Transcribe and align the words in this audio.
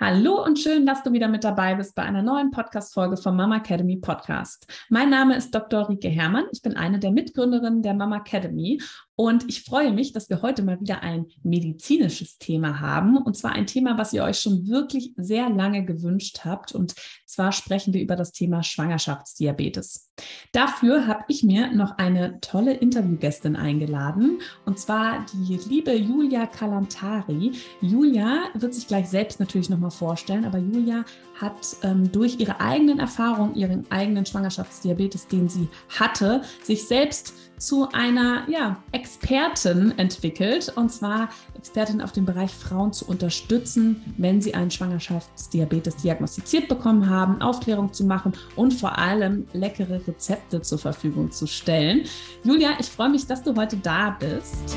Hallo 0.00 0.44
und 0.44 0.60
schön, 0.60 0.86
dass 0.86 1.02
du 1.02 1.12
wieder 1.12 1.26
mit 1.26 1.42
dabei 1.42 1.74
bist 1.74 1.96
bei 1.96 2.04
einer 2.04 2.22
neuen 2.22 2.52
Podcast-Folge 2.52 3.16
vom 3.16 3.34
Mama 3.34 3.56
Academy 3.56 3.96
Podcast. 3.96 4.64
Mein 4.90 5.10
Name 5.10 5.36
ist 5.36 5.52
Dr. 5.52 5.88
Rike 5.88 6.08
Herrmann. 6.08 6.44
Ich 6.52 6.62
bin 6.62 6.76
eine 6.76 7.00
der 7.00 7.10
Mitgründerinnen 7.10 7.82
der 7.82 7.94
Mama 7.94 8.18
Academy 8.18 8.80
und 9.20 9.48
ich 9.48 9.64
freue 9.64 9.92
mich, 9.92 10.12
dass 10.12 10.30
wir 10.30 10.42
heute 10.42 10.62
mal 10.62 10.80
wieder 10.80 11.02
ein 11.02 11.26
medizinisches 11.42 12.38
Thema 12.38 12.78
haben. 12.78 13.16
Und 13.16 13.36
zwar 13.36 13.50
ein 13.50 13.66
Thema, 13.66 13.98
was 13.98 14.12
ihr 14.12 14.22
euch 14.22 14.38
schon 14.38 14.68
wirklich 14.68 15.12
sehr 15.16 15.50
lange 15.50 15.84
gewünscht 15.84 16.42
habt. 16.44 16.70
Und 16.70 16.94
zwar 17.26 17.50
sprechen 17.50 17.92
wir 17.92 18.00
über 18.00 18.14
das 18.14 18.30
Thema 18.30 18.62
Schwangerschaftsdiabetes. 18.62 20.12
Dafür 20.52 21.08
habe 21.08 21.24
ich 21.26 21.42
mir 21.42 21.72
noch 21.72 21.98
eine 21.98 22.38
tolle 22.40 22.74
Interviewgästin 22.74 23.56
eingeladen. 23.56 24.40
Und 24.66 24.78
zwar 24.78 25.26
die 25.32 25.56
liebe 25.68 25.94
Julia 25.94 26.46
Kalantari. 26.46 27.50
Julia 27.80 28.44
wird 28.54 28.72
sich 28.72 28.86
gleich 28.86 29.08
selbst 29.08 29.40
natürlich 29.40 29.68
nochmal 29.68 29.90
vorstellen, 29.90 30.44
aber 30.44 30.58
Julia 30.58 31.04
hat 31.40 31.76
ähm, 31.82 32.10
durch 32.10 32.38
ihre 32.40 32.60
eigenen 32.60 32.98
Erfahrungen, 32.98 33.54
ihren 33.54 33.90
eigenen 33.90 34.26
Schwangerschaftsdiabetes, 34.26 35.28
den 35.28 35.48
sie 35.48 35.68
hatte, 35.98 36.42
sich 36.62 36.86
selbst 36.86 37.34
zu 37.58 37.88
einer 37.92 38.48
ja, 38.48 38.76
Expertin 38.92 39.96
entwickelt. 39.98 40.72
Und 40.76 40.90
zwar 40.90 41.28
Expertin 41.56 42.00
auf 42.00 42.12
dem 42.12 42.24
Bereich 42.24 42.52
Frauen 42.52 42.92
zu 42.92 43.06
unterstützen, 43.06 44.02
wenn 44.16 44.40
sie 44.40 44.54
einen 44.54 44.70
Schwangerschaftsdiabetes 44.70 45.96
diagnostiziert 45.96 46.68
bekommen 46.68 47.08
haben, 47.08 47.40
Aufklärung 47.40 47.92
zu 47.92 48.04
machen 48.04 48.32
und 48.56 48.74
vor 48.74 48.98
allem 48.98 49.46
leckere 49.52 50.00
Rezepte 50.06 50.62
zur 50.62 50.78
Verfügung 50.78 51.30
zu 51.30 51.46
stellen. 51.46 52.04
Julia, 52.44 52.70
ich 52.78 52.86
freue 52.86 53.10
mich, 53.10 53.26
dass 53.26 53.42
du 53.42 53.54
heute 53.56 53.76
da 53.76 54.16
bist. 54.18 54.76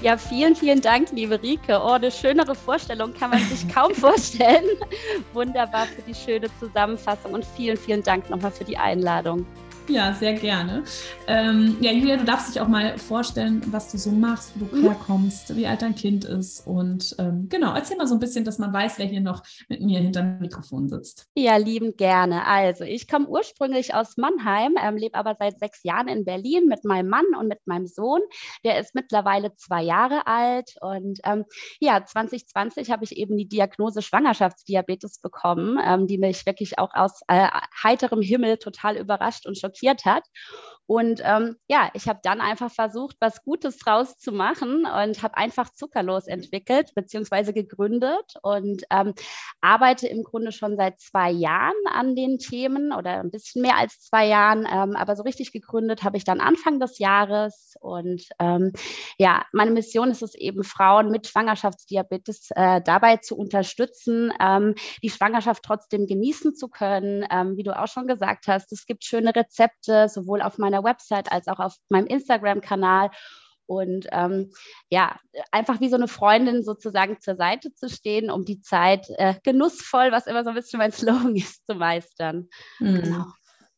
Ja, 0.00 0.16
vielen, 0.16 0.54
vielen 0.54 0.80
Dank, 0.80 1.10
liebe 1.10 1.42
Rike. 1.42 1.80
Oh, 1.84 1.90
eine 1.90 2.12
schönere 2.12 2.54
Vorstellung 2.54 3.12
kann 3.14 3.30
man 3.30 3.40
sich 3.40 3.68
kaum 3.68 3.92
vorstellen. 3.94 4.64
Wunderbar 5.32 5.86
für 5.86 6.02
die 6.02 6.14
schöne 6.14 6.46
Zusammenfassung 6.60 7.32
und 7.32 7.44
vielen, 7.44 7.76
vielen 7.76 8.04
Dank 8.04 8.30
nochmal 8.30 8.52
für 8.52 8.64
die 8.64 8.76
Einladung. 8.76 9.44
Ja, 9.88 10.12
sehr 10.12 10.34
gerne. 10.34 10.84
Ähm, 11.26 11.78
ja, 11.80 11.90
Julia, 11.92 12.18
du 12.18 12.24
darfst 12.24 12.54
dich 12.54 12.60
auch 12.60 12.68
mal 12.68 12.98
vorstellen, 12.98 13.62
was 13.70 13.90
du 13.90 13.96
so 13.96 14.10
machst, 14.10 14.52
wo 14.56 14.66
du 14.66 14.76
mhm. 14.76 14.82
herkommst, 14.82 15.56
wie 15.56 15.66
alt 15.66 15.80
dein 15.80 15.94
Kind 15.94 16.26
ist. 16.26 16.66
Und 16.66 17.16
ähm, 17.18 17.48
genau, 17.48 17.74
erzähl 17.74 17.96
mal 17.96 18.06
so 18.06 18.14
ein 18.14 18.20
bisschen, 18.20 18.44
dass 18.44 18.58
man 18.58 18.70
weiß, 18.70 18.98
wer 18.98 19.06
hier 19.06 19.22
noch 19.22 19.42
mit 19.68 19.80
mir 19.80 20.00
hinter 20.00 20.20
dem 20.20 20.40
Mikrofon 20.40 20.90
sitzt. 20.90 21.26
Ja, 21.34 21.56
liebend 21.56 21.96
gerne. 21.96 22.46
Also, 22.46 22.84
ich 22.84 23.08
komme 23.08 23.28
ursprünglich 23.28 23.94
aus 23.94 24.18
Mannheim, 24.18 24.74
ähm, 24.82 24.96
lebe 24.96 25.16
aber 25.16 25.36
seit 25.38 25.58
sechs 25.58 25.82
Jahren 25.84 26.08
in 26.08 26.26
Berlin 26.26 26.66
mit 26.66 26.84
meinem 26.84 27.08
Mann 27.08 27.26
und 27.38 27.48
mit 27.48 27.66
meinem 27.66 27.86
Sohn. 27.86 28.20
Der 28.64 28.78
ist 28.78 28.94
mittlerweile 28.94 29.54
zwei 29.56 29.82
Jahre 29.82 30.26
alt. 30.26 30.74
Und 30.82 31.18
ähm, 31.24 31.46
ja, 31.80 32.04
2020 32.04 32.90
habe 32.90 33.04
ich 33.04 33.16
eben 33.16 33.38
die 33.38 33.48
Diagnose 33.48 34.02
Schwangerschaftsdiabetes 34.02 35.20
bekommen, 35.20 35.78
ähm, 35.82 36.06
die 36.06 36.18
mich 36.18 36.44
wirklich 36.44 36.78
auch 36.78 36.90
aus 36.92 37.22
äh, 37.28 37.48
heiterem 37.82 38.20
Himmel 38.20 38.58
total 38.58 38.98
überrascht 38.98 39.46
und 39.46 39.56
schockiert 39.56 39.77
schockiert 39.78 40.04
hat. 40.04 40.24
Und 40.90 41.20
ähm, 41.22 41.56
ja, 41.68 41.90
ich 41.92 42.08
habe 42.08 42.20
dann 42.22 42.40
einfach 42.40 42.72
versucht, 42.72 43.16
was 43.20 43.44
Gutes 43.44 43.76
draus 43.76 44.16
zu 44.16 44.32
machen 44.32 44.86
und 44.86 45.22
habe 45.22 45.36
einfach 45.36 45.70
Zuckerlos 45.74 46.26
entwickelt 46.26 46.94
bzw. 46.94 47.52
gegründet 47.52 48.32
und 48.40 48.84
ähm, 48.90 49.12
arbeite 49.60 50.08
im 50.08 50.22
Grunde 50.24 50.50
schon 50.50 50.78
seit 50.78 50.98
zwei 50.98 51.30
Jahren 51.30 51.76
an 51.92 52.16
den 52.16 52.38
Themen 52.38 52.94
oder 52.94 53.20
ein 53.20 53.30
bisschen 53.30 53.60
mehr 53.60 53.76
als 53.76 54.00
zwei 54.00 54.28
Jahren. 54.28 54.60
Ähm, 54.60 54.96
aber 54.96 55.14
so 55.14 55.24
richtig 55.24 55.52
gegründet 55.52 56.04
habe 56.04 56.16
ich 56.16 56.24
dann 56.24 56.40
Anfang 56.40 56.80
des 56.80 56.98
Jahres. 56.98 57.74
Und 57.80 58.22
ähm, 58.38 58.72
ja, 59.18 59.44
meine 59.52 59.72
Mission 59.72 60.10
ist 60.10 60.22
es 60.22 60.34
eben, 60.34 60.64
Frauen 60.64 61.10
mit 61.10 61.26
Schwangerschaftsdiabetes 61.26 62.48
äh, 62.54 62.80
dabei 62.80 63.18
zu 63.18 63.36
unterstützen, 63.36 64.32
ähm, 64.40 64.74
die 65.02 65.10
Schwangerschaft 65.10 65.62
trotzdem 65.64 66.06
genießen 66.06 66.54
zu 66.54 66.68
können. 66.68 67.26
Ähm, 67.30 67.58
wie 67.58 67.62
du 67.62 67.78
auch 67.78 67.88
schon 67.88 68.06
gesagt 68.06 68.46
hast, 68.48 68.72
es 68.72 68.86
gibt 68.86 69.04
schöne 69.04 69.36
Rezepte, 69.36 69.67
sowohl 69.82 70.40
auf 70.40 70.58
meiner 70.58 70.78
meiner 70.78 70.84
Website 70.84 71.30
als 71.32 71.48
auch 71.48 71.58
auf 71.58 71.76
meinem 71.88 72.06
Instagram-Kanal. 72.06 73.10
Und 73.66 74.06
ähm, 74.12 74.50
ja, 74.88 75.18
einfach 75.52 75.80
wie 75.80 75.90
so 75.90 75.96
eine 75.96 76.08
Freundin 76.08 76.62
sozusagen 76.62 77.20
zur 77.20 77.36
Seite 77.36 77.74
zu 77.74 77.90
stehen, 77.90 78.30
um 78.30 78.46
die 78.46 78.62
Zeit 78.62 79.06
äh, 79.18 79.34
genussvoll, 79.44 80.10
was 80.10 80.26
immer 80.26 80.42
so 80.42 80.50
ein 80.50 80.54
bisschen 80.54 80.78
mein 80.78 80.92
Slogan 80.92 81.36
ist, 81.36 81.66
zu 81.66 81.74
meistern. 81.74 82.48
Mhm. 82.78 83.02
Genau. 83.02 83.24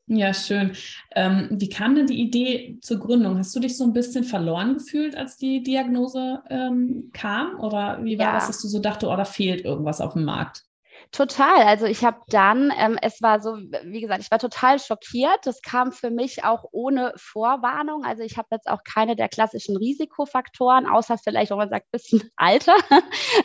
Ja, 0.07 0.35
schön. 0.35 0.73
Ähm, 1.15 1.49
wie 1.53 1.69
kam 1.69 1.95
denn 1.95 2.07
die 2.07 2.21
Idee 2.21 2.79
zur 2.83 2.99
Gründung? 2.99 3.39
Hast 3.39 3.55
du 3.55 3.61
dich 3.61 3.77
so 3.77 3.85
ein 3.85 3.93
bisschen 3.93 4.25
verloren 4.25 4.75
gefühlt, 4.75 5.17
als 5.17 5.37
die 5.37 5.63
Diagnose 5.63 6.43
ähm, 6.51 7.11
kam? 7.13 7.59
Oder 7.61 8.03
wie 8.03 8.19
war 8.19 8.27
ja. 8.27 8.35
das, 8.35 8.49
dass 8.49 8.63
du 8.63 8.69
so 8.69 8.81
dachte, 8.81 9.07
oh, 9.07 9.17
da 9.17 9.25
fehlt 9.25 9.65
irgendwas 9.65 10.01
auf 10.01 10.15
dem 10.15 10.25
Markt? 10.25 10.65
Total. 11.13 11.65
Also 11.65 11.87
ich 11.87 12.05
habe 12.05 12.21
dann, 12.29 12.73
ähm, 12.79 12.97
es 13.03 13.21
war 13.21 13.41
so, 13.41 13.57
wie 13.57 14.01
gesagt, 14.01 14.23
ich 14.23 14.31
war 14.31 14.39
total 14.39 14.79
schockiert. 14.79 15.41
Das 15.45 15.61
kam 15.61 15.91
für 15.91 16.09
mich 16.09 16.45
auch 16.45 16.67
ohne 16.71 17.13
Vorwarnung. 17.17 18.05
Also 18.05 18.23
ich 18.23 18.39
habe 18.39 18.47
jetzt 18.53 18.69
auch 18.69 18.85
keine 18.85 19.17
der 19.17 19.29
klassischen 19.29 19.77
Risikofaktoren, 19.77 20.87
außer 20.87 21.19
vielleicht, 21.19 21.51
wenn 21.51 21.59
man 21.59 21.69
sagt, 21.69 21.91
bisschen 21.91 22.31
Alter. 22.37 22.77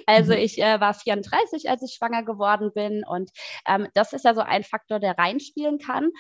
Also 0.06 0.34
mhm. 0.34 0.40
ich 0.40 0.62
äh, 0.62 0.80
war 0.80 0.94
34, 0.94 1.68
als 1.68 1.82
ich 1.82 1.96
schwanger 1.96 2.22
geworden 2.24 2.72
bin. 2.76 3.04
Und 3.04 3.32
ähm, 3.68 3.88
das 3.96 4.14
ist 4.14 4.26
ja 4.26 4.36
so 4.36 4.42
ein 4.42 4.64
Faktor, 4.64 5.00
der 5.00 5.18
reinspielen 5.18 5.80
kann. 5.80 6.12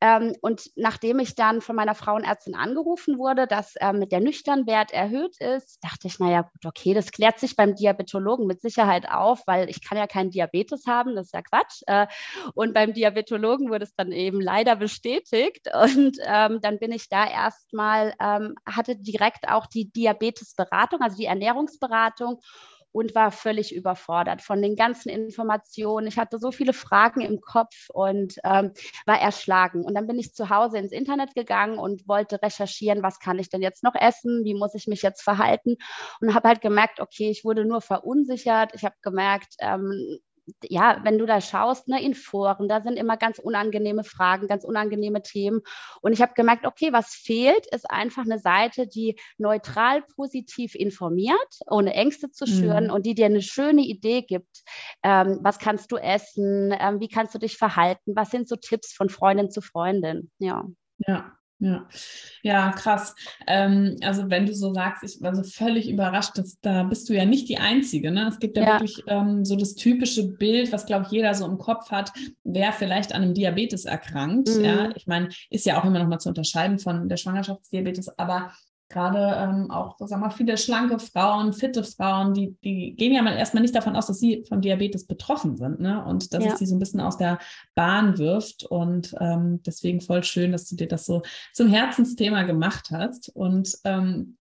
Ähm, 0.00 0.34
und 0.40 0.70
nachdem 0.74 1.18
ich 1.18 1.34
dann 1.34 1.60
von 1.60 1.76
meiner 1.76 1.94
Frauenärztin 1.94 2.54
angerufen 2.54 3.18
wurde, 3.18 3.46
dass 3.46 3.74
ähm, 3.80 4.08
der 4.08 4.20
Nüchternwert 4.20 4.90
erhöht 4.92 5.38
ist, 5.38 5.84
dachte 5.84 6.06
ich, 6.06 6.18
naja, 6.18 6.42
gut, 6.42 6.64
okay, 6.64 6.94
das 6.94 7.12
klärt 7.12 7.38
sich 7.38 7.56
beim 7.56 7.74
Diabetologen 7.74 8.46
mit 8.46 8.62
Sicherheit 8.62 9.10
auf, 9.10 9.42
weil 9.46 9.68
ich 9.68 9.86
kann 9.86 9.98
ja 9.98 10.06
keinen 10.06 10.30
Diabetes 10.30 10.86
haben 10.86 10.93
haben, 10.94 11.14
das 11.14 11.26
ist 11.26 11.34
ja 11.34 11.42
Quatsch. 11.42 11.82
Äh, 11.86 12.06
und 12.54 12.74
beim 12.74 12.92
Diabetologen 12.94 13.70
wurde 13.70 13.84
es 13.84 13.94
dann 13.94 14.12
eben 14.12 14.40
leider 14.40 14.76
bestätigt. 14.76 15.68
Und 15.84 16.18
ähm, 16.26 16.60
dann 16.60 16.78
bin 16.78 16.92
ich 16.92 17.08
da 17.08 17.28
erstmal, 17.28 18.14
ähm, 18.20 18.54
hatte 18.66 18.96
direkt 18.96 19.48
auch 19.48 19.66
die 19.66 19.90
Diabetesberatung, 19.90 21.00
also 21.00 21.16
die 21.16 21.26
Ernährungsberatung 21.26 22.40
und 22.94 23.16
war 23.16 23.32
völlig 23.32 23.74
überfordert 23.74 24.40
von 24.40 24.62
den 24.62 24.76
ganzen 24.76 25.08
Informationen. 25.08 26.06
Ich 26.06 26.16
hatte 26.16 26.38
so 26.38 26.52
viele 26.52 26.72
Fragen 26.72 27.22
im 27.22 27.40
Kopf 27.40 27.90
und 27.92 28.36
ähm, 28.44 28.72
war 29.04 29.20
erschlagen. 29.20 29.84
Und 29.84 29.96
dann 29.96 30.06
bin 30.06 30.16
ich 30.16 30.32
zu 30.32 30.48
Hause 30.48 30.78
ins 30.78 30.92
Internet 30.92 31.34
gegangen 31.34 31.78
und 31.78 32.06
wollte 32.06 32.40
recherchieren, 32.40 33.02
was 33.02 33.18
kann 33.18 33.40
ich 33.40 33.50
denn 33.50 33.62
jetzt 33.62 33.82
noch 33.82 33.96
essen, 33.96 34.44
wie 34.44 34.54
muss 34.54 34.76
ich 34.76 34.86
mich 34.86 35.02
jetzt 35.02 35.22
verhalten 35.22 35.76
und 36.20 36.34
habe 36.34 36.46
halt 36.46 36.60
gemerkt, 36.60 37.00
okay, 37.00 37.30
ich 37.30 37.44
wurde 37.44 37.64
nur 37.64 37.80
verunsichert. 37.80 38.70
Ich 38.74 38.84
habe 38.84 38.94
gemerkt, 39.02 39.56
ähm, 39.58 40.20
ja, 40.64 41.00
wenn 41.02 41.18
du 41.18 41.26
da 41.26 41.40
schaust, 41.40 41.88
ne, 41.88 42.02
in 42.02 42.14
Foren, 42.14 42.68
da 42.68 42.80
sind 42.80 42.96
immer 42.96 43.16
ganz 43.16 43.38
unangenehme 43.38 44.04
Fragen, 44.04 44.46
ganz 44.46 44.64
unangenehme 44.64 45.22
Themen. 45.22 45.60
Und 46.00 46.12
ich 46.12 46.22
habe 46.22 46.34
gemerkt, 46.34 46.66
okay, 46.66 46.92
was 46.92 47.14
fehlt, 47.14 47.66
ist 47.72 47.90
einfach 47.90 48.24
eine 48.24 48.38
Seite, 48.38 48.86
die 48.86 49.18
neutral 49.38 50.02
positiv 50.14 50.74
informiert, 50.74 51.38
ohne 51.66 51.94
Ängste 51.94 52.30
zu 52.30 52.46
schüren 52.46 52.84
mhm. 52.84 52.90
und 52.90 53.06
die 53.06 53.14
dir 53.14 53.26
eine 53.26 53.42
schöne 53.42 53.82
Idee 53.82 54.22
gibt. 54.22 54.62
Ähm, 55.02 55.38
was 55.42 55.58
kannst 55.58 55.92
du 55.92 55.96
essen? 55.96 56.74
Ähm, 56.78 57.00
wie 57.00 57.08
kannst 57.08 57.34
du 57.34 57.38
dich 57.38 57.56
verhalten? 57.56 58.14
Was 58.14 58.30
sind 58.30 58.48
so 58.48 58.56
Tipps 58.56 58.92
von 58.92 59.08
Freundin 59.08 59.50
zu 59.50 59.60
Freundin? 59.60 60.30
Ja. 60.38 60.64
Ja, 61.06 61.32
ja, 61.64 61.88
ja, 62.42 62.72
krass. 62.72 63.14
Ähm, 63.46 63.96
also 64.02 64.28
wenn 64.28 64.44
du 64.44 64.54
so 64.54 64.74
sagst, 64.74 65.02
ich 65.02 65.22
war 65.22 65.34
so 65.34 65.42
völlig 65.42 65.88
überrascht, 65.88 66.36
dass 66.36 66.60
da 66.60 66.82
bist 66.82 67.08
du 67.08 67.14
ja 67.14 67.24
nicht 67.24 67.48
die 67.48 67.56
Einzige. 67.56 68.10
Ne? 68.10 68.28
Es 68.28 68.38
gibt 68.38 68.58
ja, 68.58 68.64
ja. 68.64 68.72
wirklich 68.74 69.02
ähm, 69.06 69.46
so 69.46 69.56
das 69.56 69.74
typische 69.74 70.28
Bild, 70.28 70.72
was 70.72 70.84
glaube 70.84 71.06
ich 71.06 71.12
jeder 71.12 71.34
so 71.34 71.46
im 71.46 71.56
Kopf 71.56 71.90
hat, 71.90 72.12
wer 72.44 72.72
vielleicht 72.74 73.14
an 73.14 73.22
einem 73.22 73.32
Diabetes 73.34 73.86
erkrankt. 73.86 74.48
Mhm. 74.48 74.64
Ja, 74.64 74.90
ich 74.94 75.06
meine, 75.06 75.30
ist 75.48 75.64
ja 75.64 75.80
auch 75.80 75.86
immer 75.86 76.00
noch 76.00 76.08
mal 76.08 76.18
zu 76.18 76.28
unterscheiden 76.28 76.78
von 76.78 77.08
der 77.08 77.16
Schwangerschaftsdiabetes, 77.16 78.18
aber 78.18 78.52
gerade 78.94 79.36
ähm, 79.36 79.70
auch, 79.70 79.96
sag 79.98 80.20
mal, 80.20 80.30
viele 80.30 80.56
schlanke 80.56 80.98
Frauen, 80.98 81.52
fitte 81.52 81.82
Frauen, 81.84 82.32
die, 82.32 82.56
die 82.64 82.94
gehen 82.96 83.12
ja 83.12 83.22
mal 83.22 83.36
erstmal 83.36 83.62
nicht 83.62 83.74
davon 83.74 83.96
aus, 83.96 84.06
dass 84.06 84.20
sie 84.20 84.44
von 84.48 84.60
Diabetes 84.60 85.06
betroffen 85.06 85.56
sind, 85.56 85.80
ne? 85.80 86.02
Und 86.04 86.32
dass 86.32 86.44
ja. 86.44 86.52
es 86.52 86.60
sie 86.60 86.66
so 86.66 86.76
ein 86.76 86.78
bisschen 86.78 87.00
aus 87.00 87.18
der 87.18 87.38
Bahn 87.74 88.16
wirft. 88.18 88.64
Und 88.64 89.14
ähm, 89.20 89.60
deswegen 89.66 90.00
voll 90.00 90.22
schön, 90.22 90.52
dass 90.52 90.68
du 90.68 90.76
dir 90.76 90.88
das 90.88 91.04
so 91.04 91.22
zum 91.52 91.68
Herzensthema 91.68 92.44
gemacht 92.44 92.90
hast. 92.92 93.30
Und 93.34 93.76
ähm, 93.84 94.36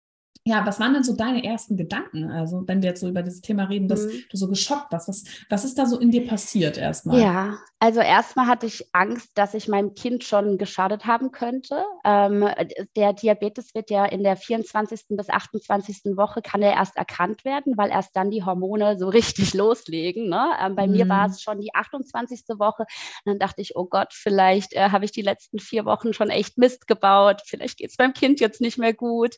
ja, 0.45 0.65
was 0.65 0.79
waren 0.79 0.93
denn 0.93 1.03
so 1.03 1.15
deine 1.15 1.43
ersten 1.43 1.77
Gedanken? 1.77 2.29
Also, 2.29 2.63
wenn 2.67 2.81
wir 2.81 2.89
jetzt 2.89 2.99
so 2.99 3.07
über 3.07 3.23
dieses 3.23 3.41
Thema 3.41 3.65
reden, 3.65 3.87
dass 3.87 4.05
mhm. 4.05 4.23
du 4.29 4.37
so 4.37 4.49
geschockt 4.49 4.91
warst, 4.91 5.07
was, 5.07 5.23
was 5.49 5.63
ist 5.63 5.77
da 5.77 5.85
so 5.85 5.97
in 5.97 6.11
dir 6.11 6.27
passiert 6.27 6.77
erstmal? 6.77 7.21
Ja, 7.21 7.57
also 7.83 7.99
erstmal 7.99 8.47
hatte 8.47 8.65
ich 8.65 8.87
Angst, 8.93 9.31
dass 9.35 9.53
ich 9.53 9.67
meinem 9.67 9.93
Kind 9.93 10.23
schon 10.23 10.57
geschadet 10.57 11.05
haben 11.05 11.31
könnte. 11.31 11.83
Ähm, 12.05 12.47
der 12.95 13.11
Diabetes 13.11 13.75
wird 13.75 13.89
ja 13.89 14.05
in 14.05 14.23
der 14.23 14.37
24. 14.37 15.01
bis 15.09 15.29
28. 15.29 16.15
Woche 16.15 16.41
kann 16.41 16.61
er 16.61 16.73
erst 16.73 16.95
erkannt 16.95 17.43
werden, 17.43 17.75
weil 17.75 17.89
erst 17.89 18.15
dann 18.15 18.31
die 18.31 18.43
Hormone 18.45 18.97
so 18.97 19.09
richtig 19.09 19.53
loslegen. 19.53 20.29
Ne? 20.29 20.45
Ähm, 20.61 20.77
bei 20.77 20.87
mhm. 20.87 20.93
mir 20.93 21.09
war 21.09 21.27
mhm. 21.27 21.33
es 21.33 21.41
schon 21.41 21.59
die 21.59 21.73
28. 21.73 22.43
Woche. 22.57 22.85
Dann 23.25 23.37
dachte 23.37 23.61
ich, 23.61 23.75
oh 23.75 23.83
Gott, 23.85 24.13
vielleicht 24.13 24.73
äh, 24.73 24.89
habe 24.89 25.03
ich 25.03 25.11
die 25.11 25.21
letzten 25.21 25.59
vier 25.59 25.83
Wochen 25.83 26.13
schon 26.13 26.29
echt 26.29 26.57
Mist 26.57 26.87
gebaut. 26.87 27.41
Vielleicht 27.45 27.79
geht 27.79 27.89
es 27.89 27.97
beim 27.97 28.13
Kind 28.13 28.39
jetzt 28.39 28.61
nicht 28.61 28.77
mehr 28.77 28.93
gut. 28.93 29.35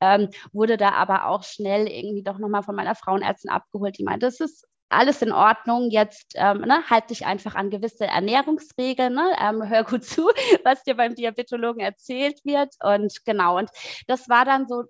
Ähm, 0.00 0.28
wurde 0.52 0.76
da 0.76 0.90
aber 0.90 1.26
auch 1.26 1.42
schnell 1.42 1.88
irgendwie 1.88 2.22
doch 2.22 2.38
nochmal 2.38 2.62
von 2.62 2.74
meiner 2.74 2.94
Frauenärztin 2.94 3.50
abgeholt, 3.50 3.98
die 3.98 4.04
meinte, 4.04 4.26
das 4.26 4.40
ist 4.40 4.66
alles 4.90 5.20
in 5.22 5.32
Ordnung, 5.32 5.90
jetzt 5.90 6.32
ähm, 6.36 6.60
ne, 6.62 6.82
halt 6.88 7.10
dich 7.10 7.26
einfach 7.26 7.54
an 7.54 7.70
gewisse 7.70 8.06
Ernährungsregeln, 8.06 9.14
ne, 9.14 9.36
ähm, 9.40 9.68
hör 9.68 9.84
gut 9.84 10.04
zu, 10.04 10.28
was 10.64 10.82
dir 10.82 10.96
beim 10.96 11.14
Diabetologen 11.14 11.80
erzählt 11.80 12.40
wird 12.44 12.74
und 12.82 13.24
genau, 13.24 13.58
und 13.58 13.70
das 14.06 14.28
war 14.28 14.44
dann 14.44 14.66
so 14.66 14.84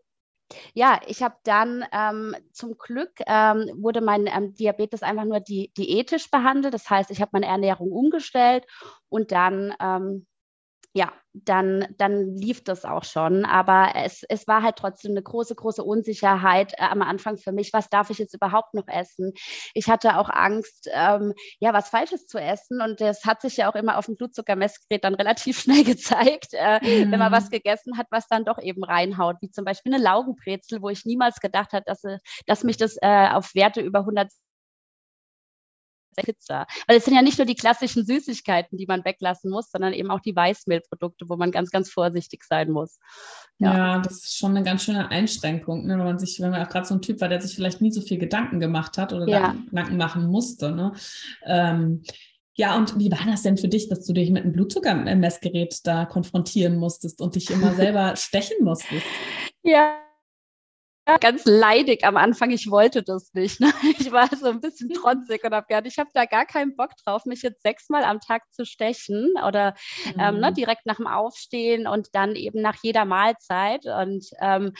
ja, 0.74 1.00
ich 1.06 1.22
habe 1.22 1.36
dann 1.44 1.84
ähm, 1.92 2.34
zum 2.52 2.78
Glück 2.78 3.12
ähm, 3.26 3.70
wurde 3.76 4.00
mein 4.00 4.26
ähm, 4.26 4.54
Diabetes 4.54 5.02
einfach 5.02 5.24
nur 5.24 5.40
di 5.40 5.70
diätisch 5.76 6.30
behandelt. 6.30 6.72
Das 6.72 6.88
heißt, 6.88 7.10
ich 7.10 7.20
habe 7.20 7.30
meine 7.34 7.46
Ernährung 7.46 7.92
umgestellt 7.92 8.64
und 9.10 9.30
dann 9.32 9.74
ähm, 9.80 10.26
ja, 10.98 11.12
dann, 11.32 11.86
dann 11.96 12.34
lief 12.34 12.64
das 12.64 12.84
auch 12.84 13.04
schon. 13.04 13.44
Aber 13.44 13.92
es, 13.94 14.24
es 14.28 14.48
war 14.48 14.64
halt 14.64 14.74
trotzdem 14.74 15.12
eine 15.12 15.22
große, 15.22 15.54
große 15.54 15.84
Unsicherheit 15.84 16.72
äh, 16.72 16.82
am 16.82 17.02
Anfang 17.02 17.36
für 17.36 17.52
mich. 17.52 17.72
Was 17.72 17.88
darf 17.88 18.10
ich 18.10 18.18
jetzt 18.18 18.34
überhaupt 18.34 18.74
noch 18.74 18.88
essen? 18.88 19.32
Ich 19.74 19.88
hatte 19.88 20.18
auch 20.18 20.28
Angst, 20.28 20.90
ähm, 20.92 21.34
ja, 21.60 21.72
was 21.72 21.90
Falsches 21.90 22.26
zu 22.26 22.38
essen. 22.38 22.80
Und 22.80 23.00
das 23.00 23.24
hat 23.24 23.42
sich 23.42 23.58
ja 23.58 23.70
auch 23.70 23.76
immer 23.76 23.96
auf 23.96 24.06
dem 24.06 24.16
Blutzuckermessgerät 24.16 25.04
dann 25.04 25.14
relativ 25.14 25.60
schnell 25.60 25.84
gezeigt, 25.84 26.48
äh, 26.54 26.80
mhm. 26.80 27.12
wenn 27.12 27.20
man 27.20 27.30
was 27.30 27.44
mhm. 27.44 27.50
gegessen 27.50 27.96
hat, 27.96 28.08
was 28.10 28.26
dann 28.26 28.44
doch 28.44 28.58
eben 28.60 28.82
reinhaut. 28.82 29.36
Wie 29.40 29.50
zum 29.50 29.64
Beispiel 29.64 29.94
eine 29.94 30.02
Laugenbrezel, 30.02 30.82
wo 30.82 30.88
ich 30.88 31.04
niemals 31.04 31.38
gedacht 31.38 31.74
habe, 31.74 31.84
dass, 31.86 32.02
äh, 32.02 32.18
dass 32.46 32.64
mich 32.64 32.76
das 32.76 32.96
äh, 33.00 33.28
auf 33.28 33.54
Werte 33.54 33.82
über 33.82 34.00
100 34.00 34.32
Pizza. 36.22 36.66
Weil 36.86 36.98
es 36.98 37.04
sind 37.04 37.14
ja 37.14 37.22
nicht 37.22 37.38
nur 37.38 37.46
die 37.46 37.54
klassischen 37.54 38.04
Süßigkeiten, 38.04 38.78
die 38.78 38.86
man 38.86 39.04
weglassen 39.04 39.50
muss, 39.50 39.70
sondern 39.70 39.92
eben 39.92 40.10
auch 40.10 40.20
die 40.20 40.34
Weißmehlprodukte, 40.34 41.28
wo 41.28 41.36
man 41.36 41.50
ganz, 41.50 41.70
ganz 41.70 41.90
vorsichtig 41.90 42.44
sein 42.44 42.70
muss. 42.70 42.98
Ja, 43.58 43.76
ja 43.76 43.98
das 43.98 44.24
ist 44.24 44.38
schon 44.38 44.56
eine 44.56 44.64
ganz 44.64 44.84
schöne 44.84 45.10
Einschränkung, 45.10 45.86
ne? 45.86 45.98
wenn 45.98 46.04
man 46.04 46.18
sich, 46.18 46.40
wenn 46.40 46.50
man 46.50 46.64
auch 46.64 46.68
gerade 46.68 46.86
so 46.86 46.94
ein 46.94 47.02
Typ 47.02 47.20
war, 47.20 47.28
der 47.28 47.40
sich 47.40 47.54
vielleicht 47.54 47.80
nie 47.80 47.92
so 47.92 48.00
viel 48.00 48.18
Gedanken 48.18 48.60
gemacht 48.60 48.98
hat 48.98 49.12
oder 49.12 49.28
ja. 49.28 49.54
Gedanken 49.68 49.96
machen 49.96 50.26
musste. 50.26 50.72
Ne? 50.72 50.92
Ähm, 51.44 52.02
ja, 52.54 52.76
und 52.76 52.98
wie 52.98 53.10
war 53.10 53.24
das 53.24 53.42
denn 53.42 53.56
für 53.56 53.68
dich, 53.68 53.88
dass 53.88 54.04
du 54.04 54.12
dich 54.12 54.30
mit 54.30 54.42
einem 54.42 54.52
Blutzuckermessgerät 54.52 55.86
da 55.86 56.06
konfrontieren 56.06 56.76
musstest 56.76 57.20
und 57.20 57.36
dich 57.36 57.50
immer 57.50 57.72
selber 57.74 58.16
stechen 58.16 58.64
musstest? 58.64 59.06
Ja, 59.62 59.96
ganz 61.16 61.44
leidig 61.46 62.04
am 62.04 62.16
Anfang. 62.16 62.50
Ich 62.50 62.70
wollte 62.70 63.02
das 63.02 63.32
nicht. 63.32 63.60
Ne? 63.60 63.72
Ich 63.98 64.12
war 64.12 64.28
so 64.34 64.48
ein 64.48 64.60
bisschen 64.60 64.90
trotzig 64.94 65.42
und 65.44 65.54
habe 65.54 65.66
gedacht, 65.66 65.86
ich 65.86 65.98
habe 65.98 66.10
da 66.12 66.26
gar 66.26 66.44
keinen 66.44 66.76
Bock 66.76 66.90
drauf, 67.04 67.24
mich 67.24 67.42
jetzt 67.42 67.62
sechsmal 67.62 68.04
am 68.04 68.20
Tag 68.20 68.42
zu 68.52 68.64
stechen 68.66 69.32
oder 69.46 69.74
mhm. 70.04 70.20
ähm, 70.20 70.40
ne, 70.40 70.50
mhm. 70.50 70.54
direkt 70.54 70.86
nach 70.86 70.96
dem 70.96 71.06
Aufstehen 71.06 71.86
und 71.86 72.08
dann 72.12 72.36
eben 72.36 72.60
nach 72.60 72.76
jeder 72.82 73.04
Mahlzeit. 73.04 73.86
Und 73.86 74.26
ähm, 74.40 74.74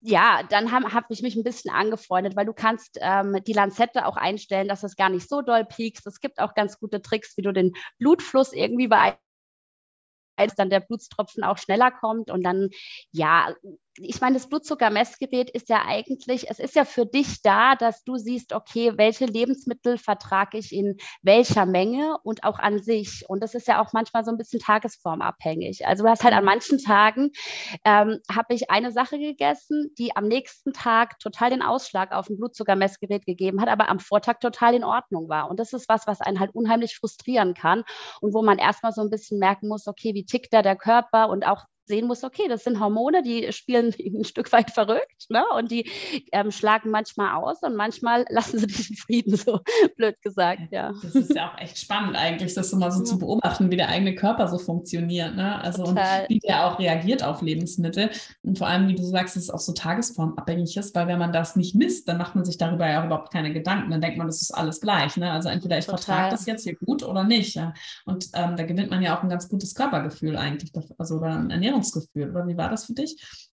ja, 0.00 0.42
dann 0.48 0.72
habe 0.72 0.92
hab 0.92 1.04
ich 1.10 1.22
mich 1.22 1.36
ein 1.36 1.44
bisschen 1.44 1.72
angefreundet, 1.72 2.36
weil 2.36 2.46
du 2.46 2.52
kannst 2.52 2.98
ähm, 3.00 3.38
die 3.46 3.52
Lanzette 3.52 4.06
auch 4.06 4.16
einstellen, 4.16 4.68
dass 4.68 4.82
es 4.82 4.96
gar 4.96 5.08
nicht 5.08 5.28
so 5.28 5.42
doll 5.42 5.64
piekst. 5.64 6.06
Es 6.06 6.20
gibt 6.20 6.38
auch 6.38 6.54
ganz 6.54 6.78
gute 6.78 7.02
Tricks, 7.02 7.36
wie 7.36 7.42
du 7.42 7.52
den 7.52 7.72
Blutfluss 7.98 8.52
irgendwie 8.52 8.88
beeinflusst 8.88 9.22
als 10.38 10.54
dann 10.54 10.70
der 10.70 10.80
Blutstropfen 10.80 11.44
auch 11.44 11.58
schneller 11.58 11.90
kommt 11.90 12.30
und 12.30 12.42
dann, 12.42 12.70
ja, 13.12 13.54
ich 14.00 14.20
meine, 14.20 14.34
das 14.34 14.48
Blutzuckermessgerät 14.48 15.50
ist 15.50 15.68
ja 15.68 15.84
eigentlich, 15.86 16.50
es 16.50 16.58
ist 16.58 16.74
ja 16.74 16.84
für 16.84 17.06
dich 17.06 17.42
da, 17.42 17.74
dass 17.74 18.04
du 18.04 18.16
siehst, 18.16 18.52
okay, 18.52 18.92
welche 18.96 19.26
Lebensmittel 19.26 19.98
vertrage 19.98 20.58
ich 20.58 20.72
in 20.72 20.96
welcher 21.22 21.66
Menge 21.66 22.16
und 22.22 22.44
auch 22.44 22.58
an 22.58 22.82
sich. 22.82 23.24
Und 23.28 23.42
das 23.42 23.54
ist 23.54 23.68
ja 23.68 23.82
auch 23.82 23.92
manchmal 23.92 24.24
so 24.24 24.30
ein 24.30 24.36
bisschen 24.36 24.60
tagesformabhängig. 24.60 25.86
Also 25.86 26.04
du 26.04 26.10
hast 26.10 26.24
halt 26.24 26.34
an 26.34 26.44
mhm. 26.44 26.46
manchen 26.46 26.78
Tagen, 26.78 27.30
ähm, 27.84 28.18
habe 28.30 28.54
ich 28.54 28.70
eine 28.70 28.92
Sache 28.92 29.18
gegessen, 29.18 29.92
die 29.98 30.14
am 30.16 30.26
nächsten 30.26 30.72
Tag 30.72 31.18
total 31.18 31.50
den 31.50 31.62
Ausschlag 31.62 32.12
auf 32.12 32.26
dem 32.26 32.36
Blutzuckermessgerät 32.36 33.26
gegeben 33.26 33.60
hat, 33.60 33.68
aber 33.68 33.88
am 33.88 34.00
Vortag 34.00 34.40
total 34.40 34.74
in 34.74 34.84
Ordnung 34.84 35.28
war. 35.28 35.50
Und 35.50 35.58
das 35.60 35.72
ist 35.72 35.88
was, 35.88 36.06
was 36.06 36.20
einen 36.20 36.40
halt 36.40 36.54
unheimlich 36.54 36.96
frustrieren 36.96 37.54
kann 37.54 37.84
und 38.20 38.34
wo 38.34 38.42
man 38.42 38.58
erstmal 38.58 38.92
so 38.92 39.00
ein 39.00 39.10
bisschen 39.10 39.38
merken 39.38 39.68
muss, 39.68 39.86
okay, 39.86 40.14
wie 40.14 40.24
tickt 40.24 40.52
da 40.52 40.62
der 40.62 40.76
Körper 40.76 41.28
und 41.28 41.46
auch 41.46 41.64
sehen 41.88 42.06
muss, 42.06 42.22
okay, 42.22 42.46
das 42.48 42.64
sind 42.64 42.78
Hormone, 42.78 43.22
die 43.22 43.52
spielen 43.52 43.92
ein 43.98 44.24
Stück 44.24 44.52
weit 44.52 44.70
verrückt 44.70 45.26
ne? 45.28 45.44
und 45.56 45.70
die 45.70 45.90
ähm, 46.32 46.50
schlagen 46.50 46.90
manchmal 46.90 47.34
aus 47.34 47.62
und 47.62 47.74
manchmal 47.74 48.24
lassen 48.30 48.58
sie 48.58 48.66
dich 48.66 48.90
in 48.90 48.96
Frieden, 48.96 49.36
so 49.36 49.60
blöd 49.96 50.20
gesagt, 50.22 50.70
ja. 50.70 50.92
Das 51.02 51.14
ist 51.14 51.34
ja 51.34 51.50
auch 51.50 51.58
echt 51.58 51.78
spannend 51.78 52.16
eigentlich, 52.16 52.54
das 52.54 52.72
mal 52.72 52.92
so 52.92 53.00
ja. 53.00 53.04
zu 53.04 53.18
beobachten, 53.18 53.70
wie 53.70 53.76
der 53.76 53.88
eigene 53.88 54.14
Körper 54.14 54.46
so 54.48 54.58
funktioniert, 54.58 55.34
ne? 55.34 55.60
also 55.60 55.84
und 55.84 55.96
wie 55.96 56.38
der 56.38 56.66
auch 56.66 56.78
reagiert 56.78 57.24
auf 57.24 57.42
Lebensmittel 57.42 58.10
und 58.42 58.58
vor 58.58 58.68
allem, 58.68 58.88
wie 58.88 58.94
du 58.94 59.02
sagst, 59.02 59.36
dass 59.36 59.44
es 59.44 59.50
auch 59.50 59.58
so 59.58 59.72
tagesformabhängig 59.72 60.76
ist, 60.76 60.94
weil 60.94 61.08
wenn 61.08 61.18
man 61.18 61.32
das 61.32 61.56
nicht 61.56 61.74
misst, 61.74 62.08
dann 62.08 62.18
macht 62.18 62.34
man 62.34 62.44
sich 62.44 62.58
darüber 62.58 62.88
ja 62.88 63.00
auch 63.00 63.06
überhaupt 63.06 63.32
keine 63.32 63.52
Gedanken, 63.52 63.90
dann 63.90 64.00
denkt 64.00 64.18
man, 64.18 64.26
das 64.26 64.42
ist 64.42 64.50
alles 64.50 64.80
gleich, 64.80 65.16
ne? 65.16 65.32
also 65.32 65.48
entweder 65.48 65.78
ich 65.78 65.86
Total. 65.86 65.98
vertrage 65.98 66.30
das 66.32 66.46
jetzt 66.46 66.64
hier 66.64 66.76
gut 66.76 67.02
oder 67.02 67.24
nicht 67.24 67.54
ja? 67.54 67.72
und 68.04 68.26
ähm, 68.34 68.56
da 68.56 68.64
gewinnt 68.64 68.90
man 68.90 69.02
ja 69.02 69.16
auch 69.16 69.22
ein 69.22 69.30
ganz 69.30 69.48
gutes 69.48 69.74
Körpergefühl 69.74 70.36
eigentlich, 70.36 70.70
also 70.98 71.16
oder 71.16 71.38
ein 71.38 71.50
Ernährungs 71.50 71.77
Ernährungsgefühl. 71.78 72.30
Oder 72.30 72.46
wie 72.46 72.56
war 72.56 72.70
das 72.70 72.86
für 72.86 72.94
dich? 72.94 73.16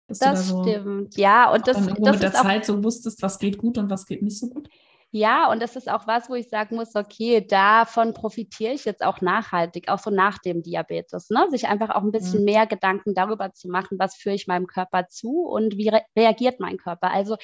Dass 0.08 0.20
das 0.20 0.48
da 0.48 0.54
so 0.54 0.64
stimmt, 0.64 1.16
ja. 1.18 1.52
Und 1.54 1.68
das, 1.68 1.78
das 1.78 1.86
mit 1.86 2.24
der 2.24 2.34
Zeit 2.34 2.66
so 2.66 2.84
wusstest, 2.84 3.22
was 3.22 3.38
geht 3.38 3.58
gut 3.58 3.78
und 3.78 3.90
was 3.90 4.06
geht 4.06 4.22
nicht 4.22 4.40
so 4.40 4.48
gut? 4.50 4.70
Ja, 5.12 5.50
und 5.52 5.60
das 5.60 5.76
ist 5.76 5.90
auch 5.90 6.06
was, 6.06 6.30
wo 6.30 6.36
ich 6.36 6.50
sagen 6.50 6.76
muss, 6.76 6.94
okay, 6.96 7.42
davon 7.46 8.14
profitiere 8.14 8.74
ich 8.74 8.86
jetzt 8.86 9.04
auch 9.04 9.22
nachhaltig, 9.22 9.90
auch 9.90 9.98
so 9.98 10.12
nach 10.12 10.38
dem 10.38 10.62
Diabetes, 10.62 11.32
ne? 11.32 11.48
sich 11.50 11.68
einfach 11.68 11.90
auch 11.90 12.04
ein 12.04 12.12
bisschen 12.12 12.42
mhm. 12.42 12.46
mehr 12.46 12.68
Gedanken 12.68 13.16
darüber 13.16 13.52
zu 13.54 13.70
machen, 13.70 13.98
was 13.98 14.16
führe 14.16 14.36
ich 14.36 14.46
meinem 14.46 14.68
Körper 14.68 15.08
zu 15.08 15.42
und 15.42 15.78
wie 15.78 15.90
re 15.90 16.02
reagiert 16.16 16.60
mein 16.60 16.78
Körper. 16.78 17.12
Also 17.12 17.38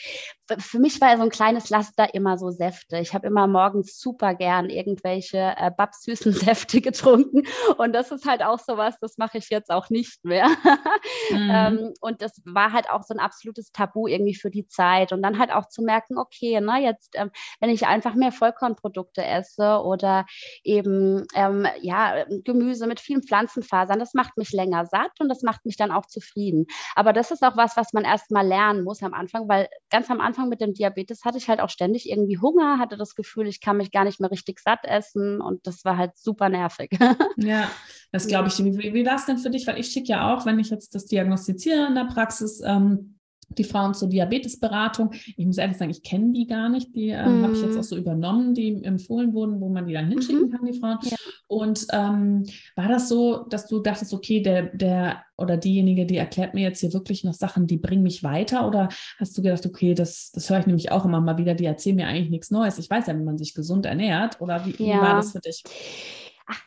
für 0.59 0.77
mich 0.77 1.01
war 1.01 1.17
so 1.17 1.23
ein 1.23 1.29
kleines 1.29 1.71
Laster 1.71 2.13
immer 2.13 2.37
so 2.37 2.51
Säfte. 2.51 2.99
Ich 2.99 3.15
habe 3.15 3.25
immer 3.25 3.47
morgens 3.47 3.99
super 3.99 4.35
gern 4.35 4.69
irgendwelche 4.69 5.55
äh, 5.57 5.71
babsüßen 5.75 6.33
Säfte 6.33 6.81
getrunken 6.81 7.47
und 7.77 7.93
das 7.93 8.11
ist 8.11 8.27
halt 8.27 8.43
auch 8.43 8.59
so 8.59 8.77
was, 8.77 8.99
das 8.99 9.17
mache 9.17 9.39
ich 9.39 9.49
jetzt 9.49 9.71
auch 9.71 9.89
nicht 9.89 10.23
mehr. 10.23 10.47
mhm. 11.31 11.49
ähm, 11.51 11.93
und 11.99 12.21
das 12.21 12.43
war 12.45 12.73
halt 12.73 12.91
auch 12.91 13.01
so 13.01 13.15
ein 13.15 13.19
absolutes 13.19 13.71
Tabu 13.71 14.05
irgendwie 14.05 14.35
für 14.35 14.51
die 14.51 14.67
Zeit 14.67 15.11
und 15.11 15.23
dann 15.23 15.39
halt 15.39 15.51
auch 15.51 15.67
zu 15.67 15.81
merken, 15.81 16.19
okay, 16.19 16.61
ne, 16.61 16.83
jetzt 16.83 17.15
ähm, 17.15 17.31
wenn 17.59 17.69
ich 17.69 17.85
einfach 17.87 18.15
mehr 18.15 18.31
Vollkornprodukte 18.31 19.23
esse 19.23 19.81
oder 19.83 20.25
eben 20.63 21.25
ähm, 21.35 21.67
ja, 21.81 22.25
Gemüse 22.43 22.87
mit 22.87 22.99
vielen 22.99 23.23
Pflanzenfasern, 23.23 23.99
das 23.99 24.13
macht 24.13 24.37
mich 24.37 24.51
länger 24.51 24.85
satt 24.85 25.11
und 25.19 25.29
das 25.29 25.41
macht 25.41 25.65
mich 25.65 25.77
dann 25.77 25.91
auch 25.91 26.05
zufrieden. 26.05 26.65
Aber 26.95 27.13
das 27.13 27.31
ist 27.31 27.43
auch 27.43 27.57
was, 27.57 27.77
was 27.77 27.93
man 27.93 28.03
erst 28.03 28.31
mal 28.31 28.45
lernen 28.45 28.83
muss 28.83 29.03
am 29.03 29.13
Anfang, 29.13 29.47
weil 29.47 29.67
ganz 29.89 30.09
am 30.09 30.21
Anfang 30.21 30.49
mit 30.49 30.61
dem 30.61 30.73
Diabetes 30.73 31.25
hatte 31.25 31.37
ich 31.37 31.49
halt 31.49 31.59
auch 31.59 31.69
ständig 31.69 32.09
irgendwie 32.09 32.39
Hunger, 32.39 32.79
hatte 32.79 32.97
das 32.97 33.15
Gefühl, 33.15 33.47
ich 33.47 33.61
kann 33.61 33.77
mich 33.77 33.91
gar 33.91 34.03
nicht 34.03 34.19
mehr 34.19 34.31
richtig 34.31 34.59
satt 34.59 34.85
essen 34.85 35.41
und 35.41 35.65
das 35.67 35.85
war 35.85 35.97
halt 35.97 36.17
super 36.17 36.49
nervig. 36.49 36.91
Ja, 37.37 37.69
das 38.11 38.27
glaube 38.27 38.47
ich. 38.47 38.57
Wie, 38.63 38.93
wie 38.93 39.05
war 39.05 39.15
es 39.15 39.25
denn 39.25 39.37
für 39.37 39.49
dich? 39.49 39.67
Weil 39.67 39.79
ich 39.79 39.87
schicke 39.87 40.09
ja 40.09 40.33
auch, 40.33 40.45
wenn 40.45 40.57
ich 40.57 40.69
jetzt 40.69 40.95
das 40.95 41.05
diagnostiziere 41.05 41.87
in 41.87 41.95
der 41.95 42.05
Praxis, 42.05 42.61
ähm, 42.65 43.14
die 43.49 43.63
Frauen 43.63 43.93
zur 43.93 44.09
Diabetesberatung. 44.09 45.11
Ich 45.37 45.45
muss 45.45 45.57
ehrlich 45.57 45.77
sagen, 45.77 45.91
ich 45.91 46.03
kenne 46.03 46.31
die 46.33 46.47
gar 46.47 46.69
nicht. 46.69 46.95
Die 46.95 47.09
äh, 47.09 47.27
mm. 47.27 47.43
habe 47.43 47.53
ich 47.53 47.61
jetzt 47.61 47.73
mhm. 47.73 47.79
auch 47.79 47.83
so 47.83 47.97
übernommen, 47.97 48.53
die 48.53 48.83
empfohlen 48.83 49.33
wurden, 49.33 49.61
wo 49.61 49.69
man 49.69 49.87
die 49.87 49.93
dann 49.93 50.07
hinschicken 50.07 50.49
mm 50.49 50.51
kann, 50.51 50.65
die 50.65 50.79
Frauen. 50.79 50.97
Ja. 51.03 51.17
Und 51.47 51.87
ähm, 51.91 52.45
war 52.75 52.87
das 52.87 53.09
so, 53.09 53.45
dass 53.49 53.67
du 53.67 53.79
dachtest, 53.79 54.13
okay, 54.13 54.41
der, 54.41 54.63
der 54.63 55.23
oder 55.37 55.57
diejenige, 55.57 56.05
die 56.05 56.17
erklärt 56.17 56.53
mir 56.53 56.61
jetzt 56.61 56.79
hier 56.79 56.93
wirklich 56.93 57.23
noch 57.23 57.33
Sachen, 57.33 57.67
die 57.67 57.77
bringen 57.77 58.03
mich 58.03 58.23
weiter? 58.23 58.67
Oder 58.67 58.89
hast 59.19 59.37
du 59.37 59.41
gedacht, 59.41 59.65
okay, 59.65 59.93
das, 59.93 60.31
das 60.31 60.49
höre 60.49 60.59
ich 60.59 60.67
nämlich 60.67 60.91
auch 60.91 61.05
immer 61.05 61.21
mal 61.21 61.37
wieder, 61.37 61.55
die 61.55 61.65
erzählen 61.65 61.97
mir 61.97 62.07
eigentlich 62.07 62.29
nichts 62.29 62.51
Neues. 62.51 62.77
Ich 62.77 62.89
weiß 62.89 63.07
ja, 63.07 63.17
wie 63.17 63.23
man 63.23 63.37
sich 63.37 63.53
gesund 63.53 63.85
ernährt. 63.85 64.39
Oder 64.41 64.65
wie, 64.65 64.71
ja. 64.71 64.95
wie 64.95 65.01
war 65.01 65.15
das 65.15 65.31
für 65.31 65.39
dich? 65.39 65.63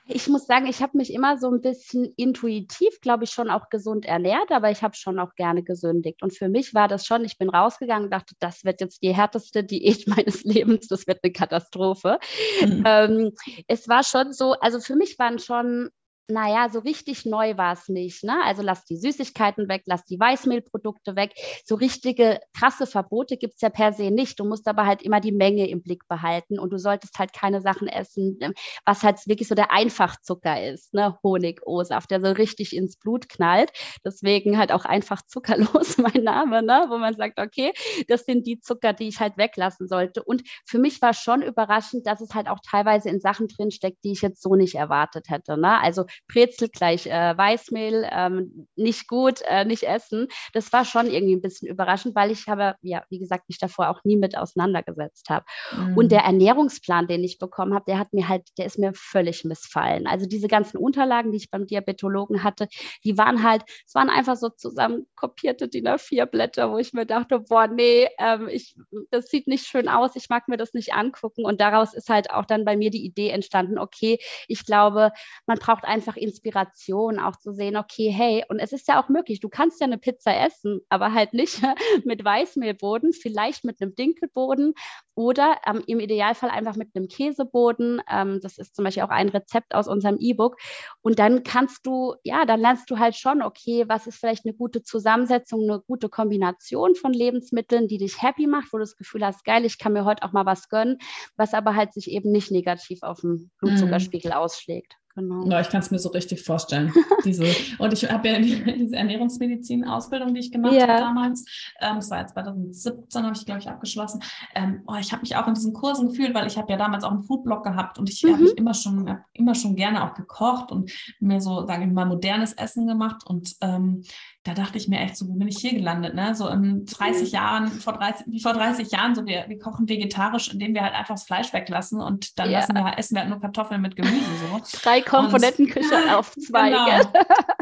Ich 0.07 0.29
muss 0.29 0.47
sagen, 0.47 0.67
ich 0.67 0.83
habe 0.83 0.97
mich 0.97 1.13
immer 1.13 1.39
so 1.39 1.49
ein 1.49 1.61
bisschen 1.61 2.13
intuitiv, 2.17 3.01
glaube 3.01 3.25
ich, 3.25 3.31
schon 3.31 3.51
auch 3.51 3.69
gesund 3.69 4.07
ernährt, 4.07 4.51
aber 4.51 4.71
ich 4.71 4.83
habe 4.83 4.97
schon 4.97 5.19
auch 5.19 5.35
gerne 5.35 5.63
gesündigt. 5.63 6.23
Und 6.23 6.37
für 6.37 6.49
mich 6.49 6.75
war 6.75 6.89
das 6.89 7.07
schon, 7.07 7.25
ich 7.25 7.39
bin 7.39 7.49
rausgegangen 7.49 8.05
und 8.05 8.11
dachte, 8.11 8.35
das 8.41 8.65
wird 8.65 8.81
jetzt 8.81 9.03
die 9.03 9.15
härteste 9.15 9.63
Diät 9.63 10.07
meines 10.09 10.43
Lebens, 10.43 10.89
das 10.89 11.07
wird 11.07 11.21
eine 11.23 11.33
Katastrophe. 11.33 12.19
Mhm. 12.61 12.83
Ähm, 12.87 13.33
es 13.69 13.89
war 13.89 14.03
schon 14.03 14.33
so, 14.33 14.53
also 14.55 14.81
für 14.81 14.97
mich 14.97 15.19
waren 15.19 15.39
schon 15.39 15.91
naja, 16.31 16.69
so 16.69 16.81
richtig 16.81 17.25
neu 17.25 17.57
war 17.57 17.73
es 17.73 17.89
nicht. 17.89 18.23
Ne? 18.23 18.39
Also 18.45 18.63
lass 18.63 18.85
die 18.85 18.97
Süßigkeiten 18.97 19.69
weg, 19.69 19.83
lass 19.87 20.05
die 20.05 20.21
Weißmehlprodukte 20.21 21.17
weg. 21.17 21.33
So 21.65 21.75
richtige 21.75 22.41
krasse 22.57 22.87
Verbote 22.87 23.39
gibt 23.39 23.55
es 23.55 23.63
ja 23.63 23.71
per 23.71 23.95
se 23.95 24.11
nicht. 24.11 24.39
Du 24.39 24.45
musst 24.45 24.69
aber 24.69 24.85
halt 24.85 25.03
immer 25.03 25.21
die 25.21 25.33
Menge 25.33 25.69
im 25.69 25.83
Blick 25.83 26.07
behalten 26.07 26.59
und 26.59 26.71
du 26.71 26.79
solltest 26.79 27.19
halt 27.19 27.33
keine 27.33 27.63
Sachen 27.63 27.89
essen, 27.89 28.37
ähm, 28.41 28.53
was 28.85 29.03
halt 29.03 29.27
wirklich 29.27 29.49
so 29.49 29.55
der 29.55 29.73
Einfachzucker 29.73 30.63
ist, 30.63 30.93
ne? 30.93 31.19
Honig, 31.23 31.63
O-Saft, 31.67 32.11
der 32.11 32.21
so 32.21 32.31
richtig 32.31 32.77
ins 32.77 32.97
Blut 32.99 33.29
knallt. 33.29 33.71
Deswegen 34.05 34.59
halt 34.59 34.71
auch 34.73 34.85
einfach 34.85 35.23
zuckerlos 35.27 35.97
mein 35.99 36.25
Name, 36.25 36.63
ne? 36.63 36.87
wo 36.91 36.99
man 36.99 37.15
sagt, 37.15 37.41
okay, 37.41 37.73
das 38.07 38.25
sind 38.25 38.47
die 38.47 38.61
Zucker, 38.61 38.93
die 38.93 39.09
ich 39.09 39.21
halt 39.21 39.39
weglassen 39.39 39.89
sollte. 39.89 40.23
Und 40.23 40.43
für 40.67 40.79
mich 40.79 41.01
war 41.01 41.15
schon 41.15 41.41
überraschend, 41.41 42.07
dass 42.07 42.21
es 42.21 42.35
halt 42.35 42.49
auch 42.49 42.59
teilweise 42.63 43.09
in 43.09 43.21
Sachen 43.21 43.49
drinsteckt, 43.49 44.05
die 44.05 44.13
ich 44.13 44.21
jetzt 44.21 44.43
so 44.43 44.55
nicht 44.57 44.75
erwartet 44.75 45.31
hätte. 45.31 45.59
Ne? 45.59 45.81
Also 45.81 46.05
Brezel 46.27 46.69
gleich 46.69 47.07
äh, 47.07 47.37
Weißmehl, 47.37 48.09
ähm, 48.11 48.69
nicht 48.77 49.09
gut, 49.09 49.41
äh, 49.47 49.65
nicht 49.65 49.85
essen. 49.85 50.29
Das 50.53 50.73
war 50.73 50.85
schon 50.85 51.07
irgendwie 51.07 51.37
ein 51.37 51.43
bisschen 51.43 51.69
überraschend, 51.69 52.15
weil 52.15 52.31
ich 52.31 52.49
habe, 52.49 52.75
ja, 52.83 53.05
wie 53.11 53.19
gesagt, 53.19 53.49
mich 53.49 53.59
davor 53.59 53.91
auch 53.91 54.05
nie 54.05 54.17
mit 54.17 54.37
auseinandergesetzt 54.37 55.31
habe. 55.31 55.45
Mhm. 55.73 55.97
Und 55.97 56.13
der 56.13 56.21
Ernährungsplan, 56.21 57.07
den 57.07 57.25
ich 57.25 57.39
bekommen 57.39 57.75
habe, 57.75 57.85
der 57.87 57.99
hat 57.99 58.13
mir 58.13 58.29
halt, 58.29 58.47
der 58.59 58.67
ist 58.67 58.79
mir 58.79 58.93
völlig 58.95 59.45
missfallen. 59.45 60.07
Also 60.07 60.27
diese 60.27 60.49
ganzen 60.49 60.79
Unterlagen, 60.79 61.33
die 61.33 61.39
ich 61.39 61.51
beim 61.51 61.67
Diabetologen 61.67 62.43
hatte, 62.43 62.69
die 63.05 63.17
waren 63.19 63.43
halt, 63.43 63.63
es 63.87 63.95
waren 63.95 64.11
einfach 64.11 64.37
so 64.37 64.49
zusammen 64.49 65.07
kopierte 65.15 65.69
DIN 65.69 65.89
A4 65.89 66.27
Blätter, 66.27 66.71
wo 66.71 66.79
ich 66.79 66.93
mir 66.93 67.07
dachte, 67.07 67.41
boah, 67.41 67.67
nee, 67.67 68.09
ähm, 68.19 68.49
ich, 68.49 68.77
das 69.11 69.27
sieht 69.27 69.47
nicht 69.47 69.67
schön 69.67 69.89
aus, 69.89 70.17
ich 70.17 70.29
mag 70.29 70.49
mir 70.49 70.57
das 70.57 70.75
nicht 70.75 70.93
angucken. 70.93 71.45
Und 71.45 71.61
daraus 71.61 71.95
ist 71.95 72.09
halt 72.09 72.31
auch 72.31 72.45
dann 72.45 72.65
bei 72.65 72.77
mir 72.77 72.91
die 72.91 73.05
Idee 73.05 73.31
entstanden, 73.31 73.79
okay, 73.79 74.19
ich 74.47 74.65
glaube, 74.65 75.13
man 75.47 75.59
braucht 75.59 75.85
einfach 75.85 76.08
einfach 76.09 76.17
Inspiration, 76.17 77.19
auch 77.19 77.37
zu 77.37 77.53
sehen, 77.53 77.77
okay, 77.77 78.11
hey, 78.11 78.45
und 78.49 78.59
es 78.59 78.73
ist 78.73 78.89
ja 78.89 79.03
auch 79.03 79.09
möglich, 79.09 79.41
du 79.41 79.49
kannst 79.49 79.81
ja 79.81 79.87
eine 79.87 79.99
Pizza 79.99 80.35
essen, 80.35 80.81
aber 80.89 81.13
halt 81.13 81.35
nicht 81.35 81.61
mit 82.05 82.25
Weißmehlboden, 82.25 83.13
vielleicht 83.13 83.65
mit 83.65 83.81
einem 83.81 83.95
Dinkelboden 83.95 84.75
oder 85.15 85.59
ähm, 85.67 85.83
im 85.87 86.01
Idealfall 86.01 86.51
einfach 86.51 86.77
mit 86.77 86.95
einem 86.95 87.09
Käseboden. 87.09 88.01
Ähm, 88.11 88.41
das 88.43 88.59
ist 88.59 88.75
zum 88.75 88.85
Beispiel 88.85 89.03
auch 89.03 89.11
ein 89.11 89.29
Rezept 89.29 89.75
aus 89.75 89.89
unserem 89.89 90.17
E-Book. 90.19 90.57
Und 91.03 91.19
dann 91.19 91.43
kannst 91.43 91.87
du, 91.87 92.15
ja, 92.23 92.45
dann 92.45 92.61
lernst 92.61 92.91
du 92.91 92.99
halt 92.99 93.17
schon, 93.17 93.43
okay, 93.43 93.85
was 93.89 94.07
ist 94.07 94.19
vielleicht 94.19 94.47
eine 94.47 94.55
gute 94.55 94.83
Zusammensetzung, 94.83 95.63
eine 95.63 95.81
gute 95.81 96.09
Kombination 96.09 96.95
von 96.95 97.13
Lebensmitteln, 97.13 97.89
die 97.89 97.99
dich 97.99 98.23
happy 98.23 98.47
macht, 98.47 98.73
wo 98.73 98.79
du 98.79 98.83
das 98.83 98.97
Gefühl 98.97 99.27
hast, 99.27 99.45
geil, 99.45 99.65
ich 99.65 99.79
kann 99.79 99.93
mir 99.93 100.05
heute 100.05 100.23
auch 100.23 100.33
mal 100.33 100.47
was 100.47 100.69
gönnen, 100.69 100.99
was 101.37 101.53
aber 101.53 101.75
halt 101.75 101.93
sich 101.93 102.11
eben 102.11 102.31
nicht 102.31 102.51
negativ 102.51 103.03
auf 103.03 103.21
dem 103.21 103.51
Blutzuckerspiegel 103.59 104.31
mm. 104.31 104.35
ausschlägt. 104.35 104.98
Genau. 105.19 105.45
Ja, 105.51 105.61
ich 105.61 105.69
kann 105.69 105.81
es 105.81 105.91
mir 105.91 105.99
so 105.99 106.11
richtig 106.11 106.45
vorstellen. 106.45 106.93
diese, 107.25 107.45
und 107.79 107.93
ich 107.93 108.09
habe 108.09 108.29
ja 108.29 108.39
die, 108.39 108.63
diese 108.79 108.95
Ernährungsmedizin-Ausbildung, 108.95 110.33
die 110.33 110.41
ich 110.41 110.53
gemacht 110.53 110.75
ja. 110.75 110.87
habe 110.87 111.01
damals. 111.01 111.45
Ähm, 111.81 111.97
das 111.97 112.09
war 112.11 112.21
jetzt 112.21 112.35
2017, 112.35 113.25
habe 113.25 113.37
ich, 113.37 113.45
glaube 113.45 113.61
ich, 113.61 113.69
abgeschlossen. 113.69 114.23
Ähm, 114.55 114.83
oh, 114.87 114.95
ich 115.01 115.11
habe 115.11 115.23
mich 115.23 115.35
auch 115.35 115.49
in 115.49 115.55
diesen 115.55 115.73
Kursen 115.73 116.11
gefühlt, 116.11 116.35
weil 116.35 116.47
ich 116.47 116.57
habe 116.57 116.71
ja 116.71 116.79
damals 116.79 117.03
auch 117.03 117.11
einen 117.11 117.25
Foodblog 117.25 117.65
gehabt 117.65 117.99
und 117.99 118.09
ich 118.09 118.23
mhm. 118.23 118.33
habe 118.33 118.43
mich 118.45 118.57
immer 118.57 118.75
schon, 118.75 119.19
immer 119.33 119.57
schon 119.57 119.75
gerne 119.75 120.05
auch 120.05 120.15
gekocht 120.15 120.71
und 120.71 120.93
mir 121.19 121.41
so, 121.41 121.67
sage 121.67 121.85
ich 121.85 121.91
mal, 121.91 122.07
modernes 122.07 122.53
Essen 122.53 122.87
gemacht. 122.87 123.27
Und 123.27 123.57
ähm, 123.61 124.05
da 124.45 124.55
dachte 124.55 124.79
ich 124.79 124.89
mir 124.89 125.01
echt 125.01 125.17
so, 125.17 125.29
wo 125.29 125.35
bin 125.35 125.49
ich 125.49 125.59
hier 125.59 125.75
gelandet, 125.75 126.15
ne? 126.15 126.35
So 126.35 126.49
in 126.49 126.87
30 126.87 127.29
mhm. 127.29 127.35
Jahren, 127.35 127.69
vor 127.69 127.95
30, 127.95 128.27
wie 128.29 128.41
vor 128.41 128.53
30 128.55 128.91
Jahren, 128.91 129.15
so 129.15 129.27
wir, 129.27 129.45
wir 129.49 129.59
kochen 129.59 129.89
vegetarisch, 129.89 130.53
indem 130.53 130.75
wir 130.75 130.83
halt 130.83 130.95
einfach 130.95 131.15
das 131.15 131.25
Fleisch 131.25 131.53
weglassen 131.53 132.01
und 132.01 132.39
dann 132.39 132.51
ja. 132.51 132.61
lassen 132.61 132.75
wir, 132.75 132.99
essen 132.99 133.15
wir 133.15 133.23
halt 133.23 133.31
nur 133.31 133.41
Kartoffeln 133.41 133.83
mit 133.83 133.97
Gemüse. 133.97 134.25
So. 134.51 134.79
Drei 134.81 135.03
Komponentenküche 135.03 136.17
auf 136.17 136.33
zwei. 136.47 136.71
Genau. 136.71 137.13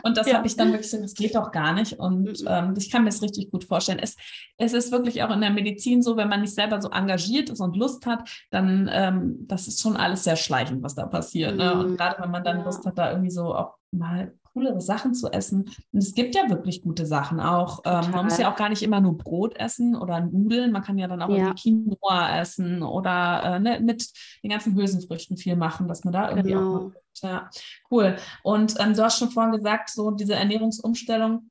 Und 0.02 0.16
das 0.16 0.28
ja. 0.28 0.34
habe 0.34 0.46
ich 0.46 0.56
dann 0.56 0.70
wirklich 0.72 0.90
so, 0.90 1.00
das 1.00 1.14
geht 1.14 1.34
doch 1.34 1.50
gar 1.50 1.72
nicht. 1.72 1.94
Und 1.94 2.42
mhm. 2.42 2.46
ähm, 2.48 2.74
ich 2.76 2.90
kann 2.90 3.04
mir 3.04 3.10
das 3.10 3.22
richtig 3.22 3.50
gut 3.50 3.64
vorstellen. 3.64 3.98
Es, 3.98 4.14
es 4.58 4.72
ist 4.72 4.92
wirklich 4.92 5.22
auch 5.22 5.30
in 5.30 5.40
der 5.40 5.50
Medizin 5.50 6.02
so, 6.02 6.16
wenn 6.16 6.28
man 6.28 6.42
nicht 6.42 6.54
selber 6.54 6.80
so 6.80 6.90
engagiert 6.90 7.50
ist 7.50 7.60
und 7.60 7.76
Lust 7.76 8.06
hat, 8.06 8.28
dann 8.50 8.88
ähm, 8.92 9.46
das 9.48 9.66
ist 9.66 9.80
schon 9.80 9.96
alles 9.96 10.24
sehr 10.24 10.36
schleichend, 10.36 10.82
was 10.82 10.94
da 10.94 11.06
passiert. 11.06 11.52
Mhm. 11.52 11.58
Ne? 11.58 11.74
Und 11.74 11.90
mhm. 11.90 11.96
gerade 11.96 12.22
wenn 12.22 12.30
man 12.30 12.44
dann 12.44 12.64
Lust 12.64 12.84
hat, 12.84 12.98
da 12.98 13.10
irgendwie 13.10 13.30
so 13.30 13.54
auch 13.54 13.74
mal 13.90 14.32
coolere 14.56 14.80
Sachen 14.80 15.14
zu 15.14 15.30
essen. 15.30 15.70
Und 15.92 15.98
es 15.98 16.14
gibt 16.14 16.34
ja 16.34 16.48
wirklich 16.48 16.80
gute 16.80 17.04
Sachen 17.04 17.40
auch. 17.40 17.82
Ähm, 17.84 18.10
man 18.10 18.24
muss 18.24 18.38
ja 18.38 18.50
auch 18.50 18.56
gar 18.56 18.70
nicht 18.70 18.82
immer 18.82 19.02
nur 19.02 19.18
Brot 19.18 19.54
essen 19.58 19.94
oder 19.94 20.20
Nudeln. 20.20 20.72
Man 20.72 20.82
kann 20.82 20.96
ja 20.96 21.08
dann 21.08 21.20
auch 21.20 21.28
ja. 21.28 21.52
Quinoa 21.52 22.40
essen 22.40 22.82
oder 22.82 23.42
äh, 23.44 23.60
ne, 23.60 23.80
mit 23.80 24.10
den 24.42 24.50
ganzen 24.50 24.74
Hülsenfrüchten 24.74 25.36
viel 25.36 25.56
machen, 25.56 25.88
dass 25.88 26.04
man 26.04 26.12
da 26.12 26.30
irgendwie 26.30 26.52
genau. 26.52 26.76
auch. 26.76 26.92
Ja, 27.22 27.50
cool. 27.90 28.16
Und 28.42 28.74
ähm, 28.78 28.94
du 28.94 29.02
hast 29.02 29.18
schon 29.18 29.30
vorhin 29.30 29.52
gesagt, 29.52 29.90
so 29.90 30.10
diese 30.10 30.34
Ernährungsumstellung, 30.34 31.50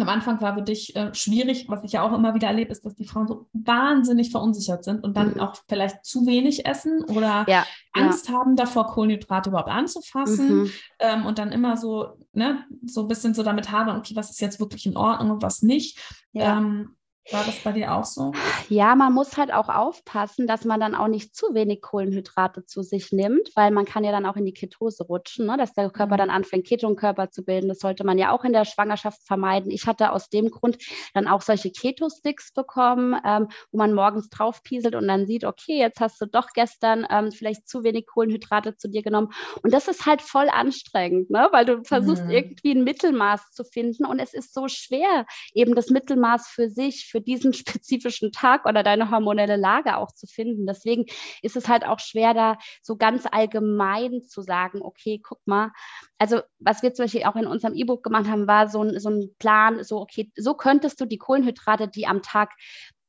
am 0.00 0.08
Anfang 0.08 0.40
war 0.40 0.54
für 0.54 0.62
dich 0.62 0.96
äh, 0.96 1.14
schwierig, 1.14 1.66
was 1.68 1.84
ich 1.84 1.92
ja 1.92 2.02
auch 2.02 2.12
immer 2.12 2.34
wieder 2.34 2.48
erlebe, 2.48 2.72
ist, 2.72 2.84
dass 2.84 2.94
die 2.94 3.04
Frauen 3.04 3.28
so 3.28 3.46
wahnsinnig 3.52 4.30
verunsichert 4.30 4.84
sind 4.84 5.04
und 5.04 5.16
dann 5.16 5.34
mhm. 5.34 5.40
auch 5.40 5.54
vielleicht 5.68 6.04
zu 6.04 6.26
wenig 6.26 6.64
essen 6.64 7.04
oder 7.04 7.44
ja, 7.46 7.66
Angst 7.92 8.28
ja. 8.28 8.34
haben 8.34 8.56
davor, 8.56 8.86
Kohlenhydrate 8.86 9.50
überhaupt 9.50 9.68
anzufassen 9.68 10.62
mhm. 10.62 10.70
ähm, 10.98 11.26
und 11.26 11.38
dann 11.38 11.52
immer 11.52 11.76
so, 11.76 12.18
ne, 12.32 12.64
so 12.86 13.02
ein 13.02 13.08
bisschen 13.08 13.34
so 13.34 13.42
damit 13.42 13.70
haben, 13.70 13.96
okay, 13.96 14.16
was 14.16 14.30
ist 14.30 14.40
jetzt 14.40 14.60
wirklich 14.60 14.86
in 14.86 14.96
Ordnung 14.96 15.32
und 15.32 15.42
was 15.42 15.62
nicht. 15.62 15.98
Ja. 16.32 16.58
Ähm, 16.58 16.96
war 17.30 17.44
das 17.44 17.60
bei 17.60 17.70
dir 17.70 17.94
auch 17.94 18.04
so? 18.04 18.32
Ja, 18.68 18.96
man 18.96 19.12
muss 19.12 19.36
halt 19.36 19.52
auch 19.52 19.68
aufpassen, 19.68 20.48
dass 20.48 20.64
man 20.64 20.80
dann 20.80 20.96
auch 20.96 21.06
nicht 21.06 21.36
zu 21.36 21.54
wenig 21.54 21.80
Kohlenhydrate 21.80 22.64
zu 22.66 22.82
sich 22.82 23.12
nimmt, 23.12 23.50
weil 23.54 23.70
man 23.70 23.84
kann 23.84 24.02
ja 24.02 24.10
dann 24.10 24.26
auch 24.26 24.34
in 24.34 24.44
die 24.44 24.52
Ketose 24.52 25.04
rutschen, 25.04 25.46
ne? 25.46 25.56
dass 25.56 25.72
der 25.72 25.88
Körper 25.90 26.14
mhm. 26.14 26.18
dann 26.18 26.30
anfängt, 26.30 26.66
Ketonkörper 26.66 27.30
zu 27.30 27.44
bilden. 27.44 27.68
Das 27.68 27.78
sollte 27.78 28.04
man 28.04 28.18
ja 28.18 28.32
auch 28.32 28.44
in 28.44 28.52
der 28.52 28.64
Schwangerschaft 28.64 29.24
vermeiden. 29.24 29.70
Ich 29.70 29.86
hatte 29.86 30.10
aus 30.10 30.30
dem 30.30 30.50
Grund 30.50 30.78
dann 31.14 31.28
auch 31.28 31.42
solche 31.42 31.70
Keto-Sticks 31.70 32.52
bekommen, 32.52 33.14
ähm, 33.24 33.48
wo 33.70 33.78
man 33.78 33.94
morgens 33.94 34.28
drauf 34.28 34.64
pieselt 34.64 34.96
und 34.96 35.06
dann 35.06 35.26
sieht, 35.26 35.44
okay, 35.44 35.78
jetzt 35.78 36.00
hast 36.00 36.20
du 36.20 36.26
doch 36.26 36.48
gestern 36.54 37.06
ähm, 37.08 37.30
vielleicht 37.30 37.68
zu 37.68 37.84
wenig 37.84 38.06
Kohlenhydrate 38.06 38.76
zu 38.76 38.88
dir 38.88 39.02
genommen. 39.02 39.32
Und 39.62 39.72
das 39.72 39.86
ist 39.86 40.06
halt 40.06 40.22
voll 40.22 40.48
anstrengend, 40.48 41.30
ne? 41.30 41.48
weil 41.52 41.66
du 41.66 41.84
versuchst 41.84 42.24
mhm. 42.24 42.30
irgendwie 42.30 42.72
ein 42.72 42.82
Mittelmaß 42.82 43.52
zu 43.52 43.62
finden 43.62 44.04
und 44.04 44.18
es 44.18 44.34
ist 44.34 44.52
so 44.52 44.66
schwer, 44.66 45.24
eben 45.54 45.76
das 45.76 45.90
Mittelmaß 45.90 46.48
für 46.48 46.68
sich, 46.68 47.11
für 47.12 47.20
diesen 47.20 47.52
spezifischen 47.52 48.32
Tag 48.32 48.66
oder 48.66 48.82
deine 48.82 49.10
hormonelle 49.10 49.56
Lage 49.56 49.96
auch 49.96 50.10
zu 50.10 50.26
finden. 50.26 50.66
Deswegen 50.66 51.04
ist 51.42 51.56
es 51.56 51.68
halt 51.68 51.84
auch 51.84 52.00
schwer, 52.00 52.34
da 52.34 52.58
so 52.82 52.96
ganz 52.96 53.26
allgemein 53.30 54.22
zu 54.22 54.42
sagen, 54.42 54.80
okay, 54.82 55.20
guck 55.22 55.38
mal. 55.46 55.70
Also 56.18 56.40
was 56.58 56.82
wir 56.82 56.94
zum 56.94 57.04
Beispiel 57.04 57.24
auch 57.24 57.36
in 57.36 57.46
unserem 57.46 57.74
E-Book 57.74 58.02
gemacht 58.02 58.26
haben, 58.28 58.48
war 58.48 58.68
so 58.68 58.82
ein, 58.82 58.98
so 58.98 59.10
ein 59.10 59.30
Plan, 59.38 59.84
so, 59.84 60.00
okay, 60.00 60.32
so 60.36 60.54
könntest 60.54 61.00
du 61.00 61.04
die 61.04 61.18
Kohlenhydrate, 61.18 61.88
die 61.88 62.06
am 62.06 62.22
Tag 62.22 62.50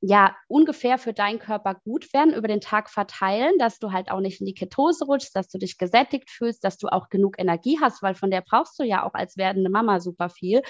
ja 0.06 0.36
ungefähr 0.48 0.98
für 0.98 1.14
deinen 1.14 1.40
Körper 1.40 1.76
gut 1.76 2.12
werden, 2.14 2.34
über 2.34 2.50
den 2.50 2.60
Tag 2.60 2.90
verteilen, 2.90 3.54
dass 3.58 3.80
du 3.80 3.94
halt 3.94 4.12
auch 4.12 4.20
nicht 4.20 4.42
in 4.42 4.46
die 4.46 4.54
Ketose 4.54 5.06
rutschst, 5.06 5.34
dass 5.34 5.48
du 5.48 5.58
dich 5.58 5.78
gesättigt 5.78 6.30
fühlst, 6.30 6.66
dass 6.66 6.78
du 6.78 6.90
auch 6.90 7.08
genug 7.08 7.40
Energie 7.40 7.80
hast, 7.80 8.04
weil 8.04 8.14
von 8.14 8.30
der 8.30 8.42
brauchst 8.42 8.78
du 8.78 8.84
ja 8.84 9.04
auch 9.04 9.14
als 9.14 9.38
werdende 9.38 9.70
Mama 9.70 10.02
super 10.02 10.30
viel. 10.30 10.62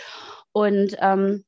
Und 0.51 0.95
ähm, 0.99 1.45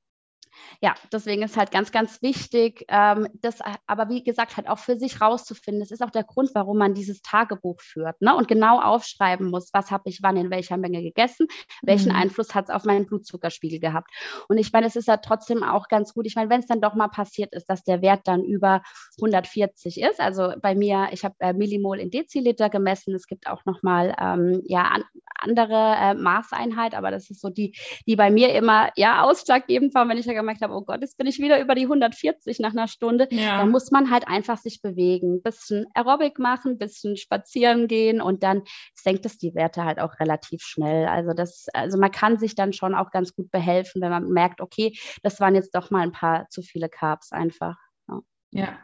ja, 0.81 0.95
deswegen 1.11 1.43
ist 1.43 1.57
halt 1.57 1.71
ganz, 1.71 1.91
ganz 1.91 2.21
wichtig, 2.21 2.85
ähm, 2.89 3.27
das 3.41 3.59
aber 3.87 4.09
wie 4.09 4.23
gesagt 4.23 4.57
halt 4.57 4.67
auch 4.67 4.79
für 4.79 4.97
sich 4.97 5.21
rauszufinden. 5.21 5.81
Das 5.81 5.91
ist 5.91 6.01
auch 6.01 6.11
der 6.11 6.23
Grund, 6.23 6.51
warum 6.53 6.77
man 6.77 6.93
dieses 6.93 7.21
Tagebuch 7.21 7.81
führt 7.81 8.21
ne? 8.21 8.35
und 8.35 8.47
genau 8.47 8.81
aufschreiben 8.81 9.49
muss, 9.49 9.69
was 9.73 9.91
habe 9.91 10.09
ich 10.09 10.19
wann 10.21 10.37
in 10.37 10.49
welcher 10.49 10.77
Menge 10.77 11.01
gegessen, 11.01 11.47
welchen 11.81 12.11
mhm. 12.11 12.17
Einfluss 12.17 12.53
hat 12.55 12.65
es 12.65 12.75
auf 12.75 12.85
meinen 12.85 13.05
Blutzuckerspiegel 13.05 13.79
gehabt. 13.79 14.11
Und 14.47 14.57
ich 14.57 14.71
meine, 14.71 14.87
es 14.87 14.95
ist 14.95 15.07
ja 15.07 15.17
trotzdem 15.17 15.63
auch 15.63 15.87
ganz 15.87 16.13
gut. 16.13 16.25
Ich 16.27 16.35
meine, 16.35 16.49
wenn 16.49 16.59
es 16.59 16.67
dann 16.67 16.81
doch 16.81 16.95
mal 16.95 17.07
passiert 17.07 17.53
ist, 17.53 17.69
dass 17.69 17.83
der 17.83 18.01
Wert 18.01 18.21
dann 18.25 18.43
über 18.43 18.81
140 19.17 20.01
ist, 20.01 20.19
also 20.19 20.53
bei 20.61 20.75
mir, 20.75 21.09
ich 21.11 21.23
habe 21.23 21.35
äh, 21.39 21.53
Millimol 21.53 21.99
in 21.99 22.11
Deziliter 22.11 22.69
gemessen. 22.69 23.13
Es 23.13 23.27
gibt 23.27 23.47
auch 23.47 23.65
nochmal 23.65 24.15
ähm, 24.19 24.61
ja, 24.65 24.83
an, 24.83 25.03
andere 25.39 25.95
äh, 25.99 26.13
Maßeinheit, 26.13 26.95
aber 26.95 27.11
das 27.11 27.29
ist 27.29 27.41
so 27.41 27.49
die, 27.49 27.75
die 28.07 28.15
bei 28.15 28.31
mir 28.31 28.53
immer 28.53 28.89
ja 28.95 29.23
ausschlaggebend 29.23 29.93
war, 29.93 30.07
wenn 30.07 30.17
ich 30.17 30.25
ja 30.25 30.33
gemerkt 30.45 30.61
habe, 30.61 30.73
oh 30.73 30.81
Gott, 30.81 31.01
jetzt 31.01 31.17
bin 31.17 31.27
ich 31.27 31.39
wieder 31.39 31.59
über 31.59 31.75
die 31.75 31.83
140 31.83 32.59
nach 32.59 32.71
einer 32.71 32.87
Stunde. 32.87 33.27
Ja. 33.31 33.57
Dann 33.57 33.71
muss 33.71 33.91
man 33.91 34.11
halt 34.11 34.27
einfach 34.27 34.57
sich 34.57 34.81
bewegen, 34.81 35.35
ein 35.35 35.41
bisschen 35.41 35.85
Aerobic 35.93 36.39
machen, 36.39 36.73
ein 36.73 36.77
bisschen 36.77 37.17
spazieren 37.17 37.87
gehen 37.87 38.21
und 38.21 38.43
dann 38.43 38.63
senkt 38.93 39.25
es 39.25 39.37
die 39.37 39.55
Werte 39.55 39.83
halt 39.83 39.99
auch 39.99 40.19
relativ 40.19 40.61
schnell. 40.61 41.07
Also 41.07 41.33
das, 41.33 41.67
also 41.73 41.97
man 41.97 42.11
kann 42.11 42.37
sich 42.37 42.55
dann 42.55 42.73
schon 42.73 42.95
auch 42.95 43.11
ganz 43.11 43.33
gut 43.33 43.51
behelfen, 43.51 44.01
wenn 44.01 44.11
man 44.11 44.29
merkt, 44.29 44.61
okay, 44.61 44.97
das 45.23 45.39
waren 45.39 45.55
jetzt 45.55 45.75
doch 45.75 45.91
mal 45.91 46.01
ein 46.01 46.11
paar 46.11 46.47
zu 46.49 46.61
viele 46.61 46.89
Carbs 46.89 47.31
einfach. 47.31 47.77
Ja, 48.07 48.19
Ja, 48.51 48.77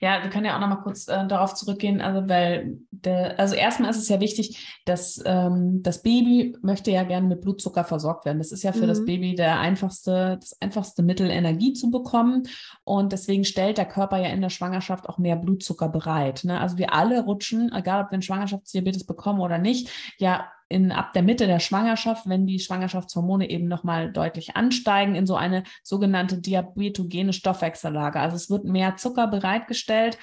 wir 0.00 0.30
können 0.30 0.44
ja 0.46 0.56
auch 0.56 0.60
noch 0.60 0.68
mal 0.68 0.82
kurz 0.82 1.08
äh, 1.08 1.26
darauf 1.26 1.54
zurückgehen, 1.54 2.00
also 2.00 2.28
weil 2.28 2.78
der, 2.90 3.38
also 3.38 3.54
erstmal 3.54 3.90
ist 3.90 3.98
es 3.98 4.08
ja 4.08 4.20
wichtig, 4.20 4.80
dass 4.84 5.22
ähm, 5.24 5.82
das 5.82 6.02
Baby 6.02 6.56
möchte 6.62 6.90
ja 6.90 7.02
gerne 7.02 7.26
mit 7.26 7.40
Blutzucker 7.40 7.84
versorgt 7.84 8.24
werden. 8.24 8.38
Das 8.38 8.52
ist 8.52 8.62
ja 8.62 8.72
für 8.72 8.84
mhm. 8.84 8.88
das 8.88 9.04
Baby 9.04 9.34
der 9.34 9.58
einfachste, 9.58 10.38
das 10.40 10.60
einfachste 10.60 11.02
Mittel, 11.02 11.30
Energie 11.30 11.72
zu 11.72 11.90
bekommen. 11.90 12.44
Und 12.84 13.12
deswegen 13.12 13.44
stellt 13.44 13.78
der 13.78 13.86
Körper 13.86 14.18
ja 14.18 14.28
in 14.28 14.40
der 14.40 14.50
Schwangerschaft 14.50 15.08
auch 15.08 15.18
mehr 15.18 15.36
Blutzucker 15.36 15.88
bereit. 15.88 16.44
Ne? 16.44 16.60
Also 16.60 16.78
wir 16.78 16.92
alle 16.92 17.22
rutschen, 17.22 17.72
egal 17.72 18.04
ob 18.04 18.10
wir 18.10 18.14
einen 18.14 18.22
Schwangerschaftsdiabetes 18.22 19.04
bekommen 19.04 19.40
oder 19.40 19.58
nicht, 19.58 19.90
ja 20.18 20.48
in, 20.68 20.92
ab 20.92 21.12
der 21.14 21.22
Mitte 21.22 21.46
der 21.46 21.60
Schwangerschaft, 21.60 22.28
wenn 22.28 22.46
die 22.46 22.58
Schwangerschaftshormone 22.58 23.48
eben 23.48 23.68
nochmal 23.68 24.12
deutlich 24.12 24.56
ansteigen, 24.56 25.14
in 25.14 25.26
so 25.26 25.34
eine 25.34 25.64
sogenannte 25.82 26.38
diabetogene 26.38 27.32
Stoffwechsellage. 27.32 28.20
Also 28.20 28.36
es 28.36 28.50
wird 28.50 28.64
mehr 28.64 28.96
Zucker 28.96 29.28
bereitgestellt 29.48 30.18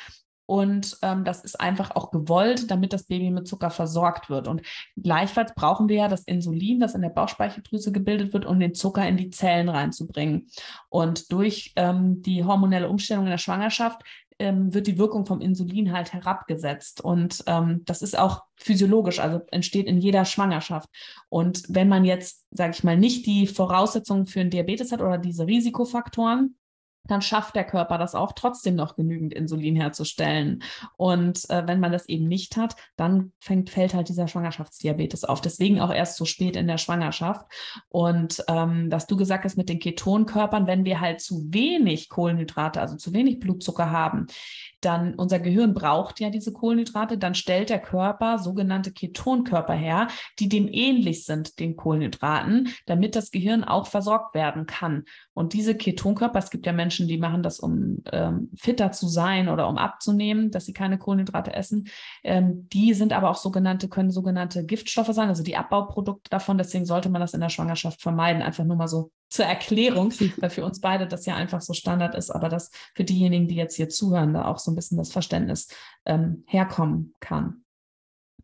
und 0.48 0.98
ähm, 1.02 1.24
das 1.24 1.44
ist 1.44 1.60
einfach 1.60 1.96
auch 1.96 2.12
gewollt, 2.12 2.70
damit 2.70 2.94
das 2.94 3.06
Baby 3.08 3.32
mit 3.32 3.48
Zucker 3.48 3.72
versorgt 3.72 4.30
wird. 4.30 4.48
Und 4.48 4.62
gleichfalls 4.96 5.56
brauchen 5.56 5.90
wir 5.90 5.96
ja 5.96 6.08
das 6.08 6.24
Insulin, 6.24 6.80
das 6.80 6.94
in 6.94 7.02
der 7.02 7.10
Bauchspeicheldrüse 7.10 7.92
gebildet 7.92 8.32
wird, 8.34 8.46
um 8.46 8.60
den 8.60 8.76
Zucker 8.76 9.08
in 9.08 9.18
die 9.18 9.32
Zellen 9.32 9.70
reinzubringen. 9.70 10.48
Und 10.90 11.32
durch 11.32 11.74
ähm, 11.76 12.22
die 12.22 12.44
hormonelle 12.44 12.90
Umstellung 12.90 13.26
in 13.26 13.32
der 13.32 13.40
Schwangerschaft 13.40 14.04
ähm, 14.38 14.72
wird 14.72 14.86
die 14.86 15.00
Wirkung 15.00 15.26
vom 15.26 15.42
Insulin 15.42 15.92
halt 15.92 16.14
herabgesetzt. 16.14 17.02
Und 17.02 17.44
ähm, 17.48 17.82
das 17.86 18.04
ist 18.04 18.18
auch 18.18 18.44
physiologisch, 18.56 19.20
also 19.20 19.42
entsteht 19.50 19.88
in 19.88 19.98
jeder 19.98 20.26
Schwangerschaft. 20.26 20.90
Und 21.30 21.64
wenn 21.70 21.90
man 21.90 22.06
jetzt, 22.06 22.46
sage 22.52 22.74
ich 22.76 22.84
mal, 22.84 22.98
nicht 22.98 23.26
die 23.26 23.48
Voraussetzungen 23.48 24.28
für 24.28 24.42
einen 24.42 24.52
Diabetes 24.52 24.92
hat 24.92 25.02
oder 25.02 25.18
diese 25.18 25.48
Risikofaktoren, 25.48 26.56
dann 27.08 27.22
schafft 27.22 27.56
der 27.56 27.64
Körper 27.64 27.98
das 27.98 28.16
auch 28.16 28.34
trotzdem 28.34 28.76
noch 28.76 28.96
genügend 28.96 29.34
Insulin 29.34 29.76
herzustellen. 29.76 30.64
Und 30.98 31.50
äh, 31.50 31.68
wenn 31.68 31.80
man 31.80 31.92
das 31.92 32.08
eben 32.08 32.28
nicht 32.28 32.58
hat, 32.58 32.76
dann 32.96 33.32
fängt, 33.40 33.70
fällt 33.70 33.94
halt 33.94 34.10
dieser 34.10 34.28
Schwangerschaftsdiabetes 34.28 35.24
auf. 35.24 35.42
Deswegen 35.42 35.80
auch 35.80 35.94
erst 35.94 36.18
so 36.18 36.26
spät 36.26 36.56
in 36.56 36.68
der 36.68 36.78
Schwangerschaft. 36.78 37.46
Und 37.90 38.44
ähm, 38.48 38.92
was 38.92 39.08
du 39.08 39.18
gesagt 39.18 39.46
hast 39.46 39.58
mit 39.58 39.70
den 39.70 39.80
Ketonkörpern, 39.80 40.68
wenn 40.68 40.86
wir 40.86 41.00
halt 41.00 41.22
zu 41.22 41.46
wenig 41.54 42.10
Kohlenhydrate, 42.10 42.82
also 42.82 42.96
zu 42.96 43.14
wenig 43.14 43.40
Blutzucker 43.40 43.92
haben, 43.92 44.28
dann 44.86 45.16
unser 45.16 45.40
Gehirn 45.40 45.74
braucht 45.74 46.20
ja 46.20 46.30
diese 46.30 46.54
Kohlenhydrate, 46.54 47.18
dann 47.18 47.36
stellt 47.36 47.70
der 47.70 47.80
Körper 47.80 48.40
sogenannte 48.40 48.92
Ketonkörper 48.92 49.74
her, 49.74 50.08
die 50.40 50.48
dem 50.48 50.68
ähnlich 50.72 51.26
sind, 51.26 51.60
den 51.60 51.76
Kohlenhydraten, 51.76 52.70
damit 52.86 53.16
das 53.16 53.32
Gehirn 53.32 53.64
auch 53.64 53.88
versorgt 53.88 54.36
werden 54.36 54.66
kann. 54.66 55.04
Und 55.34 55.54
diese 55.54 55.76
Ketonkörper, 55.76 56.40
es 56.40 56.50
gibt 56.50 56.66
ja 56.66 56.74
Menschen, 56.74 57.08
die 57.08 57.18
machen 57.18 57.44
das, 57.44 57.60
um 57.60 58.04
ähm, 58.12 58.50
fitter 58.56 58.92
zu 58.92 59.08
sein 59.08 59.50
oder 59.50 59.68
um 59.68 59.78
abzunehmen, 59.78 60.52
dass 60.52 60.66
sie 60.66 60.74
keine 60.74 60.98
Kohlenhydrate 60.98 61.54
essen. 61.54 61.88
Ähm, 62.24 62.70
die 62.70 62.94
sind 62.94 63.12
aber 63.12 63.30
auch 63.30 63.38
sogenannte, 63.38 63.90
können 63.90 64.12
sogenannte 64.12 64.66
Giftstoffe 64.66 65.14
sein, 65.14 65.30
also 65.30 65.44
die 65.44 65.58
Abbauprodukte 65.58 66.30
davon. 66.30 66.58
Deswegen 66.58 66.86
sollte 66.86 67.10
man 67.10 67.22
das 67.22 67.34
in 67.34 67.42
der 67.42 67.50
Schwangerschaft 67.50 68.02
vermeiden. 68.02 68.42
Einfach 68.42 68.64
nur 68.64 68.78
mal 68.78 68.88
so 68.88 69.12
zur 69.30 69.46
Erklärung, 69.46 70.12
weil 70.38 70.50
für 70.50 70.64
uns 70.64 70.80
beide 70.80 71.08
das 71.08 71.26
ja 71.26 71.36
einfach 71.36 71.62
so 71.62 71.74
Standard 71.74 72.16
ist, 72.16 72.30
aber 72.32 72.50
dass 72.50 72.72
für 72.94 73.04
diejenigen, 73.04 73.48
die 73.48 73.56
jetzt 73.56 73.76
hier 73.76 73.90
zuhören, 73.90 74.34
da 74.34 74.46
auch 74.46 74.60
so 74.60 74.72
ein 74.72 74.76
bisschen 74.76 74.98
das 74.98 75.12
Verständnis 75.12 75.68
ähm, 76.06 76.44
herkommen 76.48 77.14
kann. 77.20 77.65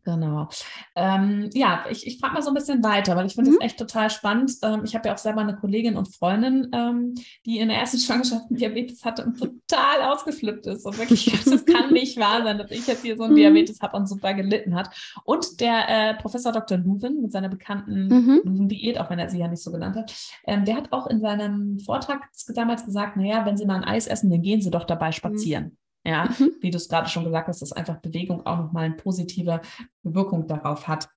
Genau. 0.04 0.48
Ähm, 0.96 1.48
ja, 1.54 1.84
ich, 1.88 2.06
ich 2.06 2.18
frage 2.18 2.34
mal 2.34 2.42
so 2.42 2.50
ein 2.50 2.54
bisschen 2.54 2.82
weiter, 2.82 3.14
weil 3.14 3.26
ich 3.26 3.34
finde 3.34 3.50
mhm. 3.50 3.56
das 3.60 3.64
echt 3.64 3.78
total 3.78 4.10
spannend. 4.10 4.52
Ähm, 4.62 4.82
ich 4.84 4.96
habe 4.96 5.08
ja 5.08 5.14
auch 5.14 5.18
selber 5.18 5.42
eine 5.42 5.54
Kollegin 5.54 5.96
und 5.96 6.12
Freundin, 6.12 6.68
ähm, 6.72 7.14
die 7.46 7.58
in 7.58 7.68
der 7.68 7.78
ersten 7.78 7.98
Schwangerschaft 8.00 8.46
Diabetes 8.50 9.04
hatte 9.04 9.24
und 9.24 9.38
total 9.38 10.02
ausgeflippt 10.12 10.66
ist. 10.66 10.84
Und 10.86 10.98
wirklich, 10.98 11.26
das 11.44 11.64
kann 11.64 11.92
nicht 11.92 12.18
wahr 12.18 12.42
sein, 12.42 12.58
dass 12.58 12.72
ich 12.72 12.86
jetzt 12.86 13.02
hier 13.02 13.16
so 13.16 13.24
einen 13.24 13.34
mhm. 13.34 13.36
Diabetes 13.36 13.80
habe 13.80 13.96
und 13.96 14.08
super 14.08 14.34
gelitten 14.34 14.74
hat. 14.74 14.90
Und 15.24 15.60
der 15.60 15.88
äh, 15.88 16.14
Professor 16.14 16.50
Dr. 16.50 16.78
Luven 16.78 17.22
mit 17.22 17.30
seiner 17.30 17.48
bekannten 17.48 18.08
mhm. 18.08 18.40
Luven-Diät, 18.44 18.98
auch 18.98 19.08
wenn 19.08 19.20
er 19.20 19.30
sie 19.30 19.38
ja 19.38 19.46
nicht 19.46 19.62
so 19.62 19.70
genannt 19.70 19.96
hat, 19.96 20.12
ähm, 20.46 20.64
der 20.64 20.76
hat 20.76 20.92
auch 20.92 21.06
in 21.06 21.20
seinem 21.20 21.78
Vortrag 21.78 22.28
damals 22.54 22.84
gesagt, 22.84 23.16
naja, 23.16 23.46
wenn 23.46 23.56
Sie 23.56 23.66
mal 23.66 23.76
ein 23.76 23.84
Eis 23.84 24.08
essen, 24.08 24.30
dann 24.30 24.42
gehen 24.42 24.60
Sie 24.60 24.70
doch 24.70 24.84
dabei 24.84 25.08
mhm. 25.08 25.12
spazieren. 25.12 25.76
Ja, 26.04 26.24
mhm. 26.24 26.52
wie 26.60 26.70
du 26.70 26.78
es 26.78 26.88
gerade 26.88 27.08
schon 27.08 27.24
gesagt 27.24 27.48
hast, 27.48 27.62
dass 27.62 27.72
einfach 27.72 28.00
Bewegung 28.00 28.44
auch 28.44 28.58
nochmal 28.58 28.84
eine 28.84 28.96
positive 28.96 29.60
Wirkung 30.02 30.46
darauf 30.48 30.88
hat. 30.88 31.08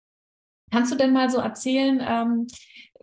Kannst 0.72 0.91
du 0.91 0.95
denn 0.95 1.13
mal 1.13 1.29
so 1.29 1.39
erzählen, 1.39 2.01
ähm, 2.05 2.48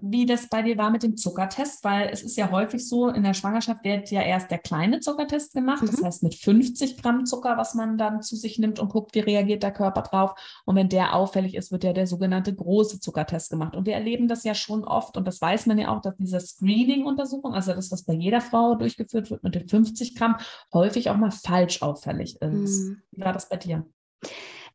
wie 0.04 0.26
das 0.26 0.49
bei 0.49 0.62
dir 0.62 0.76
war 0.76 0.90
mit 0.90 1.04
dem 1.04 1.16
Zuckertest? 1.16 1.85
Weil 1.85 2.09
es 2.12 2.23
ist 2.23 2.37
ja 2.37 2.50
häufig 2.50 2.87
so, 2.87 3.09
in 3.09 3.23
der 3.23 3.35
Schwangerschaft 3.35 3.85
wird 3.85 4.11
ja 4.11 4.21
erst 4.21 4.50
der 4.50 4.59
kleine 4.59 4.99
Zuckertest 4.99 5.54
gemacht, 5.54 5.83
mhm. 5.83 5.87
das 5.87 6.02
heißt 6.02 6.23
mit 6.25 6.35
50 6.35 7.00
Gramm 7.00 7.25
Zucker, 7.25 7.57
was 7.57 7.75
man 7.75 7.97
dann 7.97 8.21
zu 8.21 8.35
sich 8.35 8.59
nimmt 8.59 8.81
und 8.81 8.90
guckt, 8.90 9.15
wie 9.15 9.21
reagiert 9.21 9.63
der 9.63 9.71
Körper 9.71 10.02
drauf. 10.02 10.34
Und 10.65 10.75
wenn 10.75 10.89
der 10.89 11.15
auffällig 11.15 11.54
ist, 11.54 11.71
wird 11.71 11.84
ja 11.84 11.93
der 11.93 12.08
sogenannte 12.08 12.52
große 12.52 12.99
Zuckertest 12.99 13.50
gemacht. 13.50 13.76
Und 13.76 13.86
wir 13.86 13.95
erleben 13.95 14.26
das 14.26 14.43
ja 14.43 14.54
schon 14.54 14.84
oft 14.84 15.17
und 15.17 15.26
das 15.26 15.41
weiß 15.41 15.67
man 15.67 15.78
ja 15.78 15.95
auch, 15.95 16.00
dass 16.00 16.17
diese 16.17 16.41
Screening-Untersuchung, 16.41 17.54
also 17.54 17.73
das, 17.73 17.93
was 17.93 18.02
bei 18.02 18.15
jeder 18.15 18.41
Frau 18.41 18.75
durchgeführt 18.75 19.30
wird 19.30 19.45
mit 19.45 19.54
den 19.54 19.69
50 19.69 20.17
Gramm, 20.17 20.36
häufig 20.73 21.10
auch 21.10 21.17
mal 21.17 21.30
falsch 21.30 21.80
auffällig 21.80 22.43
ist. 22.43 22.80
Mhm. 22.80 23.02
Wie 23.13 23.21
war 23.25 23.32
das 23.32 23.49
bei 23.49 23.56
dir? 23.56 23.86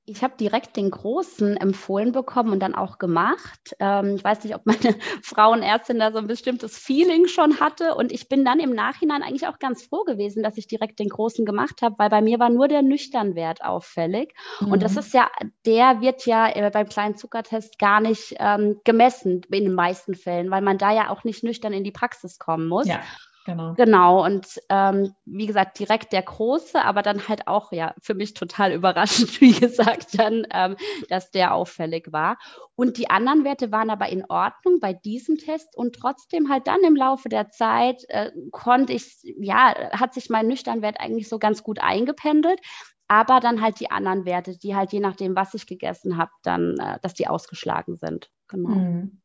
Ich 0.10 0.24
habe 0.24 0.36
direkt 0.40 0.78
den 0.78 0.90
Großen 0.90 1.58
empfohlen 1.58 2.14
bekommen 2.14 2.54
und 2.54 2.60
dann 2.60 2.76
auch 2.76 2.98
gemacht. 2.98 3.76
Ähm, 3.80 4.16
ich 4.16 4.24
weiß 4.24 4.44
nicht, 4.44 4.56
ob 4.56 4.66
meine 4.66 4.96
Frauenärztin 5.22 6.00
da 6.00 6.12
so 6.12 6.18
ein 6.18 6.28
bestimmtes 6.28 6.78
Feeling 6.78 7.28
schon 7.28 7.60
hatte. 7.60 7.94
Und 7.94 8.12
ich 8.12 8.30
bin 8.30 8.46
dann 8.46 8.60
im 8.60 8.74
Nachhinein 8.74 9.22
eigentlich 9.22 9.48
auch 9.48 9.60
ganz 9.60 9.84
froh 9.84 10.04
gewesen, 10.06 10.44
dass 10.44 10.58
ich 10.58 10.68
direkt 10.68 11.00
den 11.00 11.10
Großen 11.10 11.46
gemacht 11.46 11.82
habe, 11.82 11.96
weil 11.98 12.10
bei 12.10 12.22
mir 12.22 12.40
war 12.40 12.50
nur 12.50 12.68
der 12.68 12.82
Nüchternwert 12.82 13.64
auffällig. 13.64 14.34
Mhm. 14.62 14.72
Und 14.72 14.82
das 14.82 14.94
mhm. 14.94 15.00
ist 15.00 15.14
ja, 15.14 15.30
der 15.66 16.02
wird 16.02 16.26
ja 16.26 16.48
äh, 16.50 16.72
beim 16.72 16.88
kleinen 16.88 17.18
Zuckertest 17.18 17.78
gar 17.78 18.00
nicht 18.00 18.36
ähm, 18.40 18.80
gemessen 18.86 19.42
in 19.52 19.66
den 19.66 19.74
meisten 19.74 20.16
Fällen, 20.16 20.50
weil 20.50 20.62
man 20.62 20.78
da 20.78 20.94
ja 20.94 21.10
auch 21.10 21.26
nicht 21.26 21.44
nüchtern 21.44 21.74
in 21.74 21.84
die 21.84 21.92
Praxis 21.92 22.40
kommen 22.40 22.68
muss. 22.68 22.88
Ja. 22.88 23.02
Genau. 23.48 23.76
Genau. 23.76 24.26
Und 24.26 24.62
ähm, 24.68 25.14
wie 25.24 25.48
gesagt, 25.48 25.80
direkt 25.80 26.12
der 26.12 26.22
Große, 26.22 26.84
aber 26.84 27.02
dann 27.02 27.30
halt 27.30 27.48
auch 27.48 27.72
ja 27.72 27.96
für 28.02 28.14
mich 28.14 28.34
total 28.34 28.74
überraschend, 28.74 29.40
wie 29.40 29.54
gesagt, 29.54 30.20
dann, 30.20 30.46
ähm, 30.52 30.76
dass 31.08 31.32
der 31.32 31.54
auffällig 31.54 32.12
war. 32.12 32.38
Und 32.76 32.98
die 32.98 33.10
anderen 33.10 33.46
Werte 33.46 33.72
waren 33.72 33.90
aber 33.90 34.10
in 34.10 34.26
Ordnung 34.28 34.82
bei 34.82 34.92
diesem 34.92 35.38
Test 35.38 35.78
und 35.78 35.96
trotzdem 35.96 36.50
halt 36.50 36.68
dann 36.68 36.82
im 36.82 36.98
Laufe 36.98 37.30
der 37.30 37.50
Zeit 37.50 38.04
äh, 38.10 38.32
konnte 38.52 38.92
ich, 38.92 39.18
ja, 39.40 39.92
hat 39.92 40.14
sich 40.14 40.30
mein 40.30 40.48
Nüchternwert 40.48 41.00
eigentlich 41.00 41.30
so 41.30 41.40
ganz 41.40 41.64
gut 41.64 41.80
eingependelt. 41.80 42.60
Aber 43.08 43.40
dann 43.40 43.62
halt 43.62 43.80
die 43.80 43.90
anderen 43.90 44.26
Werte, 44.26 44.58
die 44.58 44.76
halt 44.76 44.92
je 44.92 45.00
nachdem, 45.00 45.38
was 45.38 45.54
ich 45.54 45.66
gegessen 45.66 46.18
habe, 46.18 46.32
dann, 46.44 46.76
äh, 46.78 47.00
dass 47.02 47.14
die 47.14 47.30
ausgeschlagen 47.30 47.96
sind. 47.96 48.30
Genau. 48.50 48.68
Mhm. 48.68 49.22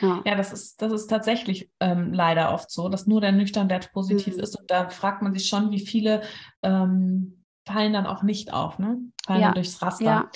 Ja. 0.00 0.22
ja, 0.24 0.34
das 0.34 0.52
ist, 0.52 0.80
das 0.80 0.92
ist 0.92 1.08
tatsächlich 1.08 1.70
ähm, 1.80 2.12
leider 2.12 2.52
oft 2.52 2.70
so, 2.70 2.88
dass 2.88 3.06
nur 3.06 3.20
der 3.20 3.32
Nüchternwert 3.32 3.92
positiv 3.92 4.36
mhm. 4.36 4.42
ist. 4.42 4.58
Und 4.58 4.70
da 4.70 4.88
fragt 4.88 5.22
man 5.22 5.34
sich 5.34 5.48
schon, 5.48 5.70
wie 5.70 5.84
viele 5.84 6.22
ähm, 6.62 7.44
fallen 7.66 7.92
dann 7.92 8.06
auch 8.06 8.22
nicht 8.22 8.52
auf, 8.52 8.78
ne? 8.78 8.98
fallen 9.24 9.40
ja. 9.42 9.52
durchs 9.52 9.82
Raster. 9.82 10.04
Ja 10.04 10.30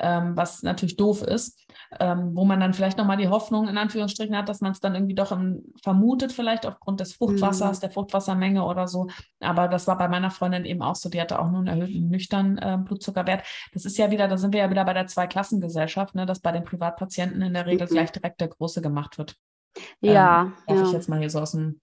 ähm, 0.00 0.36
was 0.36 0.62
natürlich 0.62 0.96
doof 0.96 1.22
ist, 1.22 1.60
ähm, 1.98 2.36
wo 2.36 2.44
man 2.44 2.60
dann 2.60 2.72
vielleicht 2.72 2.98
nochmal 2.98 3.16
die 3.16 3.28
Hoffnung 3.28 3.66
in 3.66 3.76
Anführungsstrichen 3.76 4.36
hat, 4.36 4.48
dass 4.48 4.60
man 4.60 4.72
es 4.72 4.80
dann 4.80 4.94
irgendwie 4.94 5.14
doch 5.14 5.32
im, 5.32 5.64
vermutet, 5.82 6.32
vielleicht 6.32 6.64
aufgrund 6.64 7.00
des 7.00 7.14
Fruchtwassers, 7.14 7.78
mhm. 7.78 7.80
der 7.80 7.90
Fruchtwassermenge 7.90 8.64
oder 8.64 8.86
so. 8.86 9.08
Aber 9.40 9.66
das 9.66 9.88
war 9.88 9.98
bei 9.98 10.06
meiner 10.06 10.30
Freundin 10.30 10.64
eben 10.64 10.82
auch 10.82 10.94
so, 10.94 11.08
die 11.08 11.20
hatte 11.20 11.40
auch 11.40 11.50
nur 11.50 11.60
einen 11.60 11.66
erhöhten 11.66 12.08
nüchtern 12.08 12.58
äh, 12.58 12.78
Blutzuckerwert. 12.80 13.44
Das 13.72 13.84
ist 13.84 13.98
ja 13.98 14.10
wieder, 14.10 14.28
da 14.28 14.36
sind 14.36 14.52
wir 14.52 14.60
ja 14.60 14.70
wieder 14.70 14.84
bei 14.84 14.94
der 14.94 15.08
Zweiklassengesellschaft, 15.08 16.14
ne, 16.14 16.26
dass 16.26 16.38
bei 16.38 16.52
den 16.52 16.64
Privatpatienten 16.64 17.42
in 17.42 17.54
der 17.54 17.66
Regel 17.66 17.88
mhm. 17.88 17.92
gleich 17.92 18.12
direkt 18.12 18.40
der 18.40 18.48
Große 18.48 18.82
gemacht 18.82 19.18
wird. 19.18 19.34
Ja. 20.00 20.42
Ähm, 20.42 20.52
darf 20.68 20.78
ja. 20.78 20.84
ich 20.84 20.92
jetzt 20.92 21.08
mal 21.08 21.18
hier 21.18 21.30
so 21.30 21.40
aus 21.40 21.52
dem 21.52 21.80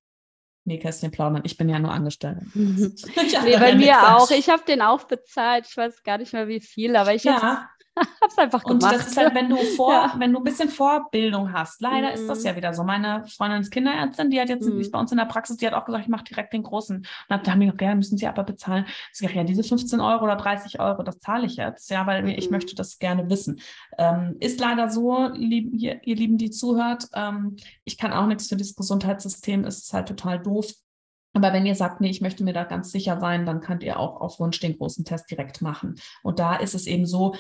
Nähkästchen 0.64 1.12
plaudern. 1.12 1.42
Ich 1.46 1.58
bin 1.58 1.70
ja 1.70 1.80
nur 1.80 1.92
Angestellte. 1.92 2.46
Mhm. 2.54 2.96
nee, 3.44 3.58
bei 3.58 3.76
mir 3.76 4.16
auch. 4.16 4.30
Ich 4.32 4.50
habe 4.50 4.64
den 4.68 4.82
auch 4.82 5.04
bezahlt. 5.04 5.66
Ich 5.70 5.76
weiß 5.76 6.04
gar 6.04 6.18
nicht 6.18 6.34
mehr 6.34 6.48
wie 6.48 6.62
viel, 6.62 6.96
aber 6.96 7.14
ich 7.14 7.24
ja. 7.24 7.68
Hab's 8.22 8.38
einfach 8.38 8.64
gemacht. 8.64 8.84
Und 8.84 8.94
das 8.94 9.08
ist 9.08 9.18
halt, 9.18 9.34
wenn 9.36 9.50
du 9.50 9.58
vor, 9.76 9.92
ja. 9.92 10.14
wenn 10.18 10.34
du 10.34 10.40
ein 10.40 10.44
bisschen 10.44 10.70
Vorbildung 10.70 11.52
hast. 11.54 11.82
Leider 11.82 12.10
mhm. 12.10 12.14
ist 12.14 12.28
das 12.28 12.40
mhm. 12.40 12.46
ja 12.46 12.56
wieder 12.56 12.74
so. 12.74 12.84
Meine 12.84 13.26
Freundin 13.28 13.62
ist 13.62 13.72
Kinderärztin, 13.72 14.30
die 14.30 14.40
hat 14.40 14.50
jetzt 14.50 14.68
mhm. 14.68 14.90
bei 14.92 15.00
uns 15.00 15.12
in 15.12 15.18
der 15.18 15.26
Praxis, 15.26 15.58
die 15.58 15.68
hat 15.68 15.74
auch 15.74 15.86
gesagt, 15.86 16.04
ich 16.04 16.10
mache 16.10 16.24
direkt 16.24 16.54
den 16.54 16.64
großen. 16.64 16.98
Und 16.98 17.08
da 17.30 17.52
haben 17.52 17.60
wir 17.60 17.68
gesagt, 17.68 17.82
ja, 17.82 17.96
müssen 17.96 18.18
sie 18.18 18.28
aber 18.28 18.44
bezahlen. 18.44 18.86
Ich 19.12 19.20
sage, 19.20 19.34
ja, 19.34 19.44
diese 19.44 19.64
15 19.64 20.00
Euro 20.00 20.24
oder 20.26 20.36
30 20.36 20.80
Euro, 20.80 21.04
das 21.04 21.20
zahle 21.20 21.46
ich 21.46 21.56
jetzt, 21.58 21.90
ja, 21.90 22.06
weil 22.08 22.24
mhm. 22.24 22.30
ich 22.30 22.50
möchte 22.50 22.76
das 22.76 23.00
gerne 23.00 23.30
wissen. 23.30 23.60
Ähm, 23.98 24.36
ist 24.40 24.60
leider 24.60 24.90
so, 24.90 25.30
lieb, 25.34 25.74
ihr, 25.74 26.02
ihr 26.04 26.16
Lieben, 26.16 26.38
die 26.38 26.50
zuhört. 26.50 27.06
Ähm, 27.14 27.58
ich 27.84 27.98
kann 27.98 28.14
auch 28.14 28.28
nichts 28.28 28.48
für 28.48 28.56
dieses 28.56 28.76
Gesundheitssystem, 28.76 29.64
es 29.66 29.80
ist 29.80 29.94
halt 29.94 30.08
total 30.08 30.40
doof. 30.40 30.72
Aber 31.38 31.54
wenn 31.54 31.68
ihr 31.68 31.76
sagt, 31.76 32.02
nee, 32.02 32.10
ich 32.10 32.22
möchte 32.22 32.44
mir 32.44 32.54
da 32.54 32.64
ganz 32.64 32.92
sicher 32.92 33.20
sein, 33.20 33.46
dann 33.46 33.62
könnt 33.62 33.84
ihr 33.84 34.00
auch 34.00 34.22
auf 34.22 34.40
Wunsch 34.40 34.60
den 34.60 34.76
großen 34.76 35.06
Test 35.06 35.30
direkt 35.30 35.62
machen. 35.62 35.96
Und 36.24 36.40
da 36.40 36.56
ist 36.56 36.74
es 36.74 36.88
eben 36.88 37.06
so, 37.06 37.36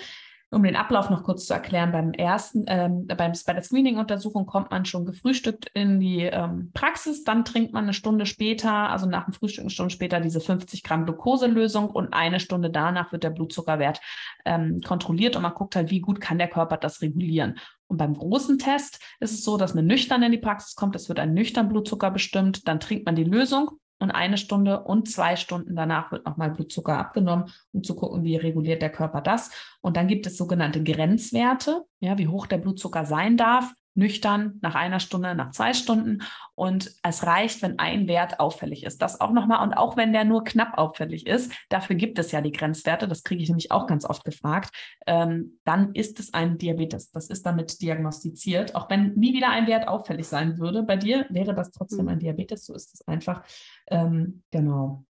Um 0.49 0.63
den 0.63 0.77
Ablauf 0.77 1.09
noch 1.09 1.23
kurz 1.23 1.45
zu 1.45 1.53
erklären, 1.53 1.91
beim 1.91 2.13
ersten, 2.13 2.63
ähm, 2.67 3.05
beim, 3.05 3.33
bei 3.45 3.53
der 3.53 3.63
Screening-Untersuchung 3.63 4.45
kommt 4.45 4.71
man 4.71 4.85
schon 4.85 5.05
gefrühstückt 5.05 5.69
in 5.73 5.99
die 5.99 6.21
ähm, 6.21 6.71
Praxis, 6.73 7.25
dann 7.25 7.43
trinkt 7.43 7.73
man 7.73 7.83
eine 7.83 7.93
Stunde 7.93 8.25
später, 8.25 8.71
also 8.71 9.07
nach 9.07 9.25
dem 9.25 9.33
Frühstück 9.33 9.63
eine 9.63 9.69
Stunde 9.69 9.93
später 9.93 10.21
diese 10.21 10.39
50 10.39 10.83
Gramm 10.83 11.03
Glukoselösung 11.03 11.89
und 11.89 12.13
eine 12.13 12.39
Stunde 12.39 12.69
danach 12.69 13.11
wird 13.11 13.25
der 13.25 13.31
Blutzuckerwert 13.31 13.99
ähm, 14.45 14.79
kontrolliert 14.79 15.35
und 15.35 15.41
man 15.41 15.53
guckt 15.53 15.75
halt, 15.75 15.91
wie 15.91 15.99
gut 15.99 16.21
kann 16.21 16.37
der 16.37 16.47
Körper 16.47 16.77
das 16.77 17.01
regulieren. 17.01 17.59
Und 17.87 17.97
beim 17.97 18.13
großen 18.13 18.57
Test 18.57 19.01
ist 19.19 19.33
es 19.33 19.43
so, 19.43 19.57
dass 19.57 19.73
man 19.73 19.85
nüchtern 19.85 20.23
in 20.23 20.31
die 20.31 20.37
Praxis 20.37 20.75
kommt, 20.75 20.95
es 20.95 21.09
wird 21.09 21.19
ein 21.19 21.33
nüchtern 21.33 21.67
Blutzucker 21.67 22.09
bestimmt, 22.09 22.69
dann 22.69 22.79
trinkt 22.79 23.05
man 23.05 23.15
die 23.15 23.25
Lösung 23.25 23.71
und 23.99 24.11
eine 24.11 24.37
Stunde 24.37 24.83
und 24.83 25.09
zwei 25.09 25.35
Stunden 25.35 25.75
danach 25.75 26.11
wird 26.11 26.25
nochmal 26.25 26.51
Blutzucker 26.51 26.97
abgenommen, 26.97 27.51
um 27.71 27.83
zu 27.83 27.95
gucken, 27.95 28.23
wie 28.23 28.35
reguliert 28.35 28.81
der 28.81 28.91
Körper 28.91 29.21
das. 29.21 29.51
Und 29.81 29.97
dann 29.97 30.07
gibt 30.07 30.27
es 30.27 30.37
sogenannte 30.37 30.83
Grenzwerte, 30.83 31.83
ja, 31.99 32.17
wie 32.17 32.27
hoch 32.27 32.45
der 32.45 32.57
Blutzucker 32.57 33.05
sein 33.05 33.37
darf 33.37 33.73
nüchtern, 33.97 34.59
nach 34.61 34.75
einer 34.75 34.99
Stunde, 34.99 35.35
nach 35.35 35.51
zwei 35.51 35.73
Stunden. 35.73 36.21
Und 36.55 36.91
es 37.03 37.25
reicht, 37.25 37.61
wenn 37.61 37.79
ein 37.79 38.07
Wert 38.07 38.39
auffällig 38.39 38.83
ist. 38.83 39.01
Das 39.01 39.19
auch 39.19 39.31
nochmal. 39.31 39.63
Und 39.63 39.73
auch 39.73 39.97
wenn 39.97 40.13
der 40.13 40.23
nur 40.23 40.43
knapp 40.43 40.77
auffällig 40.77 41.25
ist, 41.25 41.51
dafür 41.69 41.95
gibt 41.95 42.19
es 42.19 42.31
ja 42.31 42.41
die 42.41 42.51
Grenzwerte, 42.51 43.07
das 43.07 43.23
kriege 43.23 43.41
ich 43.41 43.49
nämlich 43.49 43.71
auch 43.71 43.87
ganz 43.87 44.05
oft 44.05 44.23
gefragt, 44.23 44.71
ähm, 45.07 45.59
dann 45.65 45.93
ist 45.93 46.19
es 46.19 46.33
ein 46.33 46.57
Diabetes. 46.57 47.11
Das 47.11 47.29
ist 47.29 47.45
damit 47.45 47.81
diagnostiziert. 47.81 48.75
Auch 48.75 48.89
wenn 48.89 49.15
nie 49.15 49.33
wieder 49.33 49.49
ein 49.49 49.67
Wert 49.67 49.87
auffällig 49.87 50.27
sein 50.27 50.59
würde, 50.59 50.83
bei 50.83 50.95
dir 50.95 51.25
wäre 51.29 51.55
das 51.55 51.71
trotzdem 51.71 52.05
mhm. 52.05 52.09
ein 52.09 52.19
Diabetes. 52.19 52.65
So 52.65 52.75
ist 52.75 52.93
es 52.93 53.07
einfach. 53.07 53.43
Ähm, 53.87 54.43
genau. 54.51 55.03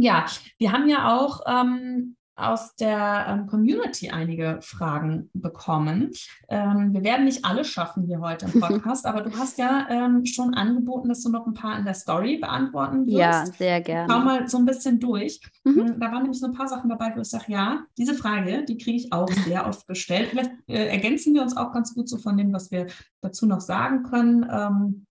Ja, 0.00 0.26
wir 0.58 0.70
haben 0.70 0.88
ja 0.88 1.18
auch 1.18 1.40
ähm, 1.46 2.16
aus 2.38 2.76
der 2.76 3.26
ähm, 3.28 3.46
Community 3.46 4.10
einige 4.10 4.58
Fragen 4.62 5.28
bekommen. 5.32 6.12
Ähm, 6.48 6.92
wir 6.92 7.02
werden 7.02 7.24
nicht 7.24 7.44
alle 7.44 7.64
schaffen 7.64 8.04
hier 8.04 8.20
heute 8.20 8.46
im 8.46 8.60
Podcast, 8.60 9.06
aber 9.06 9.22
du 9.22 9.36
hast 9.36 9.58
ja 9.58 9.86
ähm, 9.90 10.24
schon 10.24 10.54
angeboten, 10.54 11.08
dass 11.08 11.22
du 11.22 11.30
noch 11.30 11.46
ein 11.46 11.54
paar 11.54 11.78
in 11.78 11.84
der 11.84 11.94
Story 11.94 12.38
beantworten 12.38 13.06
wirst. 13.06 13.18
Ja, 13.18 13.46
sehr 13.46 13.80
gerne. 13.80 14.12
Schau 14.12 14.20
mal 14.20 14.48
so 14.48 14.58
ein 14.58 14.66
bisschen 14.66 15.00
durch. 15.00 15.40
Mhm. 15.64 15.74
Hm, 15.74 16.00
da 16.00 16.12
waren 16.12 16.22
nämlich 16.22 16.38
so 16.38 16.46
ein 16.46 16.54
paar 16.54 16.68
Sachen 16.68 16.88
dabei, 16.88 17.12
wo 17.14 17.20
ich 17.20 17.28
sage, 17.28 17.46
ja, 17.48 17.80
diese 17.96 18.14
Frage, 18.14 18.64
die 18.64 18.78
kriege 18.78 18.96
ich 18.96 19.12
auch 19.12 19.28
sehr 19.44 19.66
oft 19.66 19.86
gestellt. 19.86 20.28
Vielleicht 20.30 20.52
äh, 20.68 20.86
ergänzen 20.86 21.34
wir 21.34 21.42
uns 21.42 21.56
auch 21.56 21.72
ganz 21.72 21.94
gut 21.94 22.08
so 22.08 22.18
von 22.18 22.36
dem, 22.36 22.52
was 22.52 22.70
wir 22.70 22.86
dazu 23.20 23.46
noch 23.46 23.60
sagen 23.60 24.04
können. 24.04 25.06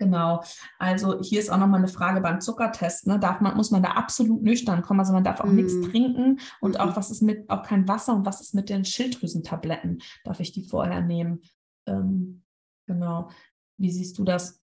Genau. 0.00 0.42
Also 0.78 1.20
hier 1.20 1.40
ist 1.40 1.50
auch 1.50 1.58
nochmal 1.58 1.80
eine 1.80 1.88
Frage 1.88 2.22
beim 2.22 2.40
Zuckertest. 2.40 3.06
Ne? 3.06 3.18
Darf 3.18 3.42
man, 3.42 3.54
muss 3.54 3.70
man 3.70 3.82
da 3.82 3.90
absolut 3.90 4.42
nüchtern 4.42 4.80
kommen? 4.80 5.00
Also 5.00 5.12
man 5.12 5.24
darf 5.24 5.40
auch 5.40 5.44
mm. 5.44 5.54
nichts 5.54 5.78
trinken 5.90 6.40
und 6.62 6.78
mm. 6.78 6.80
auch 6.80 6.96
was 6.96 7.10
ist 7.10 7.20
mit, 7.20 7.48
auch 7.50 7.62
kein 7.62 7.86
Wasser 7.86 8.14
und 8.14 8.24
was 8.24 8.40
ist 8.40 8.54
mit 8.54 8.70
den 8.70 8.86
Schilddrüsentabletten? 8.86 10.00
Darf 10.24 10.40
ich 10.40 10.52
die 10.52 10.64
vorher 10.64 11.02
nehmen? 11.02 11.42
Ähm, 11.86 12.42
genau. 12.86 13.28
Wie 13.76 13.90
siehst 13.90 14.18
du 14.18 14.24
das? 14.24 14.62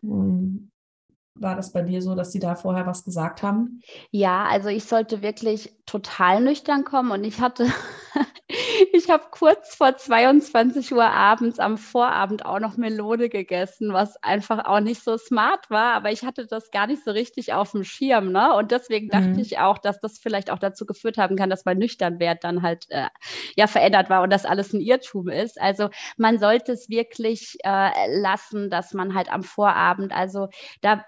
Hm, 0.00 0.72
war 1.36 1.54
das 1.54 1.72
bei 1.72 1.82
dir 1.82 2.02
so, 2.02 2.16
dass 2.16 2.32
sie 2.32 2.40
da 2.40 2.56
vorher 2.56 2.84
was 2.84 3.04
gesagt 3.04 3.44
haben? 3.44 3.80
Ja, 4.10 4.46
also 4.46 4.68
ich 4.68 4.84
sollte 4.84 5.22
wirklich 5.22 5.72
total 5.86 6.42
nüchtern 6.42 6.82
kommen 6.82 7.12
und 7.12 7.22
ich 7.22 7.40
hatte 7.40 7.68
ich 8.92 9.10
habe 9.10 9.24
kurz 9.30 9.74
vor 9.74 9.96
22 9.96 10.92
Uhr 10.92 11.04
abends 11.04 11.58
am 11.58 11.78
Vorabend 11.78 12.44
auch 12.44 12.60
noch 12.60 12.76
Melone 12.76 13.28
gegessen, 13.28 13.92
was 13.92 14.22
einfach 14.22 14.64
auch 14.64 14.80
nicht 14.80 15.02
so 15.02 15.16
smart 15.16 15.70
war, 15.70 15.94
aber 15.94 16.10
ich 16.10 16.24
hatte 16.24 16.46
das 16.46 16.70
gar 16.70 16.86
nicht 16.86 17.04
so 17.04 17.10
richtig 17.10 17.52
auf 17.52 17.72
dem 17.72 17.84
Schirm, 17.84 18.32
ne? 18.32 18.54
Und 18.54 18.70
deswegen 18.70 19.08
dachte 19.08 19.28
mhm. 19.28 19.38
ich 19.38 19.58
auch, 19.58 19.78
dass 19.78 20.00
das 20.00 20.18
vielleicht 20.18 20.50
auch 20.50 20.58
dazu 20.58 20.86
geführt 20.86 21.18
haben 21.18 21.36
kann, 21.36 21.50
dass 21.50 21.64
mein 21.64 21.78
Nüchternwert 21.78 22.44
dann 22.44 22.62
halt 22.62 22.86
äh, 22.90 23.08
ja 23.56 23.66
verändert 23.66 24.10
war 24.10 24.22
und 24.22 24.30
das 24.30 24.44
alles 24.44 24.72
ein 24.72 24.80
Irrtum 24.80 25.28
ist. 25.28 25.60
Also 25.60 25.90
man 26.16 26.38
sollte 26.38 26.72
es 26.72 26.88
wirklich 26.88 27.58
äh, 27.64 28.20
lassen, 28.20 28.70
dass 28.70 28.94
man 28.94 29.14
halt 29.14 29.32
am 29.32 29.42
Vorabend, 29.42 30.12
also 30.12 30.48
da 30.80 31.04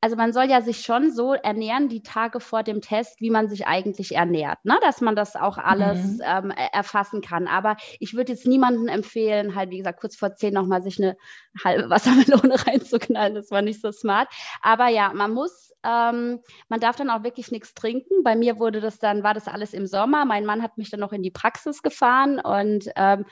also 0.00 0.16
man 0.16 0.32
soll 0.32 0.44
ja 0.44 0.60
sich 0.60 0.82
schon 0.82 1.10
so 1.10 1.34
ernähren, 1.34 1.88
die 1.88 2.02
Tage 2.02 2.40
vor 2.40 2.62
dem 2.62 2.80
Test, 2.80 3.20
wie 3.20 3.30
man 3.30 3.48
sich 3.48 3.66
eigentlich 3.66 4.14
ernährt, 4.14 4.64
ne? 4.64 4.78
dass 4.82 5.00
man 5.00 5.16
das 5.16 5.36
auch 5.36 5.58
alles 5.58 6.18
mhm. 6.18 6.22
ähm, 6.24 6.50
erfassen 6.50 7.22
kann. 7.22 7.48
Aber 7.48 7.76
ich 7.98 8.14
würde 8.14 8.32
jetzt 8.32 8.46
niemandem 8.46 8.88
empfehlen, 8.88 9.54
halt, 9.54 9.70
wie 9.70 9.78
gesagt, 9.78 10.00
kurz 10.00 10.16
vor 10.16 10.34
zehn 10.34 10.54
nochmal 10.54 10.82
sich 10.82 11.02
eine 11.02 11.16
halbe 11.64 11.88
Wassermelone 11.90 12.54
reinzuknallen. 12.66 13.34
Das 13.34 13.50
war 13.50 13.62
nicht 13.62 13.80
so 13.80 13.90
smart. 13.90 14.28
Aber 14.62 14.88
ja, 14.88 15.12
man 15.14 15.32
muss 15.32 15.65
ähm, 15.84 16.40
man 16.68 16.80
darf 16.80 16.96
dann 16.96 17.10
auch 17.10 17.22
wirklich 17.22 17.50
nichts 17.50 17.74
trinken. 17.74 18.22
Bei 18.24 18.36
mir 18.36 18.58
wurde 18.58 18.80
das 18.80 18.98
dann, 18.98 19.22
war 19.22 19.34
das 19.34 19.48
alles 19.48 19.72
im 19.72 19.86
Sommer. 19.86 20.24
Mein 20.24 20.44
Mann 20.44 20.62
hat 20.62 20.78
mich 20.78 20.90
dann 20.90 21.00
noch 21.00 21.12
in 21.12 21.22
die 21.22 21.30
Praxis 21.30 21.82
gefahren 21.82 22.38
und 22.38 22.88
ähm, 22.96 23.24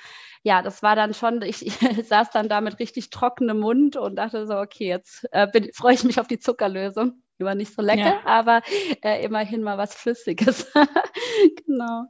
ja, 0.42 0.62
das 0.62 0.83
war 0.83 0.94
dann 0.94 1.14
schon, 1.14 1.42
ich, 1.42 1.66
ich, 1.83 2.09
saß 2.09 2.30
dann 2.30 2.48
da 2.48 2.61
mit 2.61 2.78
richtig 2.78 3.11
trockenem 3.11 3.61
Mund 3.61 3.96
und 3.96 4.16
dachte 4.16 4.46
so, 4.46 4.59
okay, 4.59 4.88
jetzt 4.88 5.26
äh, 5.33 5.48
freue 5.74 5.94
ich 5.94 6.04
mich 6.04 6.20
auf 6.20 6.28
die 6.28 6.38
Zuckerlösung. 6.38 7.22
Die 7.40 7.44
war 7.44 7.54
nicht 7.54 7.74
so 7.74 7.83
lecker, 7.83 8.00
ja. 8.00 8.26
aber 8.26 8.62
äh, 9.02 9.24
immerhin 9.24 9.62
mal 9.62 9.76
was 9.76 9.94
Flüssiges. 9.94 10.72
genau. 11.66 12.04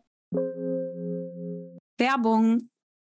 Werbung. 1.97 2.68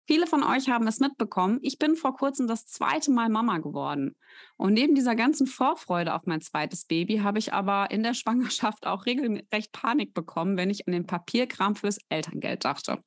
Viele 0.06 0.26
von 0.26 0.42
euch 0.42 0.68
haben 0.68 0.86
es 0.88 0.98
mitbekommen. 0.98 1.58
Ich 1.62 1.78
bin 1.78 1.94
vor 1.94 2.16
kurzem 2.16 2.48
das 2.48 2.66
zweite 2.66 3.10
Mal 3.12 3.28
Mama 3.28 3.58
geworden. 3.58 4.16
Und 4.56 4.74
neben 4.74 4.94
dieser 4.94 5.14
ganzen 5.14 5.46
Vorfreude 5.46 6.14
auf 6.14 6.22
mein 6.26 6.40
zweites 6.40 6.86
Baby 6.86 7.18
habe 7.18 7.38
ich 7.38 7.52
aber 7.52 7.90
in 7.90 8.02
der 8.02 8.14
Schwangerschaft 8.14 8.86
auch 8.86 9.06
regelrecht 9.06 9.72
Panik 9.72 10.12
bekommen, 10.12 10.56
wenn 10.56 10.70
ich 10.70 10.86
an 10.86 10.92
den 10.92 11.06
Papierkram 11.06 11.76
fürs 11.76 11.98
Elterngeld 12.08 12.64
dachte. 12.64 12.98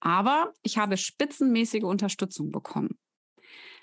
Aber 0.00 0.52
ich 0.62 0.76
habe 0.76 0.96
spitzenmäßige 0.96 1.84
Unterstützung 1.84 2.50
bekommen. 2.50 2.98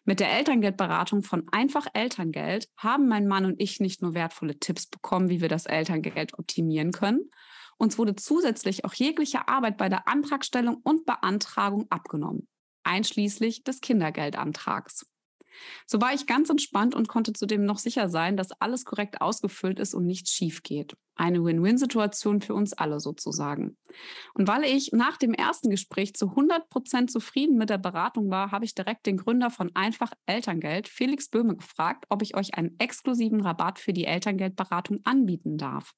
Mit 0.03 0.19
der 0.19 0.31
Elterngeldberatung 0.31 1.21
von 1.21 1.47
Einfach 1.51 1.85
Elterngeld 1.93 2.67
haben 2.75 3.07
mein 3.07 3.27
Mann 3.27 3.45
und 3.45 3.61
ich 3.61 3.79
nicht 3.79 4.01
nur 4.01 4.13
wertvolle 4.13 4.57
Tipps 4.57 4.87
bekommen, 4.87 5.29
wie 5.29 5.41
wir 5.41 5.49
das 5.49 5.67
Elterngeld 5.67 6.37
optimieren 6.37 6.91
können, 6.91 7.29
uns 7.81 7.97
wurde 7.97 8.15
zusätzlich 8.15 8.85
auch 8.85 8.93
jegliche 8.93 9.47
Arbeit 9.47 9.77
bei 9.77 9.89
der 9.89 10.07
Antragstellung 10.07 10.77
und 10.83 11.05
Beantragung 11.05 11.87
abgenommen, 11.89 12.47
einschließlich 12.83 13.63
des 13.63 13.81
Kindergeldantrags. 13.81 15.07
So 15.87 15.99
war 15.99 16.13
ich 16.13 16.27
ganz 16.27 16.49
entspannt 16.49 16.93
und 16.93 17.07
konnte 17.07 17.33
zudem 17.33 17.65
noch 17.65 17.79
sicher 17.79 18.07
sein, 18.07 18.37
dass 18.37 18.51
alles 18.53 18.85
korrekt 18.85 19.19
ausgefüllt 19.19 19.79
ist 19.79 19.95
und 19.95 20.05
nichts 20.05 20.31
schief 20.31 20.61
geht. 20.61 20.95
Eine 21.15 21.43
Win-Win-Situation 21.43 22.41
für 22.41 22.53
uns 22.53 22.73
alle 22.73 22.99
sozusagen. 22.99 23.77
Und 24.35 24.47
weil 24.47 24.63
ich 24.63 24.91
nach 24.93 25.17
dem 25.17 25.33
ersten 25.33 25.69
Gespräch 25.69 26.13
zu 26.13 26.29
100 26.29 26.69
Prozent 26.69 27.11
zufrieden 27.11 27.57
mit 27.57 27.69
der 27.69 27.79
Beratung 27.79 28.29
war, 28.29 28.51
habe 28.51 28.63
ich 28.63 28.75
direkt 28.75 29.07
den 29.07 29.17
Gründer 29.17 29.49
von 29.49 29.71
Einfach 29.73 30.13
Elterngeld, 30.27 30.87
Felix 30.87 31.29
Böhme, 31.29 31.55
gefragt, 31.55 32.05
ob 32.09 32.21
ich 32.21 32.35
euch 32.35 32.53
einen 32.53 32.79
exklusiven 32.79 33.41
Rabatt 33.41 33.79
für 33.79 33.91
die 33.91 34.05
Elterngeldberatung 34.05 34.99
anbieten 35.03 35.57
darf. 35.57 35.93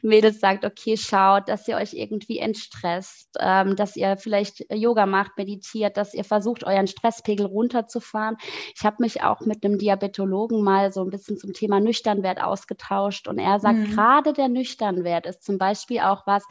Mädels 0.00 0.40
sagt, 0.40 0.64
okay, 0.64 0.96
schaut, 0.96 1.50
dass 1.50 1.68
ihr 1.68 1.76
euch 1.76 1.92
irgendwie 1.92 2.38
entstresst, 2.38 3.36
ähm, 3.38 3.76
dass 3.76 3.94
ihr 3.94 4.16
vielleicht 4.16 4.72
Yoga 4.72 5.04
macht, 5.04 5.36
meditiert, 5.36 5.98
dass 5.98 6.14
ihr 6.14 6.24
versucht, 6.24 6.64
euren 6.64 6.86
Stresspegel 6.86 7.44
runterzufahren. 7.44 8.38
Ich 8.74 8.86
habe 8.86 8.96
mich 9.00 9.22
auch 9.22 9.40
mit 9.40 9.66
einem 9.66 9.76
Diabetologen 9.76 10.64
mal 10.64 10.92
so 10.92 11.02
ein 11.02 11.10
bisschen 11.10 11.36
zum 11.36 11.52
Thema 11.52 11.78
Nüchternwert 11.78 12.42
ausgetauscht 12.42 13.28
und 13.28 13.38
er 13.38 13.60
sagt, 13.60 13.80
mhm. 13.80 13.90
gerade 13.90 14.32
der 14.32 14.48
Nüchternwert 14.48 15.26
ist 15.26 15.44
zum 15.44 15.58
Beispiel 15.58 16.00
auch 16.00 16.26
was, 16.26 16.42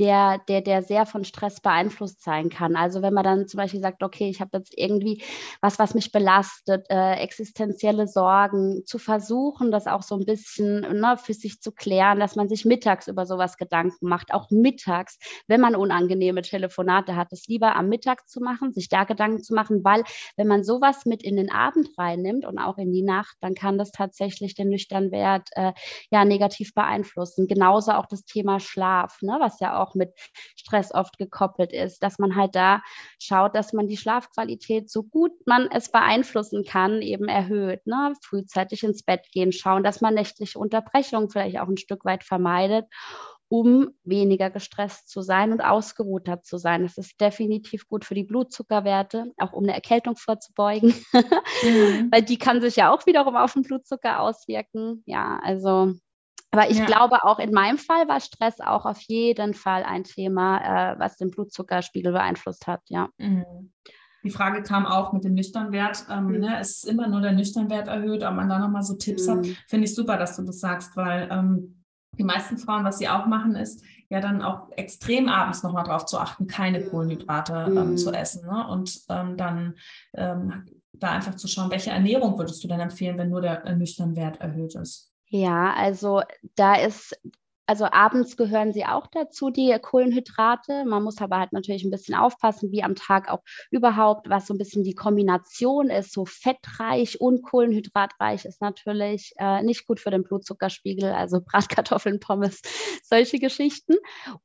der, 0.00 0.38
der, 0.48 0.60
der 0.60 0.82
sehr 0.82 1.06
von 1.06 1.19
von 1.20 1.24
Stress 1.24 1.60
beeinflusst 1.60 2.22
sein 2.22 2.48
kann. 2.48 2.76
Also 2.76 3.02
wenn 3.02 3.12
man 3.12 3.24
dann 3.24 3.46
zum 3.46 3.58
Beispiel 3.58 3.80
sagt, 3.80 4.02
okay, 4.02 4.30
ich 4.30 4.40
habe 4.40 4.56
jetzt 4.56 4.72
irgendwie 4.76 5.22
was, 5.60 5.78
was 5.78 5.94
mich 5.94 6.12
belastet, 6.12 6.86
äh, 6.88 7.14
existenzielle 7.16 8.06
Sorgen, 8.06 8.86
zu 8.86 8.98
versuchen, 8.98 9.70
das 9.70 9.86
auch 9.86 10.02
so 10.02 10.16
ein 10.16 10.24
bisschen 10.24 10.80
ne, 10.80 11.16
für 11.22 11.34
sich 11.34 11.60
zu 11.60 11.72
klären, 11.72 12.20
dass 12.20 12.36
man 12.36 12.48
sich 12.48 12.64
mittags 12.64 13.06
über 13.06 13.26
sowas 13.26 13.58
Gedanken 13.58 14.08
macht, 14.08 14.32
auch 14.32 14.50
mittags, 14.50 15.18
wenn 15.46 15.60
man 15.60 15.76
unangenehme 15.76 16.40
Telefonate 16.40 17.16
hat, 17.16 17.32
es 17.32 17.46
lieber 17.46 17.76
am 17.76 17.88
Mittag 17.88 18.28
zu 18.28 18.40
machen, 18.40 18.72
sich 18.72 18.88
da 18.88 19.04
Gedanken 19.04 19.42
zu 19.42 19.54
machen, 19.54 19.84
weil 19.84 20.04
wenn 20.36 20.46
man 20.46 20.64
sowas 20.64 21.04
mit 21.04 21.22
in 21.22 21.36
den 21.36 21.50
Abend 21.50 21.90
reinnimmt 21.98 22.46
und 22.46 22.58
auch 22.58 22.78
in 22.78 22.92
die 22.92 23.02
Nacht, 23.02 23.36
dann 23.40 23.54
kann 23.54 23.76
das 23.76 23.90
tatsächlich 23.90 24.54
den 24.54 24.70
nüchternen 24.70 25.12
Wert 25.12 25.48
äh, 25.52 25.72
ja 26.10 26.24
negativ 26.24 26.72
beeinflussen. 26.74 27.46
Genauso 27.46 27.92
auch 27.92 28.06
das 28.06 28.24
Thema 28.24 28.58
Schlaf, 28.60 29.20
ne, 29.20 29.36
was 29.38 29.60
ja 29.60 29.82
auch 29.82 29.94
mit 29.94 30.14
Stress 30.56 30.94
oft 30.94 31.09
oft 31.10 31.18
gekoppelt 31.18 31.72
ist, 31.72 32.02
dass 32.02 32.18
man 32.18 32.36
halt 32.36 32.54
da 32.54 32.82
schaut, 33.18 33.54
dass 33.54 33.72
man 33.72 33.88
die 33.88 33.96
Schlafqualität 33.96 34.90
so 34.90 35.02
gut 35.02 35.32
man 35.46 35.68
es 35.70 35.90
beeinflussen 35.90 36.64
kann, 36.64 37.02
eben 37.02 37.28
erhöht. 37.28 37.86
Ne? 37.86 38.14
Frühzeitig 38.22 38.82
ins 38.82 39.02
Bett 39.02 39.26
gehen, 39.32 39.52
schauen, 39.52 39.82
dass 39.82 40.00
man 40.00 40.14
nächtliche 40.14 40.58
Unterbrechungen 40.58 41.30
vielleicht 41.30 41.58
auch 41.58 41.68
ein 41.68 41.76
Stück 41.76 42.04
weit 42.04 42.24
vermeidet 42.24 42.86
um 43.52 43.88
weniger 44.04 44.48
gestresst 44.48 45.08
zu 45.08 45.22
sein 45.22 45.50
und 45.50 45.60
ausgeruhter 45.60 46.40
zu 46.40 46.56
sein. 46.56 46.84
Das 46.84 46.98
ist 46.98 47.20
definitiv 47.20 47.88
gut 47.88 48.04
für 48.04 48.14
die 48.14 48.22
Blutzuckerwerte, 48.22 49.32
auch 49.38 49.52
um 49.52 49.64
eine 49.64 49.74
Erkältung 49.74 50.14
vorzubeugen, 50.14 50.94
mhm. 51.64 52.12
weil 52.12 52.22
die 52.22 52.38
kann 52.38 52.60
sich 52.60 52.76
ja 52.76 52.94
auch 52.94 53.06
wiederum 53.06 53.34
auf 53.34 53.54
den 53.54 53.62
Blutzucker 53.62 54.20
auswirken. 54.20 55.02
Ja, 55.04 55.40
also 55.42 55.94
aber 56.50 56.70
ich 56.70 56.78
ja. 56.78 56.84
glaube, 56.84 57.24
auch 57.24 57.38
in 57.38 57.52
meinem 57.52 57.78
Fall 57.78 58.08
war 58.08 58.20
Stress 58.20 58.60
auch 58.60 58.84
auf 58.84 59.00
jeden 59.02 59.54
Fall 59.54 59.84
ein 59.84 60.04
Thema, 60.04 60.92
äh, 60.92 60.98
was 60.98 61.16
den 61.16 61.30
Blutzuckerspiegel 61.30 62.12
beeinflusst 62.12 62.66
hat, 62.66 62.80
ja. 62.88 63.08
Mhm. 63.18 63.72
Die 64.22 64.30
Frage 64.30 64.62
kam 64.62 64.84
auch 64.84 65.12
mit 65.12 65.24
dem 65.24 65.34
Nüchternwert. 65.34 66.04
Ähm, 66.10 66.26
mhm. 66.26 66.40
ne, 66.40 66.60
es 66.60 66.82
ist 66.82 66.84
immer 66.84 67.08
nur 67.08 67.20
der 67.20 67.32
Nüchternwert 67.32 67.88
erhöht, 67.88 68.22
ob 68.22 68.34
man 68.34 68.48
da 68.48 68.58
nochmal 68.58 68.82
so 68.82 68.94
Tipps 68.94 69.26
mhm. 69.26 69.30
hat. 69.30 69.46
Finde 69.68 69.86
ich 69.86 69.94
super, 69.94 70.16
dass 70.16 70.36
du 70.36 70.42
das 70.42 70.60
sagst, 70.60 70.96
weil 70.96 71.28
ähm, 71.30 71.84
die 72.18 72.24
meisten 72.24 72.58
Frauen, 72.58 72.84
was 72.84 72.98
sie 72.98 73.08
auch 73.08 73.26
machen, 73.26 73.54
ist 73.54 73.82
ja 74.10 74.20
dann 74.20 74.42
auch 74.42 74.70
extrem 74.72 75.28
abends 75.28 75.62
nochmal 75.62 75.84
darauf 75.84 76.04
zu 76.04 76.18
achten, 76.18 76.48
keine 76.48 76.82
Kohlenhydrate 76.82 77.66
ähm, 77.68 77.96
zu 77.96 78.10
mhm. 78.10 78.14
essen. 78.14 78.46
Ne? 78.46 78.66
Und 78.68 79.00
ähm, 79.08 79.36
dann 79.36 79.74
ähm, 80.14 80.66
da 80.92 81.12
einfach 81.12 81.36
zu 81.36 81.48
schauen, 81.48 81.70
welche 81.70 81.90
Ernährung 81.90 82.36
würdest 82.36 82.62
du 82.62 82.68
denn 82.68 82.80
empfehlen, 82.80 83.16
wenn 83.16 83.30
nur 83.30 83.40
der 83.40 83.64
äh, 83.64 83.76
Nüchternwert 83.76 84.40
erhöht 84.40 84.74
ist? 84.74 85.09
Ja, 85.32 85.72
also 85.74 86.22
da 86.56 86.74
ist, 86.74 87.16
also 87.64 87.84
abends 87.84 88.36
gehören 88.36 88.72
sie 88.72 88.84
auch 88.84 89.06
dazu, 89.06 89.50
die 89.50 89.72
Kohlenhydrate. 89.80 90.84
Man 90.84 91.04
muss 91.04 91.20
aber 91.20 91.38
halt 91.38 91.52
natürlich 91.52 91.84
ein 91.84 91.92
bisschen 91.92 92.16
aufpassen, 92.16 92.72
wie 92.72 92.82
am 92.82 92.96
Tag 92.96 93.28
auch 93.30 93.38
überhaupt, 93.70 94.28
was 94.28 94.48
so 94.48 94.54
ein 94.54 94.58
bisschen 94.58 94.82
die 94.82 94.96
Kombination 94.96 95.88
ist. 95.88 96.12
So 96.12 96.24
fettreich 96.24 97.20
und 97.20 97.42
kohlenhydratreich 97.42 98.44
ist 98.44 98.60
natürlich 98.60 99.32
äh, 99.38 99.62
nicht 99.62 99.86
gut 99.86 100.00
für 100.00 100.10
den 100.10 100.24
Blutzuckerspiegel, 100.24 101.12
also 101.12 101.40
Bratkartoffeln, 101.46 102.18
Pommes, 102.18 102.60
solche 103.04 103.38
Geschichten. 103.38 103.94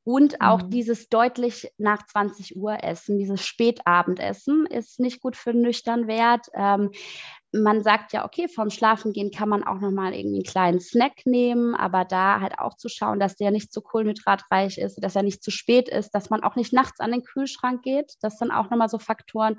Und 0.04 0.40
auch 0.40 0.62
mhm. 0.62 0.70
dieses 0.70 1.08
deutlich 1.08 1.72
nach 1.78 2.06
20 2.06 2.54
Uhr 2.56 2.84
Essen, 2.84 3.18
dieses 3.18 3.44
Spätabendessen 3.44 4.66
ist 4.66 5.00
nicht 5.00 5.20
gut 5.20 5.34
für 5.34 5.52
den 5.52 5.62
nüchtern 5.62 6.06
Wert. 6.06 6.46
Ähm, 6.54 6.92
man 7.62 7.82
sagt 7.82 8.12
ja, 8.12 8.24
okay, 8.24 8.48
vorm 8.48 8.70
Schlafengehen 8.70 9.30
kann 9.30 9.48
man 9.48 9.64
auch 9.64 9.80
nochmal 9.80 10.14
irgendwie 10.14 10.36
einen 10.36 10.44
kleinen 10.44 10.80
Snack 10.80 11.26
nehmen, 11.26 11.74
aber 11.74 12.04
da 12.04 12.40
halt 12.40 12.58
auch 12.58 12.76
zu 12.76 12.88
schauen, 12.88 13.20
dass 13.20 13.36
der 13.36 13.50
nicht 13.50 13.72
zu 13.72 13.80
kohlenhydratreich 13.80 14.78
ist, 14.78 15.02
dass 15.02 15.16
er 15.16 15.22
nicht 15.22 15.42
zu 15.42 15.50
spät 15.50 15.88
ist, 15.88 16.10
dass 16.10 16.30
man 16.30 16.42
auch 16.42 16.56
nicht 16.56 16.72
nachts 16.72 17.00
an 17.00 17.12
den 17.12 17.22
Kühlschrank 17.22 17.82
geht. 17.82 18.14
Das 18.20 18.38
sind 18.38 18.50
auch 18.50 18.70
nochmal 18.70 18.88
so 18.88 18.98
Faktoren 18.98 19.58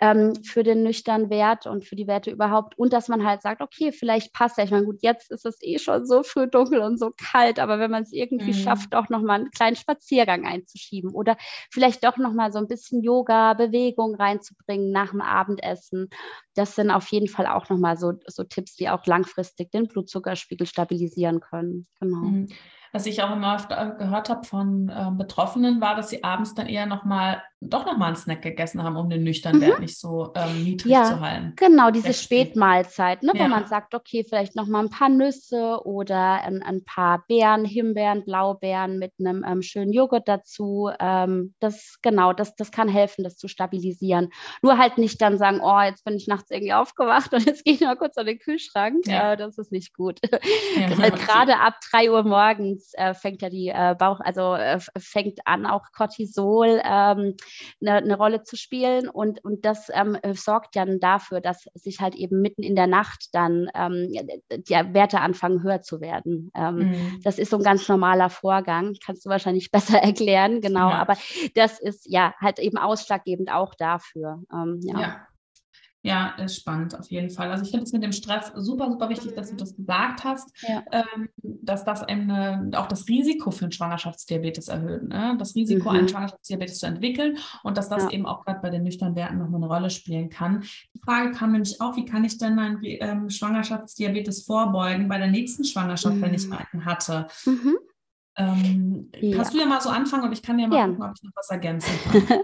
ähm, 0.00 0.34
für 0.44 0.62
den 0.62 0.82
nüchternen 0.82 1.30
Wert 1.30 1.66
und 1.66 1.84
für 1.84 1.96
die 1.96 2.06
Werte 2.06 2.30
überhaupt. 2.30 2.78
Und 2.78 2.92
dass 2.92 3.08
man 3.08 3.24
halt 3.24 3.42
sagt, 3.42 3.60
okay, 3.60 3.92
vielleicht 3.92 4.32
passt 4.32 4.58
er. 4.58 4.64
Ich 4.64 4.70
meine, 4.70 4.86
gut, 4.86 5.02
jetzt 5.02 5.30
ist 5.30 5.46
es 5.46 5.58
eh 5.62 5.78
schon 5.78 6.06
so 6.06 6.22
früh 6.22 6.46
dunkel 6.46 6.80
und 6.80 6.98
so 6.98 7.12
kalt, 7.16 7.58
aber 7.58 7.78
wenn 7.78 7.90
man 7.90 8.02
es 8.02 8.12
irgendwie 8.12 8.52
mhm. 8.52 8.54
schafft, 8.54 8.94
doch 8.94 9.08
nochmal 9.08 9.40
einen 9.40 9.50
kleinen 9.50 9.76
Spaziergang 9.76 10.46
einzuschieben 10.46 11.12
oder 11.12 11.36
vielleicht 11.70 12.04
doch 12.04 12.16
nochmal 12.16 12.52
so 12.52 12.58
ein 12.58 12.68
bisschen 12.68 13.02
Yoga, 13.02 13.54
Bewegung 13.54 14.14
reinzubringen 14.14 14.90
nach 14.90 15.10
dem 15.10 15.20
Abendessen, 15.20 16.08
das 16.54 16.74
sind 16.74 16.90
auf 16.90 17.08
jeden 17.08 17.25
Fall 17.28 17.46
auch 17.46 17.68
nochmal 17.68 17.96
so, 17.96 18.14
so 18.26 18.44
Tipps, 18.44 18.76
die 18.76 18.88
auch 18.88 19.04
langfristig 19.06 19.70
den 19.70 19.88
Blutzuckerspiegel 19.88 20.66
stabilisieren 20.66 21.40
können. 21.40 21.86
Genau. 22.00 22.16
Mhm. 22.16 22.48
Was 22.92 23.06
ich 23.06 23.22
auch 23.22 23.32
immer 23.32 23.56
oft 23.56 23.68
gehört 23.98 24.30
habe 24.30 24.46
von 24.46 24.88
äh, 24.88 25.10
Betroffenen, 25.10 25.80
war, 25.80 25.96
dass 25.96 26.08
sie 26.08 26.24
abends 26.24 26.54
dann 26.54 26.66
eher 26.66 26.86
nochmal 26.86 27.42
doch 27.60 27.86
nochmal 27.86 28.08
einen 28.08 28.16
Snack 28.16 28.42
gegessen 28.42 28.82
haben, 28.82 28.96
um 28.96 29.08
den 29.08 29.24
nüchtern 29.24 29.60
Wert 29.60 29.78
mhm. 29.78 29.84
nicht 29.84 29.98
so 29.98 30.32
ähm, 30.34 30.62
niedrig 30.62 30.92
ja, 30.92 31.04
zu 31.04 31.20
halten. 31.20 31.54
Genau, 31.56 31.90
diese 31.90 32.12
Spätmahlzeit, 32.12 33.22
ne, 33.22 33.32
ja. 33.34 33.44
wo 33.44 33.48
man 33.48 33.66
sagt, 33.66 33.94
okay, 33.94 34.24
vielleicht 34.28 34.56
nochmal 34.56 34.84
ein 34.84 34.90
paar 34.90 35.08
Nüsse 35.08 35.80
oder 35.84 36.42
ein, 36.42 36.62
ein, 36.62 36.84
paar 36.84 37.24
Beeren, 37.26 37.64
Himbeeren, 37.64 38.24
Blaubeeren 38.24 38.98
mit 38.98 39.12
einem 39.18 39.42
ähm, 39.46 39.62
schönen 39.62 39.92
Joghurt 39.92 40.28
dazu. 40.28 40.90
Ähm, 41.00 41.54
das 41.58 41.96
genau, 42.02 42.34
das, 42.34 42.54
das 42.56 42.70
kann 42.70 42.88
helfen, 42.88 43.24
das 43.24 43.38
zu 43.38 43.48
stabilisieren. 43.48 44.30
Nur 44.60 44.76
halt 44.76 44.98
nicht 44.98 45.20
dann 45.22 45.38
sagen, 45.38 45.60
oh, 45.62 45.80
jetzt 45.80 46.04
bin 46.04 46.14
ich 46.14 46.26
nachts 46.26 46.50
irgendwie 46.50 46.74
aufgewacht 46.74 47.32
und 47.32 47.46
jetzt 47.46 47.64
gehe 47.64 47.74
ich 47.74 47.80
mal 47.80 47.96
kurz 47.96 48.18
an 48.18 48.26
den 48.26 48.38
Kühlschrank. 48.38 49.06
Ja. 49.06 49.32
Äh, 49.32 49.36
das 49.38 49.56
ist 49.56 49.72
nicht 49.72 49.94
gut. 49.94 50.20
Gerade 50.76 51.58
ab 51.58 51.74
3 51.90 52.10
Uhr 52.10 52.22
morgens 52.22 52.92
äh, 52.94 53.14
fängt 53.14 53.40
ja 53.40 53.48
die 53.48 53.68
äh, 53.68 53.94
Bauch, 53.98 54.20
also 54.20 54.54
äh, 54.54 54.78
fängt 54.98 55.40
an 55.46 55.64
auch 55.64 55.84
Cortisol 55.92 56.82
ähm, 56.84 57.34
eine, 57.80 57.96
eine 57.96 58.16
Rolle 58.16 58.42
zu 58.42 58.56
spielen. 58.56 59.08
Und, 59.08 59.42
und 59.44 59.64
das 59.64 59.90
ähm, 59.92 60.16
sorgt 60.34 60.76
dann 60.76 61.00
dafür, 61.00 61.40
dass 61.40 61.64
sich 61.74 62.00
halt 62.00 62.14
eben 62.14 62.40
mitten 62.40 62.62
in 62.62 62.76
der 62.76 62.86
Nacht 62.86 63.28
dann 63.32 63.68
ähm, 63.74 64.12
die 64.12 64.74
Werte 64.74 65.20
anfangen 65.20 65.62
höher 65.62 65.82
zu 65.82 66.00
werden. 66.00 66.50
Ähm, 66.54 66.76
mhm. 66.76 67.20
Das 67.22 67.38
ist 67.38 67.50
so 67.50 67.58
ein 67.58 67.62
ganz 67.62 67.88
normaler 67.88 68.30
Vorgang. 68.30 68.94
Kannst 69.04 69.24
du 69.24 69.30
wahrscheinlich 69.30 69.70
besser 69.72 69.98
erklären, 69.98 70.60
genau. 70.60 70.90
Ja. 70.90 70.98
Aber 70.98 71.16
das 71.54 71.80
ist 71.80 72.06
ja 72.08 72.34
halt 72.40 72.58
eben 72.58 72.78
ausschlaggebend 72.78 73.52
auch 73.52 73.74
dafür. 73.74 74.42
Ähm, 74.52 74.80
ja. 74.82 75.00
ja. 75.00 75.26
Ja, 76.06 76.34
ist 76.38 76.54
spannend 76.54 76.96
auf 76.96 77.10
jeden 77.10 77.30
Fall. 77.30 77.50
Also 77.50 77.64
ich 77.64 77.70
finde 77.70 77.84
es 77.84 77.92
mit 77.92 78.00
dem 78.00 78.12
Stress 78.12 78.52
super, 78.54 78.88
super 78.92 79.08
wichtig, 79.08 79.34
dass 79.34 79.50
du 79.50 79.56
das 79.56 79.74
gesagt 79.74 80.22
hast, 80.22 80.52
ja. 80.62 80.84
ähm, 80.92 81.28
dass 81.42 81.84
das 81.84 82.04
eine, 82.04 82.70
auch 82.76 82.86
das 82.86 83.08
Risiko 83.08 83.50
für 83.50 83.64
einen 83.64 83.72
Schwangerschaftsdiabetes 83.72 84.68
erhöht, 84.68 85.08
ne? 85.08 85.34
das 85.36 85.56
Risiko, 85.56 85.90
mhm. 85.90 85.96
einen 85.96 86.08
Schwangerschaftsdiabetes 86.08 86.78
zu 86.78 86.86
entwickeln 86.86 87.38
und 87.64 87.76
dass 87.76 87.88
das 87.88 88.04
ja. 88.04 88.10
eben 88.10 88.24
auch 88.24 88.44
gerade 88.44 88.60
bei 88.60 88.70
den 88.70 88.84
nüchternen 88.84 89.16
Werten 89.16 89.38
nochmal 89.38 89.60
eine 89.60 89.66
Rolle 89.66 89.90
spielen 89.90 90.30
kann. 90.30 90.62
Die 90.94 91.00
Frage 91.00 91.32
kam 91.32 91.50
nämlich 91.50 91.80
auch, 91.80 91.96
wie 91.96 92.04
kann 92.04 92.22
ich 92.22 92.38
denn 92.38 92.54
meinen 92.54 92.78
ähm, 92.84 93.28
Schwangerschaftsdiabetes 93.28 94.44
vorbeugen 94.44 95.08
bei 95.08 95.18
der 95.18 95.28
nächsten 95.28 95.64
Schwangerschaft, 95.64 96.14
mhm. 96.14 96.22
wenn 96.22 96.34
ich 96.34 96.46
mhm. 96.46 96.56
einen 96.72 96.84
hatte? 96.84 97.26
Mhm. 97.46 97.76
Ähm, 98.38 99.10
ja. 99.18 99.36
Kannst 99.36 99.54
du 99.54 99.58
ja 99.58 99.64
mal 99.64 99.80
so 99.80 99.88
anfangen 99.88 100.24
und 100.24 100.32
ich 100.32 100.42
kann 100.42 100.58
ja 100.58 100.66
mal 100.66 100.76
ja. 100.76 100.86
gucken, 100.88 101.04
ob 101.04 101.12
ich 101.16 101.22
noch 101.22 101.32
was 101.34 101.48
ergänzen 101.48 101.98
kann. 102.28 102.42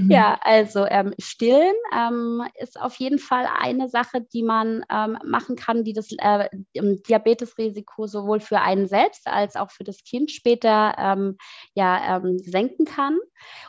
mhm. 0.00 0.10
Ja, 0.10 0.38
also 0.40 0.86
ähm, 0.86 1.12
Stillen 1.18 1.74
ähm, 1.94 2.42
ist 2.58 2.80
auf 2.80 2.94
jeden 2.96 3.18
Fall 3.18 3.46
eine 3.60 3.90
Sache, 3.90 4.22
die 4.22 4.42
man 4.42 4.84
ähm, 4.90 5.18
machen 5.22 5.56
kann, 5.56 5.84
die 5.84 5.92
das 5.92 6.08
äh, 6.16 6.48
Diabetesrisiko 6.74 8.06
sowohl 8.06 8.40
für 8.40 8.60
einen 8.60 8.88
selbst 8.88 9.26
als 9.26 9.56
auch 9.56 9.70
für 9.70 9.84
das 9.84 10.02
Kind 10.04 10.30
später 10.30 10.94
ähm, 10.96 11.36
ja, 11.74 12.16
ähm, 12.16 12.38
senken 12.38 12.86
kann. 12.86 13.18